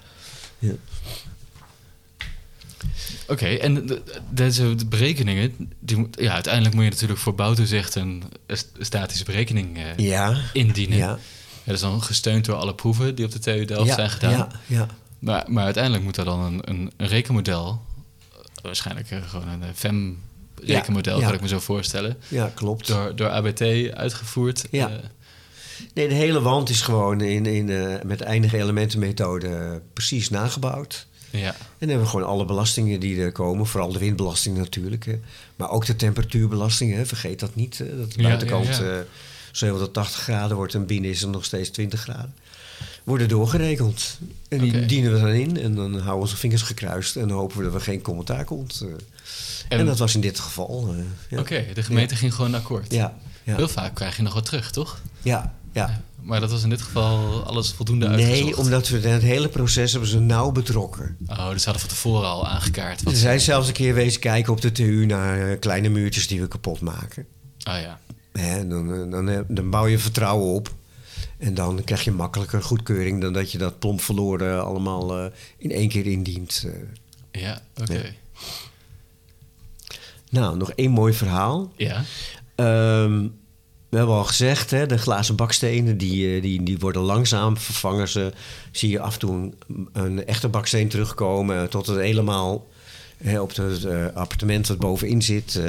Oké, 3.28 3.46
en 3.46 3.74
de- 3.74 3.84
de- 3.84 4.02
deze 4.30 4.74
berekeningen... 4.88 5.72
Die, 5.80 6.08
ja, 6.10 6.32
uiteindelijk 6.32 6.74
moet 6.74 6.84
je 6.84 6.90
natuurlijk 6.90 7.20
voor 7.20 7.34
bouwtoezicht 7.34 7.94
een 7.94 8.22
st- 8.48 8.70
statische 8.78 9.24
berekening 9.24 9.76
eh, 9.76 9.96
Ja, 9.96 10.36
indienen. 10.52 10.98
ja, 10.98 11.18
dat 11.64 11.74
is 11.74 11.80
dan 11.80 12.02
gesteund 12.02 12.44
door 12.44 12.54
alle 12.56 12.74
proeven 12.74 13.14
die 13.14 13.24
op 13.24 13.30
de 13.32 13.38
TU 13.38 13.64
Delft 13.64 13.88
ja, 13.88 13.94
zijn 13.94 14.10
gedaan. 14.10 14.32
Ja, 14.32 14.48
ja. 14.66 14.86
Maar, 15.18 15.44
maar 15.48 15.64
uiteindelijk 15.64 16.04
moet 16.04 16.16
er 16.16 16.24
dan 16.24 16.40
een, 16.40 16.60
een, 16.64 16.90
een 16.96 17.06
rekenmodel... 17.06 17.80
eh, 18.32 18.38
Waarschijnlijk 18.62 19.10
eh, 19.10 19.18
gewoon 19.28 19.48
een 19.48 19.62
FEM-rekenmodel, 19.74 21.14
Ja, 21.14 21.20
kan 21.20 21.28
ja. 21.28 21.34
ik 21.34 21.40
me 21.40 21.48
zo 21.48 21.60
voorstellen. 21.60 22.16
ja, 22.28 22.50
klopt. 22.54 22.86
Door, 22.86 23.16
door 23.16 23.28
ABT 23.28 23.60
uitgevoerd. 23.94 24.64
Ja. 24.70 24.88
Eh, 24.88 24.94
Nee, 25.94 26.08
de 26.08 26.14
hele 26.14 26.40
wand 26.40 26.68
is 26.68 26.80
gewoon 26.80 27.20
in, 27.20 27.46
in, 27.46 27.70
eh, 27.70 27.94
met 28.04 28.20
eindige 28.20 28.56
elementenmethode 28.58 29.48
eh, 29.48 29.70
precies 29.92 30.30
nagebouwd. 30.30 31.06
Ja. 31.40 31.48
En 31.54 31.54
dan 31.78 31.88
hebben 31.88 32.06
we 32.06 32.10
gewoon 32.12 32.26
alle 32.26 32.44
belastingen 32.44 33.00
die 33.00 33.20
er 33.20 33.32
komen. 33.32 33.66
Vooral 33.66 33.92
de 33.92 33.98
windbelasting 33.98 34.56
natuurlijk. 34.56 35.04
Hè. 35.06 35.20
Maar 35.56 35.70
ook 35.70 35.86
de 35.86 35.96
temperatuurbelasting. 35.96 36.94
Hè. 36.94 37.06
Vergeet 37.06 37.40
dat 37.40 37.54
niet. 37.54 37.78
hè, 37.78 37.96
Dat 37.98 38.12
de 38.12 38.22
buitenkant 38.22 38.66
ja, 38.66 38.82
ja. 38.84 38.92
eh, 38.98 38.98
780 39.52 40.20
graden 40.22 40.56
wordt 40.56 40.74
en 40.74 40.86
binnen 40.86 41.10
is 41.10 41.20
het 41.20 41.30
nog 41.30 41.44
steeds 41.44 41.68
20 41.70 42.00
graden. 42.00 42.34
Worden 43.04 43.28
doorgerekend. 43.28 44.18
En 44.48 44.58
die 44.58 44.86
dienen 44.86 45.12
we 45.12 45.18
dan 45.20 45.28
in. 45.28 45.60
En 45.60 45.74
dan 45.74 45.90
houden 45.92 46.14
we 46.14 46.20
onze 46.20 46.36
vingers 46.36 46.62
gekruist. 46.62 47.16
En 47.16 47.28
dan 47.28 47.36
hopen 47.38 47.56
we 47.58 47.64
dat 47.64 47.74
er 47.74 47.80
geen 47.80 48.02
commentaar 48.02 48.44
komt. 48.44 48.80
eh. 48.82 48.88
En, 49.68 49.78
En- 49.78 49.86
dat 49.86 49.98
was 49.98 50.14
in 50.14 50.20
dit 50.20 50.38
geval. 50.40 50.94
eh, 50.98 51.04
ja. 51.28 51.38
Oké, 51.38 51.64
de 51.74 51.82
gemeente 51.82 52.16
ging 52.16 52.34
gewoon 52.34 52.54
akkoord. 52.54 52.92
Ja, 52.92 53.14
ja, 53.42 53.56
Heel 53.56 53.68
vaak 53.68 53.94
krijg 53.94 54.16
je 54.16 54.22
nog 54.22 54.34
wat 54.34 54.44
terug, 54.44 54.70
toch? 54.70 55.00
ja, 55.22 55.54
ja. 55.72 56.02
Maar 56.24 56.40
dat 56.40 56.50
was 56.50 56.62
in 56.62 56.68
dit 56.68 56.82
geval 56.82 57.42
alles 57.46 57.72
voldoende 57.72 58.08
Nee, 58.08 58.26
uitgezocht. 58.26 58.58
omdat 58.58 58.88
we 58.88 59.08
het 59.08 59.22
hele 59.22 59.48
proces 59.48 59.90
hebben 59.92 60.10
ze 60.10 60.18
nauw 60.20 60.52
betrokken. 60.52 61.16
Oh, 61.26 61.50
dus 61.50 61.58
ze 61.62 61.64
hadden 61.64 61.80
van 61.80 61.88
tevoren 61.88 62.28
al 62.28 62.46
aangekaart. 62.48 63.00
Ze 63.00 63.16
zijn 63.16 63.40
zelfs 63.40 63.68
een 63.68 63.74
keer 63.74 63.94
wezen 63.94 64.20
kijken 64.20 64.52
op 64.52 64.60
de 64.60 64.72
TU 64.72 65.06
naar 65.06 65.50
eh, 65.50 65.58
kleine 65.60 65.88
muurtjes 65.88 66.26
die 66.26 66.40
we 66.40 66.48
kapot 66.48 66.80
maken. 66.80 67.26
Ah 67.62 67.80
ja. 67.80 68.00
Hè, 68.32 68.66
dan, 68.68 68.92
eh, 68.94 69.10
dan, 69.10 69.28
eh, 69.28 69.40
dan 69.48 69.70
bouw 69.70 69.86
je 69.86 69.98
vertrouwen 69.98 70.54
op. 70.54 70.74
En 71.38 71.54
dan 71.54 71.84
krijg 71.84 72.04
je 72.04 72.10
makkelijker 72.12 72.62
goedkeuring 72.62 73.20
dan 73.20 73.32
dat 73.32 73.52
je 73.52 73.58
dat 73.58 73.78
plomp 73.78 74.00
verloren 74.00 74.64
allemaal 74.64 75.30
in 75.58 75.70
één 75.70 75.88
keer 75.88 76.06
indient. 76.06 76.66
Ja, 77.32 77.62
oké. 77.80 77.92
Ja. 77.92 78.02
Nou, 80.30 80.56
nog 80.56 80.70
één 80.70 80.90
mooi 80.90 81.12
verhaal. 81.12 81.72
Ja. 81.76 82.04
Ehm, 82.54 83.26
we 83.94 84.00
hebben 84.00 84.18
al 84.18 84.24
gezegd, 84.24 84.70
hè, 84.70 84.86
de 84.86 84.98
glazen 84.98 85.36
bakstenen 85.36 85.98
die, 85.98 86.34
eh, 86.34 86.42
die, 86.42 86.62
die 86.62 86.78
worden 86.78 87.02
langzaam 87.02 87.56
vervangen. 87.56 88.08
Ze 88.08 88.32
zie 88.72 88.90
je 88.90 89.00
af 89.00 89.12
en 89.12 89.18
toe 89.18 89.52
een, 89.92 90.26
echte 90.26 90.48
baksteen 90.48 90.88
terugkomen 90.88 91.62
eh, 91.62 91.68
tot 91.68 91.86
het 91.86 91.98
helemaal 91.98 92.66
hè, 93.16 93.40
op 93.40 93.56
het 93.56 93.84
eh, 93.84 94.06
appartement 94.14 94.66
dat 94.66 94.78
bovenin 94.78 95.22
zit 95.22 95.60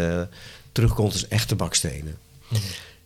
terugkomt 0.71 1.11
als 1.11 1.27
echte 1.27 1.55
bakstenen. 1.55 2.17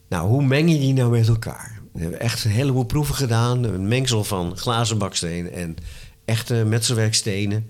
Nou, 0.07 0.27
hoe 0.27 0.43
meng 0.43 0.71
je 0.71 0.79
die 0.79 0.93
nou 0.93 1.11
met 1.11 1.27
elkaar? 1.27 1.81
We 1.93 2.01
hebben 2.01 2.19
echt 2.19 2.43
een 2.43 2.51
heleboel 2.51 2.83
proeven 2.83 3.15
gedaan. 3.15 3.63
Een 3.63 3.87
mengsel 3.87 4.23
van 4.23 4.57
glazen 4.57 4.97
bakstenen 4.97 5.53
en 5.53 5.75
echte 6.25 6.53
metselwerkstenen. 6.53 7.69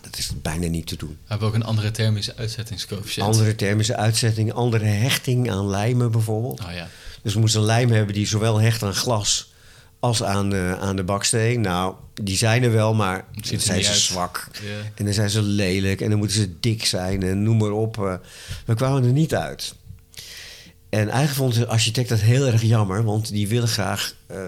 Nou, 0.00 0.08
dat 0.10 0.18
is 0.18 0.30
bijna 0.42 0.66
niet 0.66 0.86
te 0.86 0.96
doen. 0.96 1.08
We 1.08 1.16
hebben 1.26 1.48
ook 1.48 1.54
een 1.54 1.64
andere 1.64 1.90
thermische 1.90 2.36
uitzettingscoëfficiënt. 2.36 3.26
Andere 3.26 3.54
thermische 3.54 3.96
uitzetting, 3.96 4.52
andere 4.52 4.84
hechting 4.84 5.50
aan 5.50 5.68
lijmen 5.68 6.10
bijvoorbeeld. 6.10 6.60
Oh 6.60 6.72
ja. 6.74 6.88
Dus 7.22 7.34
we 7.34 7.40
moesten 7.40 7.60
een 7.60 7.66
lijm 7.66 7.90
hebben 7.90 8.14
die 8.14 8.26
zowel 8.26 8.60
hecht 8.60 8.82
aan 8.82 8.94
glas 8.94 9.52
als 10.00 10.22
aan, 10.22 10.54
eh, 10.54 10.72
aan 10.80 10.96
de 10.96 11.04
baksteen. 11.04 11.60
Nou, 11.60 11.94
die 12.14 12.36
zijn 12.36 12.62
er 12.62 12.72
wel, 12.72 12.94
maar 12.94 13.24
dan 13.32 13.60
zijn 13.60 13.82
ze 13.84 13.90
uit. 13.90 13.98
zwak. 13.98 14.48
En 14.94 15.04
dan 15.04 15.14
zijn 15.14 15.30
ze 15.30 15.42
lelijk 15.42 16.00
en 16.00 16.08
dan 16.10 16.18
moeten 16.18 16.36
ze 16.36 16.60
dik 16.60 16.84
zijn 16.84 17.22
en 17.22 17.42
noem 17.42 17.56
maar 17.56 17.70
op. 17.70 17.98
eh. 17.98 18.14
we 18.66 18.74
kwamen 18.74 19.04
er 19.04 19.12
niet 19.12 19.34
uit. 19.34 19.74
En 20.88 21.08
eigenlijk 21.08 21.32
vond 21.32 21.54
de 21.54 21.66
architect 21.66 22.08
dat 22.08 22.20
heel 22.20 22.46
erg 22.46 22.62
jammer, 22.62 23.04
want 23.04 23.28
die 23.30 23.48
willen 23.48 23.68
graag, 23.68 24.14
eh, 24.26 24.38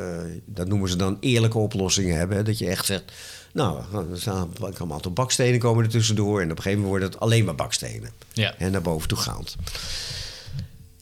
dat 0.46 0.68
noemen 0.68 0.88
ze 0.88 0.96
dan 0.96 1.16
eerlijke 1.20 1.58
oplossingen 1.58 2.16
hebben. 2.18 2.36
Hè? 2.36 2.42
Dat 2.42 2.58
je 2.58 2.68
echt 2.68 2.86
zegt, 2.86 3.12
nou, 3.52 3.82
er 4.12 4.20
staan 4.20 4.50
een 4.60 4.92
aantal 4.92 5.12
bakstenen 5.12 5.58
komen 5.58 5.84
er 5.84 5.90
tussendoor 5.90 6.40
en 6.40 6.50
op 6.50 6.56
een 6.56 6.62
gegeven 6.62 6.82
moment 6.84 7.00
wordt 7.00 7.14
het 7.14 7.22
alleen 7.22 7.44
maar 7.44 7.54
bakstenen. 7.54 8.10
Ja. 8.32 8.54
En 8.58 8.72
naar 8.72 8.82
boven 8.82 9.08
toe 9.08 9.18
gaand. 9.18 9.56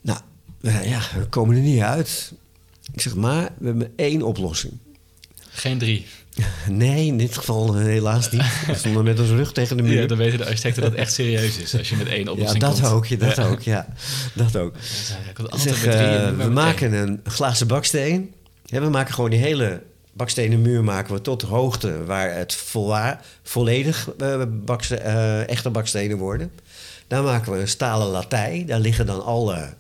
Nou, 0.01 0.19
ja, 0.61 1.01
we 1.19 1.27
komen 1.29 1.57
er 1.57 1.63
niet 1.63 1.81
uit. 1.81 2.33
Ik 2.93 3.01
zeg 3.01 3.15
maar, 3.15 3.51
we 3.59 3.67
hebben 3.67 3.93
één 3.97 4.23
oplossing. 4.23 4.73
Geen 5.49 5.79
drie. 5.79 6.07
Nee, 6.69 7.07
in 7.07 7.19
dit 7.19 7.37
geval 7.37 7.77
eh, 7.77 7.83
helaas 7.85 8.31
niet. 8.31 8.43
We 8.67 8.75
stonden 8.75 9.05
met 9.05 9.21
ons 9.21 9.29
rug 9.29 9.53
tegen 9.53 9.77
de 9.77 9.83
muur. 9.83 10.01
Ja, 10.01 10.07
dan 10.07 10.17
weten 10.19 10.39
de 10.39 10.47
architecten 10.47 10.83
dat 10.83 10.91
het 10.91 11.01
echt 11.01 11.13
serieus 11.13 11.57
is 11.59 11.77
als 11.79 11.89
je 11.89 11.97
met 11.97 12.07
één 12.07 12.25
Ja, 12.25 12.31
oplossing 12.31 12.61
dat 12.61 12.81
komt. 12.81 12.93
ook, 12.93 13.07
ja, 13.07 13.17
dat 13.17 13.37
Ja. 13.37 13.47
ook, 13.49 13.61
ja. 13.61 13.87
Dat 14.35 14.57
ook. 14.57 14.75
Dan 15.51 15.59
Zeg, 15.61 15.87
eh, 15.87 16.31
we 16.37 16.49
maken 16.51 16.93
een 16.93 17.21
glazen 17.25 17.67
baksteen. 17.67 18.35
Ja, 18.65 18.81
we 18.81 18.89
maken 18.89 19.15
gewoon 19.15 19.31
die 19.31 19.39
hele 19.39 19.83
bakstenen 20.17 20.63
muur 20.63 20.85
maken 20.85 21.15
we 21.15 21.21
tot 21.21 21.41
de 21.41 21.47
hoogte 21.47 22.05
waar 22.05 22.35
het 22.35 22.55
volwa- 22.55 23.21
volledig 23.43 24.11
eh, 24.19 24.43
bakste- 24.51 24.97
eh, 24.97 25.49
echte 25.49 25.71
bakstenen 25.71 26.19
worden. 26.19 26.51
Daar 27.07 27.23
maken 27.23 27.53
we 27.53 27.59
een 27.59 27.69
stalen 27.69 28.07
latij. 28.07 28.65
Daar 28.67 28.81
liggen 28.81 29.07
dan 29.07 29.25
alle 29.25 29.75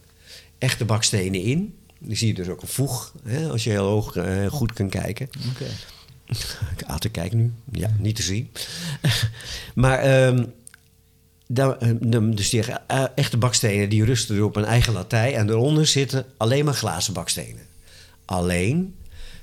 echte 0.59 0.84
bakstenen 0.84 1.41
in. 1.43 1.74
Dan 1.99 2.16
zie 2.16 2.26
je 2.28 2.34
dus 2.34 2.49
ook 2.49 2.62
een 2.62 2.68
voeg, 2.68 3.12
hè, 3.24 3.49
als 3.49 3.64
je 3.64 3.70
heel 3.70 3.87
hoog 3.87 4.16
eh, 4.16 4.47
goed 4.47 4.72
kan 4.72 4.89
kijken. 4.89 5.28
Oké. 5.55 5.66
Aten 6.87 7.11
kijkt 7.11 7.34
nu. 7.34 7.53
Ja, 7.72 7.91
niet 7.99 8.16
te 8.16 8.22
zien. 8.22 8.51
maar 9.74 10.03
daar, 11.47 11.78
de- 12.01 12.28
dus 12.34 12.51
die 12.51 12.62
eh, 12.87 13.05
echte 13.14 13.37
bakstenen 13.37 13.89
die 13.89 14.05
rusten 14.05 14.37
er 14.37 14.45
op 14.45 14.57
een 14.57 14.64
eigen 14.64 14.93
latij. 14.93 15.34
En 15.34 15.47
daaronder 15.47 15.87
zitten 15.87 16.24
alleen 16.37 16.64
maar 16.64 16.74
glazen 16.74 17.12
bakstenen. 17.12 17.62
Alleen, 18.24 18.95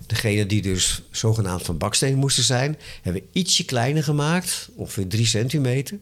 degene 0.08 0.46
die 0.46 0.62
dus 0.62 1.02
zogenaamd 1.12 1.62
van 1.62 1.78
baksteen 1.78 2.16
moesten 2.16 2.44
zijn... 2.44 2.78
hebben 3.02 3.22
we 3.22 3.40
ietsje 3.40 3.66
kleiner 3.66 4.04
gemaakt, 4.04 4.70
ongeveer 4.76 5.08
3 5.08 5.26
centimeter. 5.26 6.00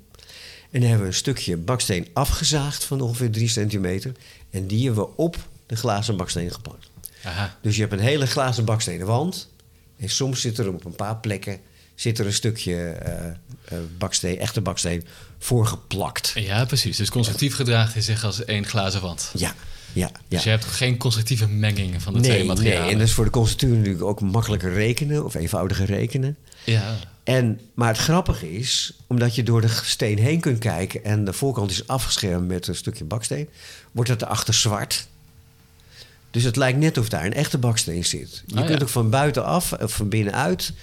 En 0.71 0.79
dan 0.79 0.89
hebben 0.89 1.07
we 1.07 1.13
een 1.13 1.17
stukje 1.17 1.57
baksteen 1.57 2.07
afgezaagd 2.13 2.83
van 2.83 3.01
ongeveer 3.01 3.31
3 3.31 3.47
centimeter. 3.47 4.11
En 4.49 4.67
die 4.67 4.85
hebben 4.85 5.03
we 5.03 5.09
op 5.15 5.37
de 5.65 5.75
glazen 5.75 6.17
baksteen 6.17 6.51
geplakt. 6.51 6.89
Aha. 7.23 7.57
Dus 7.61 7.75
je 7.75 7.81
hebt 7.81 7.93
een 7.93 7.99
hele 7.99 8.27
glazen 8.27 8.65
bakstenen 8.65 9.07
wand. 9.07 9.49
En 9.97 10.09
soms 10.09 10.41
zit 10.41 10.57
er 10.57 10.67
op 10.67 10.85
een 10.85 10.95
paar 10.95 11.17
plekken 11.17 11.59
zit 12.01 12.19
er 12.19 12.25
een 12.25 12.33
stukje 12.33 12.75
eh, 12.75 13.27
eh, 13.27 13.33
baksteen, 13.97 14.39
echte 14.39 14.61
baksteen 14.61 15.05
voor 15.39 15.65
geplakt. 15.65 16.31
Ja, 16.35 16.65
precies. 16.65 16.97
Dus 16.97 17.09
constructief 17.09 17.55
gedraagt 17.55 17.93
hij 17.93 18.01
zich 18.01 18.23
als 18.23 18.45
één 18.45 18.65
glazen 18.65 19.01
wand. 19.01 19.31
Ja, 19.33 19.55
ja, 19.93 20.07
ja. 20.07 20.11
Dus 20.27 20.43
je 20.43 20.49
hebt 20.49 20.65
geen 20.65 20.97
constructieve 20.97 21.47
menging 21.47 22.01
van 22.01 22.13
de 22.13 22.19
twee 22.19 22.31
nee, 22.31 22.39
nee, 22.39 22.47
materialen. 22.55 22.89
en 22.91 22.97
dat 22.97 23.07
is 23.07 23.13
voor 23.13 23.25
de 23.25 23.31
constructuur 23.31 23.77
natuurlijk 23.77 24.03
ook 24.03 24.21
makkelijker 24.21 24.73
rekenen 24.73 25.25
of 25.25 25.33
eenvoudiger 25.35 25.85
rekenen. 25.85 26.37
Ja. 26.65 26.95
En, 27.23 27.59
maar 27.73 27.87
het 27.87 27.97
grappige 27.97 28.53
is, 28.57 28.93
omdat 29.07 29.35
je 29.35 29.43
door 29.43 29.61
de 29.61 29.67
steen 29.83 30.17
heen 30.19 30.39
kunt 30.39 30.59
kijken 30.59 31.03
en 31.03 31.25
de 31.25 31.33
voorkant 31.33 31.71
is 31.71 31.87
afgeschermd 31.87 32.47
met 32.47 32.67
een 32.67 32.75
stukje 32.75 33.03
baksteen, 33.03 33.49
wordt 33.91 34.09
het 34.09 34.21
erachter 34.21 34.53
zwart. 34.53 35.07
Dus 36.31 36.43
het 36.43 36.55
lijkt 36.55 36.77
net 36.79 36.97
of 36.97 37.09
daar 37.09 37.25
een 37.25 37.33
echte 37.33 37.57
baksteen 37.57 38.05
zit. 38.05 38.43
Je 38.45 38.55
Ah, 38.55 38.65
kunt 38.65 38.77
ja. 38.79 38.83
ook 38.85 38.89
van 38.91 39.09
buitenaf 39.09 39.73
of 39.73 39.93
van 39.93 40.09
binnenuit, 40.09 40.73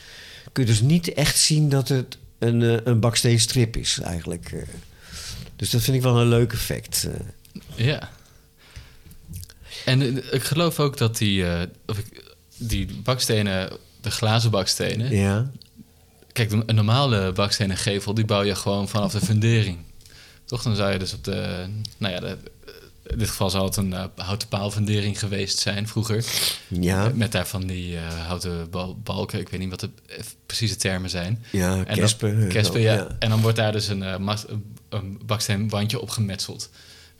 kun 0.52 0.62
je 0.64 0.68
dus 0.70 0.80
niet 0.80 1.12
echt 1.12 1.38
zien 1.38 1.68
dat 1.68 1.88
het 1.88 2.18
een, 2.38 2.62
eh, 2.62 2.76
een 2.84 3.00
baksteenstrip 3.00 3.76
is 3.76 3.98
eigenlijk. 4.02 4.50
eh. 4.52 4.62
Dus 5.56 5.70
dat 5.70 5.82
vind 5.82 5.96
ik 5.96 6.02
wel 6.02 6.20
een 6.20 6.28
leuk 6.28 6.52
effect. 6.52 7.08
eh. 7.76 7.86
Ja. 7.86 8.10
En 9.88 10.02
eh, 10.02 10.32
ik 10.32 10.42
geloof 10.42 10.80
ook 10.80 10.96
dat 10.96 11.16
die, 11.18 11.46
eh, 11.46 11.62
of 11.86 11.98
ik, 11.98 12.34
die 12.56 12.86
bakstenen, 13.02 13.70
de 14.00 14.10
glazen 14.10 14.50
bakstenen... 14.50 15.16
Ja, 15.16 15.50
Kijk, 16.32 16.50
een 16.66 16.74
normale 16.74 17.32
bakstenen 17.32 17.76
gevel, 17.76 18.14
die 18.14 18.24
bouw 18.24 18.42
je 18.42 18.54
gewoon 18.54 18.88
vanaf 18.88 19.12
de 19.12 19.20
fundering. 19.20 19.78
Toch? 20.44 20.62
Dan 20.62 20.76
zou 20.76 20.92
je 20.92 20.98
dus 20.98 21.12
op 21.14 21.24
de... 21.24 21.66
Nou 21.96 22.14
ja, 22.14 22.20
de, 22.20 22.36
in 23.06 23.18
dit 23.18 23.28
geval 23.28 23.50
zou 23.50 23.64
het 23.64 23.76
een 23.76 23.92
eh, 23.92 24.04
houten 24.16 24.48
paalfundering 24.48 25.18
geweest 25.18 25.58
zijn 25.58 25.88
vroeger. 25.88 26.24
ja, 26.68 27.12
Met 27.14 27.32
daarvan 27.32 27.66
die 27.66 27.96
houten 27.98 28.70
bal- 28.70 28.98
balken. 29.02 29.40
Ik 29.40 29.48
weet 29.48 29.60
niet 29.60 29.70
wat 29.70 29.80
de 29.80 29.90
eh, 30.06 30.18
precieze 30.46 30.76
termen 30.76 31.10
zijn. 31.10 31.44
ja, 31.52 31.76
En 31.76 31.84
dan- 31.84 31.94
kespen. 31.94 32.48
Kespen, 32.48 32.82
zo, 32.82 32.88
ja. 32.88 33.16
En 33.18 33.28
dan 33.28 33.40
wordt 33.40 33.56
daar 33.56 33.72
dus 33.72 33.88
een, 33.88 34.00
een- 34.00 34.64
een 34.88 35.20
baksteenwandje 35.26 36.00
op 36.00 36.10
gemetseld. 36.10 36.70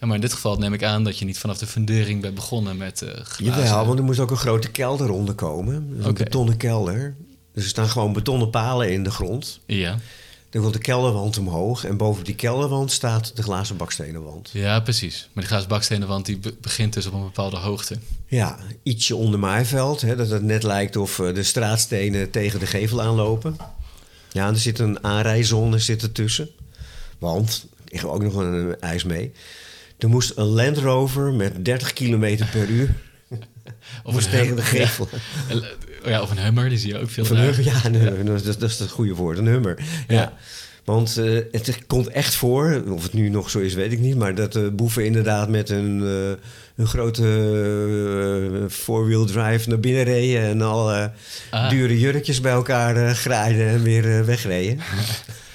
Ja, 0.00 0.06
maar 0.06 0.14
in 0.16 0.20
dit 0.22 0.32
geval 0.32 0.56
neem 0.56 0.72
ik 0.72 0.82
aan 0.84 1.04
dat 1.04 1.18
je 1.18 1.24
niet 1.24 1.38
vanaf 1.38 1.58
de 1.58 1.66
fundering 1.66 2.20
bent 2.20 2.34
begonnen 2.34 2.76
met 2.76 3.02
eh 3.02 3.08
glazen. 3.24 3.44
Jawel, 3.44 3.86
want 3.86 3.98
er 3.98 4.04
moest 4.04 4.18
ook 4.20 4.30
een 4.30 4.36
grote 4.36 4.70
kelder 4.70 5.10
onder 5.10 5.34
komen. 5.34 5.96
Een 6.02 6.14
betonnen 6.14 6.56
kelder. 6.56 7.14
Dus 7.52 7.62
er 7.62 7.68
staan 7.68 7.88
gewoon 7.88 8.12
betonnen 8.12 8.50
palen 8.50 8.92
in 8.92 9.02
de 9.04 9.10
grond. 9.10 9.60
Ja. 9.66 9.98
Dan 10.50 10.62
komt 10.62 10.74
de 10.74 10.78
kelderwand 10.80 11.38
omhoog. 11.38 11.84
En 11.84 11.96
boven 11.96 12.24
die 12.24 12.34
kelderwand 12.34 12.92
staat 12.92 13.36
de 13.36 13.42
glazen 13.42 13.76
bakstenenwand. 13.76 14.50
ja, 14.52 14.80
precies. 14.80 15.28
Maar 15.32 15.42
die 15.42 15.52
glazen 15.52 15.68
bakstenen 15.68 16.08
wand 16.08 16.26
die 16.26 16.38
be- 16.38 16.54
begint 16.60 16.92
dus 16.92 17.06
op 17.06 17.12
een 17.12 17.22
bepaalde 17.22 17.56
hoogte. 17.56 17.96
Ja, 18.26 18.58
ietsje 18.82 19.16
onder 19.16 19.38
maaiveld. 19.38 20.00
Hè, 20.00 20.16
dat 20.16 20.30
het 20.30 20.42
net 20.42 20.62
lijkt 20.62 20.96
of 20.96 21.18
eh, 21.18 21.34
de 21.34 21.42
straatstenen 21.42 22.30
tegen 22.30 22.60
de 22.60 22.66
gevel 22.66 23.02
aanlopen. 23.02 23.56
Ja, 24.32 24.46
en 24.46 24.52
er 24.54 24.60
zit 24.60 24.78
een 24.78 25.04
aanrijzone 25.04 25.78
zit 25.78 26.02
ertussen. 26.02 26.48
Want, 27.18 27.66
ik 27.88 28.00
heb 28.00 28.10
ook 28.10 28.22
nog 28.22 28.34
een 28.34 28.80
ijs 28.80 29.04
mee. 29.04 29.32
Er 29.98 30.08
moest 30.08 30.32
een 30.36 30.44
Land 30.44 30.78
Rover 30.78 31.32
met 31.32 31.64
30 31.64 31.92
km 31.92 32.36
per 32.52 32.68
uur... 32.68 32.94
Of 34.04 34.12
moest 34.12 34.30
tegen 34.30 34.56
de 34.56 34.62
Hummer, 34.62 34.86
gevel. 34.88 35.08
Ja. 36.04 36.14
Eh, 36.16 36.22
of 36.22 36.30
een 36.30 36.38
hummer, 36.38 36.68
die 36.68 36.78
zie 36.78 36.92
je 36.92 36.98
ook 36.98 37.10
veel 37.10 37.24
een 37.24 37.30
dragen. 37.30 37.54
hummer, 37.54 37.72
ja, 37.74 37.84
een 37.84 37.94
hummer, 37.94 38.24
dat, 38.24 38.46
is- 38.46 38.58
dat 38.58 38.70
is 38.70 38.78
het 38.78 38.90
goede 38.90 39.14
woord, 39.14 39.38
een 39.38 39.46
hummer. 39.46 39.78
Ja. 40.08 40.32
Want 40.84 41.16
eh, 41.16 41.38
het 41.50 41.86
komt 41.86 42.08
echt 42.08 42.34
voor, 42.34 42.82
of 42.88 43.02
het 43.02 43.12
nu 43.12 43.28
nog 43.28 43.50
zo 43.50 43.58
is, 43.58 43.74
weet 43.74 43.92
ik 43.92 43.98
niet, 43.98 44.16
maar 44.16 44.34
dat 44.34 44.52
de 44.52 44.70
boeven 44.70 45.04
inderdaad 45.04 45.48
met 45.48 45.70
een, 45.70 46.00
eh, 46.02 46.44
een 46.76 46.86
grote 46.86 47.22
eh, 48.62 48.70
four-wheel 48.70 49.24
drive 49.24 49.68
naar 49.68 49.80
binnen 49.80 50.04
reden 50.04 50.42
en 50.42 50.62
al 50.62 50.92
eh, 50.92 51.06
Ah. 51.50 51.70
dure 51.70 51.98
jurkjes 51.98 52.40
bij 52.40 52.52
elkaar 52.52 52.96
eh, 52.96 53.12
graaiden 53.14 53.68
en 53.68 53.82
weer 53.82 54.18
eh, 54.18 54.24
wegreden. 54.24 54.78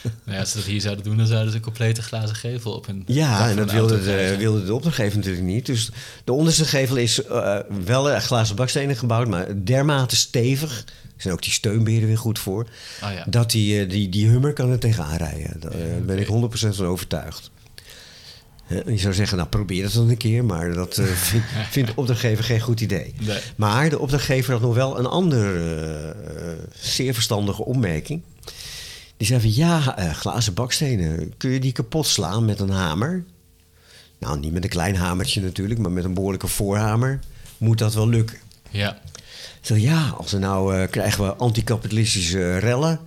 Nou 0.25 0.35
ja, 0.35 0.39
als 0.39 0.51
ze 0.51 0.57
dat 0.57 0.65
hier 0.65 0.81
zouden 0.81 1.03
doen, 1.03 1.17
dan 1.17 1.27
zouden 1.27 1.51
ze 1.51 1.57
een 1.57 1.63
complete 1.63 2.01
glazen 2.01 2.35
gevel 2.35 2.71
op 2.71 2.85
hun 2.85 3.03
Ja, 3.05 3.49
en 3.49 3.55
dat 3.55 3.71
wilde 3.71 4.03
de, 4.03 4.35
wilde 4.37 4.65
de 4.65 4.73
opdrachtgever 4.73 5.17
natuurlijk 5.17 5.45
niet. 5.45 5.65
Dus 5.65 5.89
de 6.23 6.33
onderste 6.33 6.65
gevel 6.65 6.95
is 6.95 7.23
eh, 7.23 7.57
wel 7.85 8.11
een 8.11 8.21
glazen 8.21 8.55
bakstenen 8.55 8.95
gebouwd, 8.95 9.27
maar 9.27 9.63
dermate 9.63 10.15
stevig. 10.15 10.85
Er 11.15 11.21
zijn 11.21 11.33
ook 11.33 11.43
die 11.43 11.51
steunberen 11.51 12.07
weer 12.07 12.17
goed 12.17 12.39
voor. 12.39 12.67
Ah, 13.01 13.13
ja. 13.13 13.25
Dat 13.27 13.51
die, 13.51 13.81
eh, 13.81 13.89
die, 13.89 14.09
die 14.09 14.27
hummer 14.27 14.53
kan 14.53 14.71
er 14.71 14.79
tegenaan 14.79 15.17
rijden. 15.17 15.59
Daar 15.59 15.71
eh, 15.71 16.05
ben 16.05 16.19
ik 16.19 16.27
100% 16.27 16.75
van 16.75 16.85
overtuigd. 16.85 17.51
Je 18.67 18.97
zou 18.97 19.13
zeggen, 19.13 19.37
nou 19.37 19.49
probeer 19.49 19.83
het 19.83 19.93
dan 19.93 20.09
een 20.09 20.17
keer, 20.17 20.45
maar 20.45 20.73
dat 20.73 20.97
eh, 20.97 21.05
vindt, 21.71 21.89
de 21.89 21.95
opdrachtgever 21.95 22.43
geen 22.43 22.59
goed 22.59 22.81
idee. 22.81 23.13
Nee. 23.19 23.39
Maar 23.55 23.89
de 23.89 23.99
opdrachtgever 23.99 24.53
had 24.53 24.61
nog 24.61 24.75
wel 24.75 24.99
een 24.99 25.05
andere 25.05 25.53
eh, 25.53 26.09
eh, 26.09 26.57
zeer 26.79 27.13
verstandige 27.13 27.65
opmerking. 27.65 28.21
Die 29.23 29.31
zei 29.31 29.41
van 29.41 29.53
ja, 29.65 29.97
eh, 29.97 30.13
glazen 30.13 30.53
bakstenen, 30.53 31.33
kun 31.37 31.49
je 31.49 31.59
die 31.59 31.71
kapot 31.71 32.07
slaan 32.07 32.45
met 32.45 32.59
een 32.59 32.69
hamer? 32.69 33.23
Nou, 34.19 34.39
niet 34.39 34.51
met 34.53 34.63
een 34.63 34.69
klein 34.69 34.95
hamertje 34.95 35.41
natuurlijk, 35.41 35.79
maar 35.79 35.91
met 35.91 36.03
een 36.03 36.13
behoorlijke 36.13 36.47
voorhamer 36.47 37.19
moet 37.57 37.77
dat 37.77 37.93
wel 37.93 38.07
lukken. 38.09 38.37
Ja. 38.69 38.97
Zeg, 39.61 39.77
ja, 39.77 40.09
als 40.17 40.33
er 40.33 40.39
nou 40.39 40.75
eh, 40.77 40.89
krijgen 40.89 41.23
we 41.23 41.33
anticapitalistische 41.35 42.57
rellen. 42.57 42.99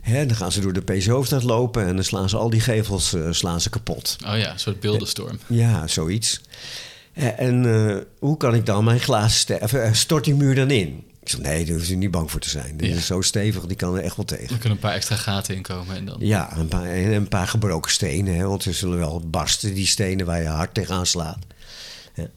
Hè, 0.00 0.26
dan 0.26 0.36
gaan 0.36 0.52
ze 0.52 0.60
door 0.60 0.72
de 0.72 0.80
PC-hoofdstad 0.82 1.42
lopen 1.42 1.86
en 1.86 1.94
dan 1.94 2.04
slaan 2.04 2.28
ze 2.28 2.36
al 2.36 2.50
die 2.50 2.60
gevels 2.60 3.12
eh, 3.14 3.22
slaan 3.30 3.60
ze 3.60 3.70
kapot. 3.70 4.16
Oh 4.26 4.38
ja, 4.38 4.52
een 4.52 4.58
soort 4.58 4.80
beeldenstorm. 4.80 5.38
Ja, 5.46 5.86
zoiets. 5.86 6.40
En 7.36 7.64
hoe 8.18 8.36
kan 8.36 8.54
ik 8.54 8.66
dan 8.66 8.84
mijn 8.84 9.00
glazen 9.00 9.38
ste- 9.38 9.58
of, 9.60 9.72
eh, 9.72 9.92
stort 9.92 10.24
die 10.24 10.34
muur 10.34 10.54
dan 10.54 10.70
in? 10.70 11.04
Ik 11.26 11.32
zeg, 11.32 11.40
nee, 11.40 11.64
daar 11.64 11.76
hoef 11.76 11.86
je 11.86 11.96
niet 11.96 12.10
bang 12.10 12.30
voor 12.30 12.40
te 12.40 12.48
zijn. 12.48 12.76
Die 12.76 12.88
Ja. 12.88 12.94
is 12.96 13.06
zo 13.06 13.20
stevig, 13.20 13.66
die 13.66 13.76
kan 13.76 13.96
er 13.96 14.02
echt 14.02 14.16
wel 14.16 14.24
tegen. 14.24 14.42
Er 14.42 14.48
kunnen 14.58 14.70
een 14.70 14.78
paar 14.78 14.94
extra 14.94 15.16
gaten 15.16 15.54
in 15.54 15.62
komen 15.62 15.96
en 15.96 16.04
dan... 16.04 16.16
Ja, 16.18 16.56
een 16.56 16.68
paar, 16.68 16.84
en 16.84 17.12
een 17.12 17.28
paar 17.28 17.46
gebroken 17.48 17.90
stenen. 17.90 18.36
Hè, 18.36 18.44
want 18.46 18.64
er 18.64 18.74
zullen 18.74 18.98
wel 18.98 19.20
barsten, 19.28 19.74
die 19.74 19.86
stenen 19.86 20.26
waar 20.26 20.42
je 20.42 20.48
hard 20.48 20.74
tegenaan 20.74 21.06
slaat. 21.06 21.38
Ja. 22.14 22.28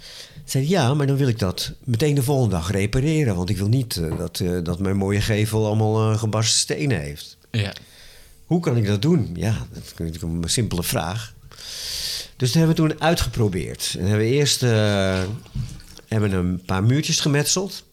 Zei, 0.46 0.70
ja, 0.70 0.94
maar 0.94 1.08
dan 1.08 1.18
wil 1.18 1.28
ik 1.28 1.40
dat 1.40 1.72
meteen 1.84 2.16
de 2.16 2.24
volgende 2.24 2.56
dag 2.56 2.72
repareren. 2.72 3.36
Want 3.36 3.50
ik 3.50 3.58
wil 3.58 3.68
niet 3.68 3.98
eh, 3.98 4.18
dat, 4.18 4.40
eh, 4.40 4.64
dat 4.64 4.80
mijn 4.80 4.98
mooie 4.98 5.22
gevel 5.22 5.66
allemaal 5.66 6.12
eh, 6.12 6.20
gebarsten 6.20 6.60
stenen 6.60 7.00
heeft. 7.00 7.38
Ja. 7.52 7.74
Hoe 8.46 8.60
kan 8.60 8.78
ik 8.78 8.86
dat 8.88 9.02
doen? 9.02 9.30
Ja, 9.36 9.68
dat 9.74 9.84
is 9.84 9.94
natuurlijk 9.98 10.44
een 10.44 10.50
simpele 10.50 10.84
vraag. 10.84 11.34
Dus 12.36 12.52
dat 12.52 12.64
hebben 12.64 12.76
we 12.76 12.82
toen 12.82 13.02
uitgeprobeerd. 13.02 13.96
En 14.00 14.06
hebben 14.06 14.26
we 14.28 14.34
eerst 14.34 14.62
hebben 16.08 16.32
een 16.32 16.62
paar 16.66 16.84
muurtjes 16.84 17.20
gemetseld. 17.20 17.84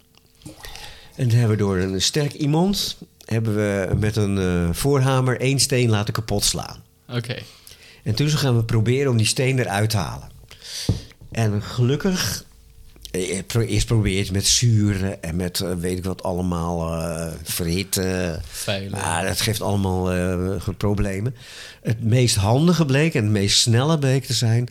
En 1.17 1.29
toen 1.29 1.39
hebben 1.39 1.57
we 1.57 1.63
door 1.63 1.77
een 1.77 2.03
sterk 2.03 2.33
iemand... 2.33 2.97
hebben 3.25 3.55
we 3.55 3.95
met 3.99 4.17
een 4.17 4.39
eh, 4.39 4.69
voorhamer 4.75 5.41
één 5.41 5.61
steen 5.61 5.91
laten 5.91 6.15
kapot 6.15 6.45
slaan. 6.45 6.83
Oké. 7.09 7.37
En 8.03 8.15
toen 8.15 8.29
gaan 8.31 8.57
we 8.57 8.65
proberen 8.65 9.11
om 9.11 9.17
die 9.17 9.27
steen 9.27 9.59
eruit 9.59 9.91
te 9.91 9.97
halen. 9.97 10.29
En 11.31 11.63
gelukkig... 11.63 12.45
eh, 13.11 13.39
pro- 13.47 13.61
Eerst 13.61 13.87
probeer 13.87 14.13
je 14.13 14.23
het 14.23 14.33
met 14.33 14.47
zuren 14.47 15.23
en 15.23 15.37
met 15.37 15.61
eh, 15.61 15.73
weet 15.75 15.99
ik 15.99 16.05
wat 16.05 16.23
allemaal 16.23 16.93
eh 17.01 17.33
verhitten. 17.43 18.43
Maar 18.91 19.25
dat 19.27 19.41
geeft 19.41 19.61
allemaal 19.61 20.13
eh, 20.13 20.57
problemen. 20.77 21.35
Het 21.83 22.03
meest 22.05 22.37
handige 22.37 22.85
bleek 22.85 23.15
en 23.15 23.23
het 23.23 23.33
meest 23.33 23.59
snelle 23.59 23.99
bleek 23.99 24.25
te 24.25 24.33
zijn... 24.35 24.69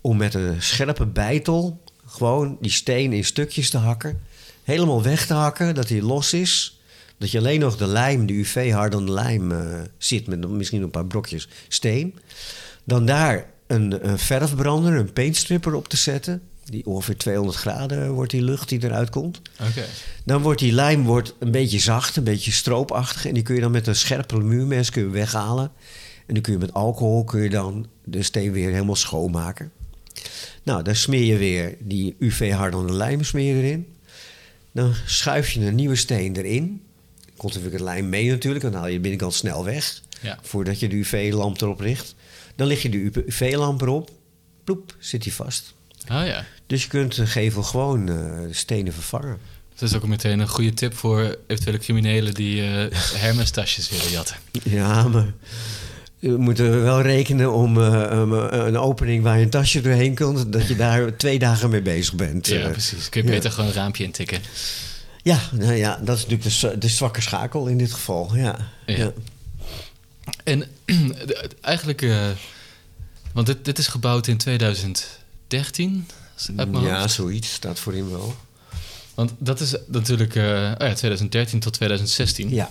om 0.00 0.16
met 0.16 0.34
een 0.34 0.62
scherpe 0.62 1.06
bijtel 1.06 1.80
gewoon 2.06 2.56
die 2.60 2.70
steen 2.70 3.12
in 3.12 3.24
stukjes 3.24 3.70
te 3.70 3.78
hakken. 3.78 4.20
Helemaal 4.68 5.02
weg 5.02 5.26
te 5.26 5.34
hakken, 5.34 5.74
dat 5.74 5.88
hij 5.88 6.02
los 6.02 6.32
is. 6.32 6.80
Dat 7.18 7.30
je 7.30 7.38
alleen 7.38 7.60
nog 7.60 7.76
de 7.76 7.86
lijm, 7.86 8.26
de 8.26 8.32
UV-hardende 8.32 9.12
lijm 9.12 9.52
eh, 9.52 9.80
zit... 9.98 10.26
met 10.26 10.48
misschien 10.48 10.82
een 10.82 10.90
paar 10.90 11.06
brokjes 11.06 11.48
steen. 11.68 12.18
Dan 12.84 13.06
daar 13.06 13.46
een, 13.66 14.08
een 14.08 14.18
verfbrander, 14.18 14.94
een 14.94 15.12
paintstripper 15.12 15.74
op 15.74 15.88
te 15.88 15.96
zetten. 15.96 16.42
Die 16.64 16.86
ongeveer 16.86 17.16
200 17.16 17.58
graden 17.58 18.10
wordt 18.10 18.30
die 18.30 18.42
lucht 18.42 18.68
die 18.68 18.84
eruit 18.84 19.10
komt. 19.10 19.40
Dan 20.24 20.42
wordt 20.42 20.60
die 20.60 20.72
lijm 20.72 21.04
wordt 21.04 21.34
een 21.38 21.50
beetje 21.50 21.78
zacht, 21.78 22.16
een 22.16 22.24
beetje 22.24 22.52
stroopachtig. 22.52 23.26
En 23.26 23.34
die 23.34 23.42
kun 23.42 23.54
je 23.54 23.60
dan 23.60 23.70
met 23.70 23.86
een 23.86 23.96
scherpe 23.96 24.38
muurmes 24.38 24.90
kun 24.90 25.02
je 25.02 25.10
weghalen. 25.10 25.70
En 26.26 26.34
dan 26.34 26.42
kun 26.42 26.52
je 26.52 26.58
met 26.58 26.74
alcohol 26.74 27.24
kun 27.24 27.42
je 27.42 27.50
dan 27.50 27.86
de 28.04 28.22
steen 28.22 28.52
weer 28.52 28.70
helemaal 28.70 28.96
schoonmaken. 28.96 29.70
Nou, 30.62 30.82
dan 30.82 30.94
smeer 30.94 31.24
je 31.24 31.36
weer 31.36 31.76
die 31.80 32.16
UV-hardende 32.18 32.92
lijm 32.92 33.24
smeer 33.24 33.56
erin. 33.56 33.86
Dan 34.72 34.94
schuif 35.06 35.50
je 35.50 35.60
een 35.60 35.74
nieuwe 35.74 35.96
steen 35.96 36.36
erin. 36.36 36.82
Komt 37.36 37.54
er 37.54 37.62
weer 37.62 37.72
het 37.72 37.80
lijm 37.80 38.08
mee 38.08 38.30
natuurlijk, 38.30 38.64
dan 38.64 38.74
haal 38.74 38.86
je 38.86 38.94
de 38.94 39.00
binnenkant 39.00 39.34
snel 39.34 39.64
weg. 39.64 40.02
Ja. 40.20 40.38
Voordat 40.42 40.80
je 40.80 40.88
de 40.88 40.96
UV-lamp 40.96 41.60
erop 41.60 41.80
richt. 41.80 42.14
Dan 42.56 42.66
lig 42.66 42.82
je 42.82 42.88
de 42.88 43.10
UV-lamp 43.26 43.80
erop. 43.80 44.10
Ploep, 44.64 44.94
zit 44.98 45.22
die 45.22 45.34
vast. 45.34 45.74
Ah 46.06 46.26
ja. 46.26 46.44
Dus 46.66 46.82
je 46.82 46.88
kunt 46.88 47.14
de 47.14 47.26
gevel 47.26 47.62
gewoon 47.62 48.08
eh, 48.08 48.40
stenen 48.50 48.92
vervangen. 48.92 49.38
Dat 49.74 49.88
is 49.88 49.96
ook 49.96 50.06
meteen 50.06 50.38
een 50.38 50.48
goede 50.48 50.74
tip 50.74 50.94
voor 50.94 51.38
eventuele 51.46 51.78
criminelen 51.78 52.34
die 52.34 52.62
eh 52.62 52.98
Hermes 53.22 53.50
tasjes 53.50 53.88
willen 53.88 54.10
jatten. 54.10 54.36
Ja, 54.62 55.08
maar 55.08 55.32
we 56.18 56.36
moeten 56.36 56.82
wel 56.82 57.00
rekenen 57.02 57.52
om 57.52 57.78
eh, 57.80 58.02
eh, 58.12 58.66
een 58.66 58.78
opening 58.78 59.22
waar 59.22 59.38
je 59.38 59.44
een 59.44 59.50
tasje 59.50 59.80
doorheen 59.80 60.14
kunt, 60.14 60.52
dat 60.52 60.68
je 60.68 60.76
daar 60.76 61.16
twee 61.16 61.38
dagen 61.38 61.70
mee 61.70 61.82
bezig 61.82 62.14
bent. 62.14 62.46
Ja, 62.46 62.60
Eh, 62.64 62.70
precies. 62.70 63.08
Kun 63.08 63.22
je 63.22 63.28
ja. 63.28 63.34
beter 63.34 63.50
gewoon 63.50 63.68
een 63.68 63.74
raampje 63.74 64.04
intikken. 64.04 64.40
ja, 65.22 65.40
nou 65.52 65.72
ja, 65.74 65.96
dat 65.96 66.16
is 66.16 66.22
natuurlijk 66.22 66.42
de, 66.42 66.50
zwa- 66.50 66.74
de 66.74 66.88
zwakke 66.88 67.20
schakel 67.20 67.66
in 67.66 67.78
dit 67.78 67.92
geval. 67.92 68.36
Ja. 68.36 68.56
Ja. 68.86 69.12
En 70.44 70.64
eigenlijk, 71.60 72.06
want 73.32 73.46
dit, 73.46 73.64
dit 73.64 73.78
is 73.78 73.86
gebouwd 73.86 74.26
in 74.26 74.36
2013, 74.36 76.06
als 76.34 76.46
het 76.46 76.58
uit 76.58 76.70
mijn 76.70 76.84
Ja, 76.84 77.00
hoofd. 77.00 77.12
zoiets 77.12 77.52
staat 77.52 77.78
voor 77.78 77.92
hem 77.92 78.10
wel. 78.10 78.34
Want 79.14 79.32
dat 79.38 79.60
is 79.60 79.74
natuurlijk 79.86 80.34
oh 80.34 80.42
ja, 80.42 80.94
2013 80.94 81.60
tot 81.60 81.72
2016. 81.72 82.48
Ja, 82.50 82.68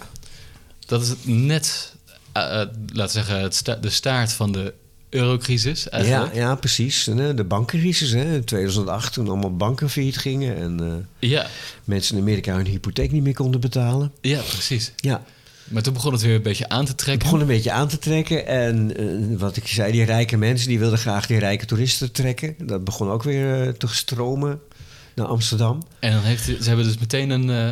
Dat 0.85 1.01
is 1.01 1.13
net, 1.23 1.93
laten 2.38 2.75
we 2.95 3.07
zeggen, 3.07 3.39
het 3.41 3.55
sta- 3.55 3.75
de 3.75 3.89
staart 3.89 4.33
van 4.33 4.51
de 4.51 4.73
eurocrisis 5.09 5.83
ja, 5.83 5.89
eigenlijk. 5.89 6.35
ja, 6.35 6.55
precies. 6.55 7.07
En, 7.07 7.29
eh, 7.29 7.35
de 7.35 7.43
bankencrisis, 7.43 8.11
hè, 8.11 8.33
in 8.35 8.43
2008, 8.43 9.13
toen 9.13 9.27
allemaal 9.27 9.55
banken 9.55 9.89
failliet 9.89 10.17
gingen 10.17 10.57
en 10.57 10.79
eh, 11.19 11.29
Ja, 11.29 11.47
mensen 11.83 12.15
in 12.15 12.21
Amerika 12.21 12.55
hun 12.55 12.65
hypotheek 12.65 13.11
niet 13.11 13.23
meer 13.23 13.33
konden 13.33 13.59
betalen. 13.61 14.11
ja, 14.21 14.41
precies. 14.41 14.91
Ja, 14.95 15.23
Maar 15.67 15.81
toen 15.83 15.93
begon 15.93 16.11
het 16.11 16.21
weer 16.21 16.35
een 16.35 16.41
beetje 16.41 16.69
aan 16.69 16.83
te 16.85 16.91
Het 16.91 16.97
trekken. 16.99 17.23
begon 17.23 17.41
een 17.41 17.47
beetje 17.47 17.71
aan 17.71 17.88
te 17.88 17.99
trekken. 17.99 18.47
En 18.47 18.97
eh, 18.97 19.38
wat 19.39 19.57
ik 19.57 19.67
zei, 19.67 19.91
die 19.91 20.03
rijke 20.05 20.38
mensen 20.38 20.67
die 20.67 20.79
wilden 20.79 20.99
graag 20.99 21.27
die 21.27 21.39
rijke 21.39 21.65
toeristen 21.65 22.11
trekken. 22.11 22.55
Dat 22.63 22.83
begon 22.83 23.09
ook 23.09 23.23
weer 23.23 23.61
eh, 23.67 23.73
te 23.73 23.88
stromen 23.88 24.59
naar 25.15 25.25
Amsterdam. 25.27 25.83
En 25.99 26.11
dan 26.11 26.21
heeft, 26.23 26.43
ze 26.43 26.57
hebben 26.67 26.85
dus 26.85 26.97
meteen 26.97 27.29
een, 27.29 27.49
eh, 27.49 27.71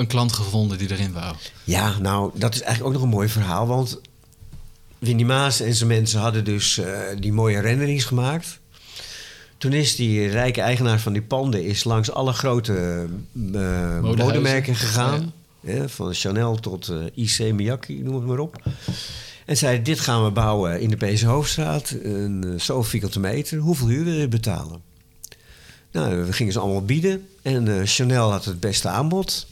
een 0.00 0.06
klant 0.06 0.32
gevonden 0.32 0.78
die 0.78 0.90
erin 0.90 1.12
wou. 1.12 1.34
Ja, 1.64 1.98
nou, 1.98 2.30
dat 2.34 2.54
is 2.54 2.60
eigenlijk 2.60 2.86
ook 2.86 3.00
nog 3.00 3.10
een 3.10 3.16
mooi 3.16 3.28
verhaal. 3.28 3.66
Want 3.66 4.00
Winnie 4.98 5.26
Maas 5.26 5.60
en 5.60 5.74
zijn 5.74 5.88
mensen 5.88 6.20
hadden 6.20 6.44
dus 6.44 6.78
eh, 6.78 7.00
die 7.18 7.32
mooie 7.32 7.60
renderings 7.60 8.04
gemaakt. 8.04 8.58
Toen 9.58 9.72
is 9.72 9.96
die 9.96 10.28
rijke 10.28 10.60
eigenaar 10.60 11.00
van 11.00 11.12
die 11.12 11.22
panden 11.22 11.64
is 11.64 11.84
langs 11.84 12.10
alle 12.10 12.32
grote 12.32 13.06
eh, 13.52 14.00
modemerken 14.00 14.74
gegaan. 14.74 15.32
Hè, 15.60 15.88
van 15.88 16.14
Chanel 16.14 16.56
tot 16.56 16.88
eh, 16.88 16.96
IC 17.14 17.52
Miyake, 17.52 17.92
noem 17.92 18.14
het 18.14 18.24
maar 18.24 18.38
op. 18.38 18.62
En 19.46 19.56
zei, 19.56 19.82
dit 19.82 20.00
gaan 20.00 20.24
we 20.24 20.30
bouwen 20.30 20.80
in 20.80 20.90
de 20.90 20.96
PC 20.96 21.20
Hoofdstraat. 21.20 21.96
Een 22.02 22.42
uh, 22.46 22.58
zoveel 22.58 22.82
vierkante 22.82 23.20
meter. 23.20 23.58
Hoeveel 23.58 23.88
huur 23.88 24.04
wil 24.04 24.14
je 24.14 24.28
betalen? 24.28 24.80
Nou, 25.92 26.24
we 26.24 26.32
gingen 26.32 26.52
ze 26.52 26.58
allemaal 26.58 26.84
bieden. 26.84 27.28
En 27.42 27.86
Chanel 27.86 28.30
had 28.30 28.44
het 28.44 28.60
beste 28.60 28.88
aanbod. 28.88 29.46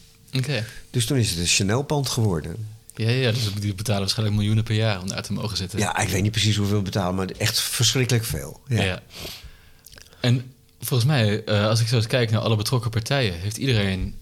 Dus 0.91 1.05
toen 1.05 1.17
is 1.17 1.29
het 1.29 1.39
een 1.39 1.45
Chanel-pand 1.47 2.09
geworden. 2.09 2.67
Ja, 2.95 3.09
ja, 3.09 3.31
dus 3.31 3.53
die 3.59 3.73
betalen 3.75 3.99
waarschijnlijk 4.01 4.37
miljoenen 4.37 4.63
per 4.63 4.75
jaar 4.75 5.01
om 5.01 5.07
daar 5.07 5.23
te 5.23 5.33
mogen 5.33 5.57
zitten. 5.57 5.79
Ja, 5.79 5.97
ik 5.97 6.09
weet 6.09 6.21
niet 6.21 6.31
precies 6.31 6.55
hoeveel 6.55 6.81
betalen, 6.81 7.15
maar 7.15 7.27
echt 7.37 7.59
verschrikkelijk 7.59 8.25
veel. 8.25 8.59
Ja. 8.67 8.83
Ja. 8.83 9.01
En 10.19 10.53
volgens 10.81 11.09
mij, 11.09 11.43
eh, 11.43 11.67
als 11.67 11.81
ik 11.81 11.87
zo 11.87 11.95
eens 11.95 12.07
kijk 12.07 12.31
naar 12.31 12.41
alle 12.41 12.55
betrokken 12.55 12.91
partijen, 12.91 13.33
heeft 13.39 13.57
iedereen 13.57 14.15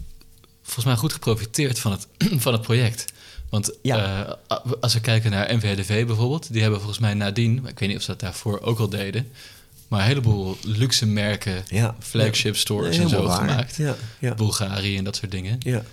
volgens 0.63 0.85
mij 0.85 0.95
goed 0.95 1.13
geprofiteerd 1.13 1.79
van 1.79 1.91
het, 1.91 2.07
van 2.43 2.53
het 2.53 2.61
project. 2.61 3.05
Want 3.49 3.71
Ja. 3.81 4.25
eh, 4.47 4.57
als 4.81 4.93
we 4.93 4.99
kijken 4.99 5.31
naar 5.31 5.55
NVDV 5.55 6.05
bijvoorbeeld, 6.05 6.51
die 6.51 6.61
hebben 6.61 6.79
volgens 6.79 6.99
mij 6.99 7.13
nadien, 7.13 7.57
ik 7.67 7.79
weet 7.79 7.89
niet 7.89 7.97
of 7.97 8.03
ze 8.03 8.11
dat 8.11 8.19
daarvoor 8.19 8.61
ook 8.61 8.79
al 8.79 8.89
deden, 8.89 9.31
maar 9.87 9.99
een 9.99 10.05
heleboel 10.07 10.57
luxe 10.63 11.05
merken, 11.05 11.63
Ja. 11.69 11.95
flagship 11.99 12.55
stores 12.57 12.95
Nee, 12.95 13.03
en 13.05 13.09
zo 13.09 13.23
waar. 13.23 13.37
gemaakt. 13.37 13.75
Ja, 13.75 13.95
ja. 14.19 14.33
Bulgarië 14.33 14.97
en 14.97 15.03
dat 15.03 15.15
soort 15.15 15.31
dingen. 15.31 15.55
ja. 15.59 15.83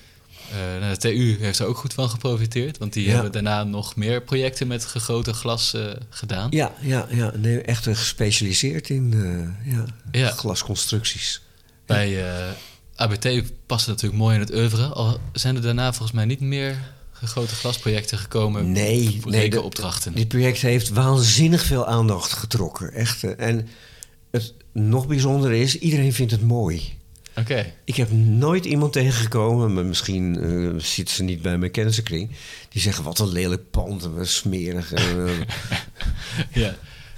Eh, 0.55 0.81
nou, 0.81 0.93
de 0.93 0.99
TU 0.99 1.37
heeft 1.41 1.59
er 1.59 1.67
ook 1.67 1.77
goed 1.77 1.95
van 1.95 2.09
geprofiteerd, 2.11 2.79
want 2.79 2.93
die 2.93 3.07
Ja. 3.07 3.13
hebben 3.13 3.33
daarna 3.33 3.65
nog 3.65 3.97
meer 3.97 4.23
projecten 4.23 4.67
met 4.67 4.85
gegoten 4.85 5.35
glas 5.35 5.75
eh, 5.75 5.83
gedaan. 6.09 6.51
Ja, 6.51 6.73
ja, 6.81 7.07
ja. 7.11 7.33
Nee, 7.37 7.61
echt 7.63 7.87
eh, 7.87 7.95
gespecialiseerd 7.97 8.89
in 8.91 9.13
ja, 9.65 9.85
Ja. 10.13 10.31
glasconstructies. 10.31 11.43
Bij 11.87 12.25
ABT 12.97 13.27
past 13.67 13.87
het 13.87 13.95
natuurlijk 13.95 14.23
mooi 14.23 14.35
in 14.35 14.41
het 14.41 14.55
oeuvre. 14.55 14.87
Al 14.87 15.19
zijn 15.33 15.57
er 15.57 15.63
daarna 15.63 15.93
volgens 15.93 16.13
mij 16.13 16.25
niet 16.25 16.41
meer 16.41 16.77
gegoten 17.13 17.57
glasprojecten 17.57 18.19
gekomen. 18.19 18.73
Nee, 18.73 19.21
nee 19.25 19.41
rekenopdrachten. 19.41 20.15
Dit 20.15 20.29
project 20.29 20.61
heeft 20.61 20.89
waanzinnig 20.89 21.63
veel 21.63 21.87
aandacht 21.87 22.33
getrokken. 22.33 22.93
Echt. 22.93 23.23
En 23.37 23.69
het 24.31 24.55
nog 24.73 25.07
bijzondere 25.07 25.59
is, 25.59 25.79
iedereen 25.79 26.13
vindt 26.13 26.33
het 26.33 26.43
mooi. 26.43 26.99
Oké, 27.37 27.73
Ik 27.85 27.97
heb 27.97 28.11
nooit 28.13 28.65
iemand 28.65 28.93
tegengekomen, 28.93 29.75
maar 29.75 29.85
misschien 29.85 30.39
eh, 30.41 30.83
zitten 30.83 31.15
ze 31.15 31.23
niet 31.23 31.43
bij 31.43 31.59
mijn 31.59 31.71
kennissenkring, 31.71 32.31
die 32.69 32.83
zeggen 32.83 33.05
wat 33.05 33.19
een 33.19 33.33
lelijk 33.33 33.71
pand, 33.71 34.03
en 34.05 34.15
wat 34.17 34.29
smerig. 34.29 34.93
en, 34.93 35.27
eh, 35.27 35.33
ja. 36.63 36.75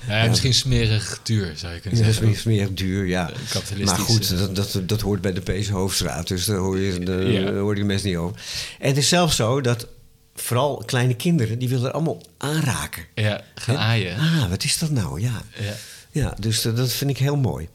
Nou 0.06 0.22
ja, 0.22 0.28
Misschien 0.28 0.54
smerig 0.54 1.20
duur, 1.22 1.52
zou 1.56 1.74
je 1.74 1.80
kunnen 1.80 1.98
Ja, 1.98 2.04
zeggen. 2.06 2.26
meer, 2.26 2.36
smerig 2.36 2.72
duur, 2.72 3.06
ja. 3.06 3.30
Eh, 3.30 3.84
Maar 3.84 3.98
goed, 3.98 4.30
eh. 4.32 4.38
dat, 4.38 4.56
dat, 4.56 4.80
dat 4.88 5.00
hoort 5.00 5.20
bij 5.20 5.32
de 5.32 5.40
PC 5.40 5.66
Hoofdstraat, 5.66 6.28
dus 6.28 6.44
daar 6.44 6.56
hoor 6.56 6.78
je, 6.78 6.98
de, 6.98 7.12
Ja. 7.12 7.52
hoor 7.52 7.74
je 7.74 7.80
de 7.80 7.86
mensen 7.86 8.08
niet 8.08 8.16
over. 8.16 8.40
En 8.78 8.88
het 8.88 8.96
is 8.96 9.08
zelfs 9.08 9.36
zo 9.36 9.60
dat 9.60 9.86
vooral 10.34 10.82
kleine 10.86 11.14
kinderen, 11.14 11.58
die 11.58 11.68
willen 11.68 11.86
er 11.86 11.92
allemaal 11.92 12.22
aanraken. 12.36 13.04
Ja, 13.14 13.44
gaan 13.54 13.76
aaien. 13.76 14.18
Ah, 14.18 14.48
wat 14.48 14.64
is 14.64 14.78
dat 14.78 14.90
nou? 14.90 15.20
Ja. 15.20 15.42
Ja. 15.58 15.74
Ja, 16.16 16.34
dus 16.38 16.62
dat, 16.62 16.92
vind 16.92 17.10
ik 17.10 17.18
heel 17.18 17.36
mooi. 17.36 17.68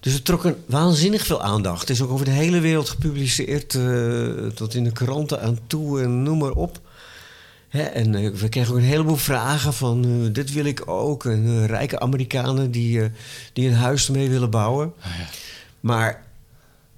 Dus 0.00 0.12
het 0.12 0.24
trok 0.24 0.44
een 0.44 0.56
waanzinnig 0.66 1.26
veel 1.26 1.42
aandacht. 1.42 1.80
Het 1.80 1.90
is 1.90 2.02
ook 2.02 2.10
over 2.10 2.24
de 2.24 2.30
hele 2.30 2.60
wereld 2.60 2.88
gepubliceerd, 2.88 3.74
eh, 3.74 4.46
tot 4.54 4.74
in 4.74 4.84
de 4.84 4.92
kranten 4.92 5.42
aan 5.42 5.58
toe 5.66 6.02
en 6.02 6.22
noem 6.22 6.38
maar 6.38 6.50
op. 6.50 6.80
Hè, 7.68 7.82
en 7.82 8.14
eh, 8.14 8.30
we 8.30 8.48
kregen 8.48 8.72
ook 8.72 8.78
een 8.78 8.84
heleboel 8.84 9.16
vragen 9.16 9.74
van 9.74 10.04
eh, 10.04 10.32
dit 10.32 10.52
wil 10.52 10.64
ik 10.64 10.88
ook. 10.88 11.24
En 11.24 11.66
rijke 11.66 12.00
Amerikanen 12.00 12.70
die, 12.70 13.10
die 13.52 13.68
een 13.68 13.74
huis 13.74 14.06
ermee 14.06 14.30
willen 14.30 14.50
bouwen. 14.50 14.92
Ah, 15.00 15.18
ja. 15.18 15.26
Maar 15.80 16.22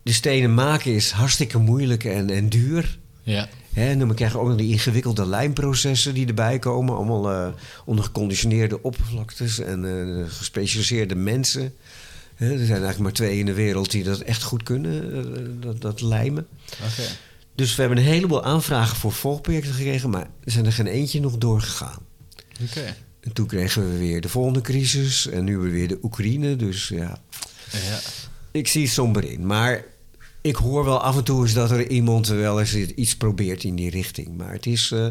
de 0.03 0.13
stenen 0.13 0.55
maken 0.55 0.95
is 0.95 1.11
hartstikke 1.11 1.59
moeilijk 1.59 2.05
en, 2.05 2.31
en 2.31 2.49
duur. 2.49 2.99
Ja. 3.23 3.49
Hè, 3.77 3.89
en 3.91 3.99
dan 3.99 4.11
ook 4.35 4.49
nog 4.49 4.57
die 4.57 4.73
ingewikkelde 4.73 5.27
lijnprocessen 5.27 6.15
die 6.15 6.27
erbij 6.27 6.59
komen. 6.59 6.95
Allemaal 6.97 7.31
eh, 7.31 7.49
onder 7.85 8.05
geconditioneerde 8.05 8.83
oppervlaktes 8.83 9.59
en 9.59 9.85
eh, 9.85 10.33
gespecialiseerde 10.33 11.15
mensen. 11.15 11.75
Hè, 12.35 12.51
er 12.51 12.59
zijn 12.59 12.69
eigenlijk 12.69 12.99
maar 12.99 13.13
twee 13.13 13.39
in 13.39 13.47
de 13.47 13.53
wereld 13.53 13.91
die 13.91 14.05
dat 14.05 14.21
echt 14.21 14.43
goed 14.43 14.63
kunnen, 14.63 15.13
eh, 15.13 15.43
dat, 15.61 15.81
dat 15.81 16.01
lijmen. 16.01 16.47
Dus 17.55 17.75
we 17.75 17.81
hebben 17.81 17.99
een 17.99 18.05
heleboel 18.05 18.45
aanvragen 18.45 18.97
voor 18.97 19.13
volgprojecten 19.13 19.75
gekregen, 19.75 20.11
maar 20.11 20.27
er 20.45 20.53
zijn 20.53 20.67
er 20.67 20.73
geen 20.73 20.87
eentje 20.87 21.21
nog 21.21 21.39
doorgegaan. 21.39 21.99
En 23.21 23.33
toen 23.33 23.47
kregen 23.47 23.91
we 23.93 23.99
weer 23.99 24.21
de 24.21 24.29
volgende 24.29 24.61
crisis 24.61 25.27
en 25.27 25.45
nu 25.45 25.57
weer 25.59 25.89
de 25.89 25.99
Oekraïne. 26.03 26.57
Dus 26.57 26.89
ja, 26.89 27.21
Ja. 27.73 27.99
ik 28.51 28.69
zie 28.69 28.83
het 28.83 28.93
somber 28.93 29.25
in. 29.25 29.47
Maar 29.47 29.85
ik 30.47 30.57
hoor 30.57 30.85
wel 30.85 31.01
af 31.01 31.17
en 31.17 31.25
toe 31.25 31.43
eens 31.43 31.53
dat 31.53 31.71
er 31.71 31.89
iemand 31.89 32.27
wel 32.27 32.61
eens 32.61 32.75
iets 32.75 33.17
probeert 33.17 33.65
in 33.65 33.77
die 33.77 33.91
richting. 33.91 34.37
Maar 34.37 34.53
het 34.53 34.67
is 34.67 34.91
eh, 34.91 35.07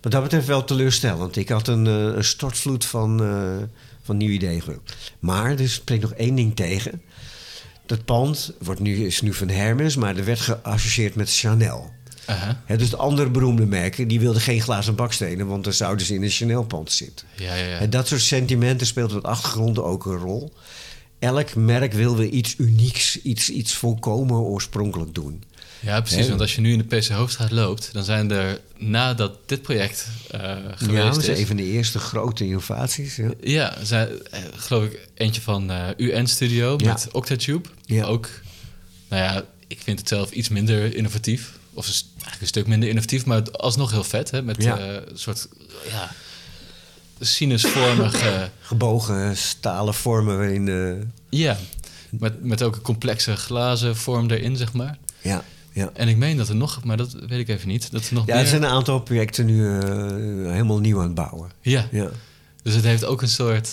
wat 0.00 0.12
dat 0.12 0.22
betreft 0.22 0.46
wel 0.46 0.64
teleurstellend. 0.64 1.36
Ik 1.36 1.48
had 1.48 1.68
een, 1.68 1.84
een 1.84 2.24
stortvloed 2.24 2.84
van, 2.84 3.22
eh, 3.22 3.56
van 4.02 4.16
nieuwe 4.16 4.34
ideeën. 4.34 4.62
Maar 5.18 5.58
er 5.58 5.68
spreekt 5.68 6.02
nog 6.02 6.12
één 6.12 6.34
ding 6.34 6.56
tegen. 6.56 7.02
Dat 7.86 8.04
pand 8.04 8.52
wordt 8.58 8.80
nu, 8.80 9.06
is 9.06 9.20
nu 9.20 9.34
van 9.34 9.48
Hermes, 9.48 9.96
maar 9.96 10.16
er 10.16 10.24
werd 10.24 10.40
geassocieerd 10.40 11.14
met 11.14 11.34
Chanel. 11.34 11.90
Aha. 12.26 12.62
Hè, 12.64 12.76
dus 12.76 12.90
de 12.90 12.96
andere 12.96 13.30
beroemde 13.30 13.66
merken 13.66 14.08
die 14.08 14.20
wilden 14.20 14.42
geen 14.42 14.60
glazen 14.60 14.94
bakstenen, 14.94 15.46
want 15.46 15.64
dan 15.64 15.72
zouden 15.72 16.06
ze 16.06 16.14
in 16.14 16.22
een 16.22 16.30
Chanel-pand 16.30 16.92
zitten. 16.92 17.26
Ja, 17.36 17.54
ja, 17.54 17.66
ja. 17.66 17.78
En 17.78 17.90
dat 17.90 18.08
soort 18.08 18.20
sentimenten 18.20 18.86
speelt 18.86 19.14
op 19.14 19.22
de 19.22 19.28
achtergrond 19.28 19.78
ook 19.78 20.06
een 20.06 20.16
rol. 20.16 20.52
Elk 21.22 21.54
merk 21.54 21.92
wil 21.92 22.16
weer 22.16 22.28
iets 22.28 22.54
unieks, 22.58 23.22
iets, 23.22 23.48
iets 23.50 23.74
volkomen 23.74 24.36
oorspronkelijk 24.36 25.14
doen. 25.14 25.42
Ja, 25.80 26.00
precies. 26.00 26.28
Want 26.28 26.40
als 26.40 26.54
je 26.54 26.60
nu 26.60 26.72
in 26.72 26.78
de 26.88 26.96
PC 26.96 27.06
Hoofdstraat 27.08 27.50
loopt, 27.50 27.88
dan 27.92 28.04
zijn 28.04 28.30
er 28.30 28.60
nadat 28.78 29.38
dit 29.46 29.62
project 29.62 30.06
ja, 30.30 30.60
geweest 30.76 31.02
dat 31.14 31.16
is 31.22 31.28
is. 31.28 31.38
een 31.38 31.46
van 31.46 31.56
de 31.56 31.64
eerste 31.64 31.98
grote 31.98 32.44
innovaties. 32.44 33.16
Ja. 33.16 33.30
Ja, 33.40 33.76
zijn, 33.84 34.08
eh, 34.30 34.40
geloof 34.56 34.84
ik 34.84 35.08
eentje 35.14 35.40
van 35.40 35.70
eh, 35.70 35.88
UN 35.96 36.26
Studio 36.26 36.74
Ja. 36.78 36.86
met 36.92 37.08
Octatube. 37.12 37.68
Ja. 37.84 38.04
Ook, 38.04 38.28
nou 39.08 39.22
ja, 39.22 39.44
ik 39.66 39.78
vind 39.82 39.98
het 39.98 40.08
zelf 40.08 40.30
iets 40.30 40.48
minder 40.48 40.94
innovatief. 40.96 41.52
Of 41.74 41.86
eigenlijk 41.86 42.40
een 42.40 42.46
stuk 42.46 42.66
minder 42.66 42.88
innovatief, 42.88 43.24
maar 43.24 43.36
het- 43.36 43.58
alsnog 43.58 43.90
heel 43.90 44.04
vet. 44.04 44.30
Hè? 44.30 44.42
Met 44.42 44.62
Ja. 44.62 44.78
een 44.80 45.02
soort, 45.18 45.48
ja, 45.90 46.12
sinusvormige... 47.26 48.50
Gebogen 48.60 49.36
stalen 49.36 49.94
vormen 49.94 50.36
waarin... 50.36 50.68
eh, 50.68 51.06
ja, 51.40 51.56
met, 52.10 52.44
met 52.44 52.62
ook 52.62 52.76
een 52.76 52.82
complexe 52.82 53.36
glazen 53.36 53.96
vorm 53.96 54.30
erin, 54.30 54.56
zeg 54.56 54.72
maar. 54.72 54.98
ja, 55.20 55.42
ja. 55.72 55.90
En 55.94 56.08
ik 56.08 56.16
meen 56.16 56.36
dat 56.36 56.48
er 56.48 56.56
nog, 56.56 56.84
maar 56.84 56.96
dat 56.96 57.12
weet 57.12 57.38
ik 57.38 57.48
even 57.48 57.68
niet, 57.68 57.92
dat 57.92 58.08
er 58.08 58.14
nog 58.14 58.26
ja, 58.26 58.34
meer... 58.34 58.42
er 58.42 58.48
zijn 58.48 58.62
een 58.62 58.68
aantal 58.70 59.00
projecten 59.00 59.46
nu 59.46 59.78
eh, 59.78 59.88
helemaal 60.52 60.78
nieuw 60.78 60.98
aan 60.98 61.04
het 61.04 61.14
bouwen. 61.14 61.50
Ja, 61.60 61.86
Ja, 61.90 62.10
dus 62.62 62.74
het 62.74 62.84
heeft 62.84 63.04
ook 63.04 63.22
een 63.22 63.28
soort... 63.28 63.70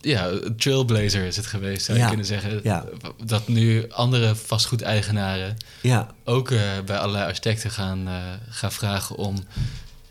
ja, 0.00 0.30
trailblazer 0.56 1.24
is 1.24 1.36
het 1.36 1.46
geweest, 1.46 1.84
zou 1.84 1.96
je 1.96 2.02
Ja, 2.02 2.08
kunnen 2.08 2.26
zeggen. 2.26 2.60
ja. 2.62 2.84
Dat 3.24 3.48
nu 3.48 3.90
andere 3.90 4.34
vastgoedeigenaren 4.34 5.56
ja, 5.80 6.14
ook 6.24 6.50
eh, 6.50 6.60
bij 6.86 6.98
allerlei 6.98 7.24
architecten 7.26 7.70
gaan, 7.70 8.08
eh, 8.08 8.14
gaan 8.48 8.72
vragen 8.72 9.16
om 9.16 9.44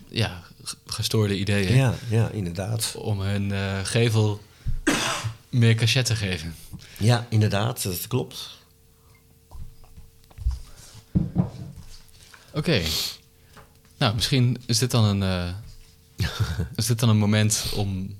ja, 0.09 0.41
gestoorde 0.85 1.37
ideeën. 1.37 1.75
ja, 1.75 1.93
ja, 2.09 2.29
inderdaad. 2.29 2.95
Om 2.97 3.21
hun 3.21 3.51
eh, 3.51 3.79
gevel 3.83 4.41
meer 5.49 5.75
cachet 5.75 6.05
te 6.05 6.15
geven. 6.15 6.55
Ja, 6.97 7.25
inderdaad, 7.29 7.83
dat 7.83 8.07
klopt. 8.07 8.49
Oké. 12.53 12.81
Nou, 13.97 14.15
misschien 14.15 14.57
is 14.65 14.77
dit 14.77 14.91
dan 14.91 15.03
een, 15.03 15.23
eh, 15.23 16.27
is 16.75 16.85
dit 16.85 16.99
dan 16.99 17.09
een 17.09 17.17
moment 17.17 17.71
om, 17.75 18.15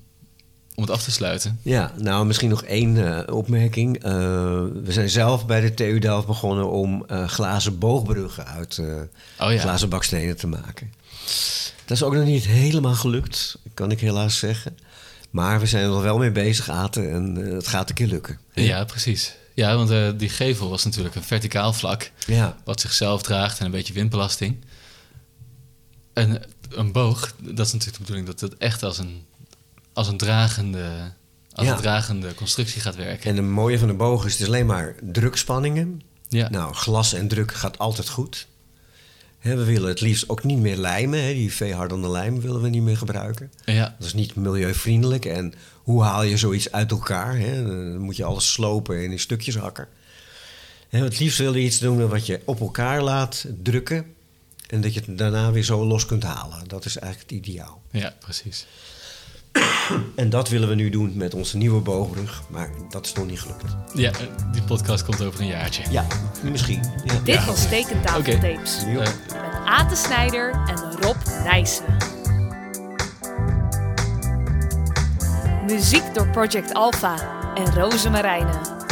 om 0.74 0.82
het 0.82 0.90
af 0.90 1.02
te 1.02 1.10
sluiten. 1.10 1.60
Ja, 1.62 1.92
nou 1.96 2.26
misschien 2.26 2.50
nog 2.50 2.62
één 2.64 3.24
eh, 3.26 3.34
opmerking. 3.34 4.02
We 4.02 4.92
zijn 4.92 5.10
zelf 5.10 5.46
bij 5.46 5.60
de 5.60 5.74
TU 5.74 5.98
Delft 5.98 6.26
begonnen 6.26 6.70
om 6.70 7.04
glazen 7.26 7.78
boogbruggen 7.78 8.46
uit 8.46 8.78
Oh 9.38 9.52
ja. 9.52 9.58
glazen 9.58 9.88
bakstenen 9.88 10.36
te 10.36 10.46
maken. 10.46 10.92
Dat 11.84 11.96
is 11.96 12.02
ook 12.02 12.14
nog 12.14 12.24
niet 12.24 12.44
helemaal 12.46 12.94
gelukt, 12.94 13.58
kan 13.74 13.90
ik 13.90 14.00
helaas 14.00 14.38
zeggen. 14.38 14.78
Maar 15.30 15.60
we 15.60 15.66
zijn 15.66 15.84
er 15.84 16.02
wel 16.02 16.18
mee 16.18 16.30
bezig, 16.32 16.68
Aten, 16.70 17.12
en 17.12 17.46
eh, 17.46 17.52
het 17.52 17.66
gaat 17.68 17.88
een 17.88 17.94
keer 17.94 18.06
lukken. 18.06 18.38
Ja, 18.54 18.84
precies. 18.84 19.34
Ja, 19.54 19.76
want 19.76 19.90
eh, 19.90 20.08
die 20.16 20.28
gevel 20.28 20.68
was 20.68 20.84
natuurlijk 20.84 21.14
een 21.14 21.22
verticaal 21.22 21.72
vlak. 21.72 22.10
Ja, 22.26 22.56
Wat 22.64 22.80
zichzelf 22.80 23.22
draagt 23.22 23.58
en 23.58 23.64
een 23.64 23.70
beetje 23.70 23.92
windbelasting. 23.92 24.56
En 26.12 26.42
een 26.68 26.92
boog, 26.92 27.34
dat 27.38 27.66
is 27.66 27.72
natuurlijk 27.72 27.92
de 27.92 27.98
bedoeling 28.12 28.26
dat 28.26 28.40
het 28.40 28.56
echt 28.56 28.82
als 28.82 28.98
een, 28.98 29.22
als 29.92 30.08
een, 30.08 30.16
dragende, 30.16 30.88
als 31.52 31.66
Ja. 31.66 31.72
een 31.72 31.80
dragende 31.80 32.34
constructie 32.34 32.80
gaat 32.80 32.96
werken. 32.96 33.30
en 33.30 33.36
het 33.36 33.44
mooie 33.46 33.78
van 33.78 33.88
de 33.88 33.94
boog 33.94 34.24
is, 34.24 34.32
het 34.32 34.40
is 34.40 34.46
alleen 34.46 34.66
maar 34.66 34.94
drukspanningen. 35.02 36.00
Ja, 36.28 36.48
Nou, 36.50 36.74
glas 36.74 37.12
en 37.12 37.28
druk 37.28 37.54
gaat 37.54 37.78
altijd 37.78 38.08
goed. 38.08 38.46
We 39.44 39.64
willen 39.64 39.88
het 39.88 40.00
liefst 40.00 40.28
ook 40.28 40.44
niet 40.44 40.58
meer 40.58 40.76
lijmen. 40.76 41.22
Hè, 41.24 41.32
die 41.32 41.52
veehardende 41.52 42.08
lijm 42.08 42.40
willen 42.40 42.62
we 42.62 42.68
niet 42.68 42.82
meer 42.82 42.96
gebruiken. 42.96 43.52
ja, 43.64 43.94
Dat 43.98 44.06
is 44.06 44.14
niet 44.14 44.34
milieuvriendelijk. 44.34 45.24
En 45.24 45.54
hoe 45.82 46.02
haal 46.02 46.22
je 46.22 46.36
zoiets 46.36 46.72
uit 46.72 46.90
elkaar? 46.90 47.38
Hè? 47.38 47.62
Dan 47.66 47.98
moet 47.98 48.16
je 48.16 48.24
alles 48.24 48.52
slopen 48.52 48.96
en 48.96 49.10
in 49.12 49.18
stukjes 49.20 49.56
hakken. 49.56 49.88
Hè, 50.88 51.02
het 51.04 51.18
liefst 51.18 51.38
wil 51.38 51.54
je 51.54 51.64
iets 51.64 51.78
doen 51.78 52.08
wat 52.08 52.26
je 52.26 52.40
op 52.44 52.60
elkaar 52.60 53.02
laat 53.02 53.46
drukken. 53.62 54.06
En 54.66 54.80
dat 54.80 54.94
je 54.94 55.00
het 55.06 55.18
daarna 55.18 55.52
weer 55.52 55.62
zo 55.64 55.84
los 55.86 56.06
kunt 56.06 56.22
halen. 56.22 56.68
Dat 56.68 56.84
is 56.84 56.96
eigenlijk 56.98 57.30
het 57.30 57.46
ideaal. 57.46 57.82
ja, 57.90 58.14
precies. 58.20 58.66
En 60.14 60.30
dat 60.30 60.48
willen 60.48 60.68
we 60.68 60.74
nu 60.74 60.90
doen 60.90 61.12
met 61.16 61.34
onze 61.34 61.56
nieuwe 61.56 61.80
boogbrug. 61.80 62.42
Maar 62.48 62.68
dat 62.90 63.06
is 63.06 63.12
nog 63.12 63.26
niet 63.26 63.40
gelukt. 63.40 63.62
Ja, 63.94 64.10
eh, 64.10 64.16
die 64.52 64.62
podcast 64.62 65.04
komt 65.04 65.22
over 65.22 65.40
een 65.40 65.46
jaartje. 65.46 65.82
Ja, 65.90 66.06
misschien. 66.42 66.80
Ja. 67.04 67.14
Dit 67.24 67.44
was 67.44 67.68
Tekentafeltapes. 67.68 68.80
Jo. 68.86 69.00
Eh, 69.00 69.06
Met 69.28 69.64
Aten 69.64 69.96
Snijder 69.96 70.50
en 70.66 71.00
Rob 71.00 71.16
Nijssen. 71.44 71.84
Muziek 75.66 76.14
door 76.14 76.28
Project 76.28 76.74
Alpha 76.74 77.14
en 77.54 77.74
Roze 77.74 78.10
Marijnen. 78.10 78.83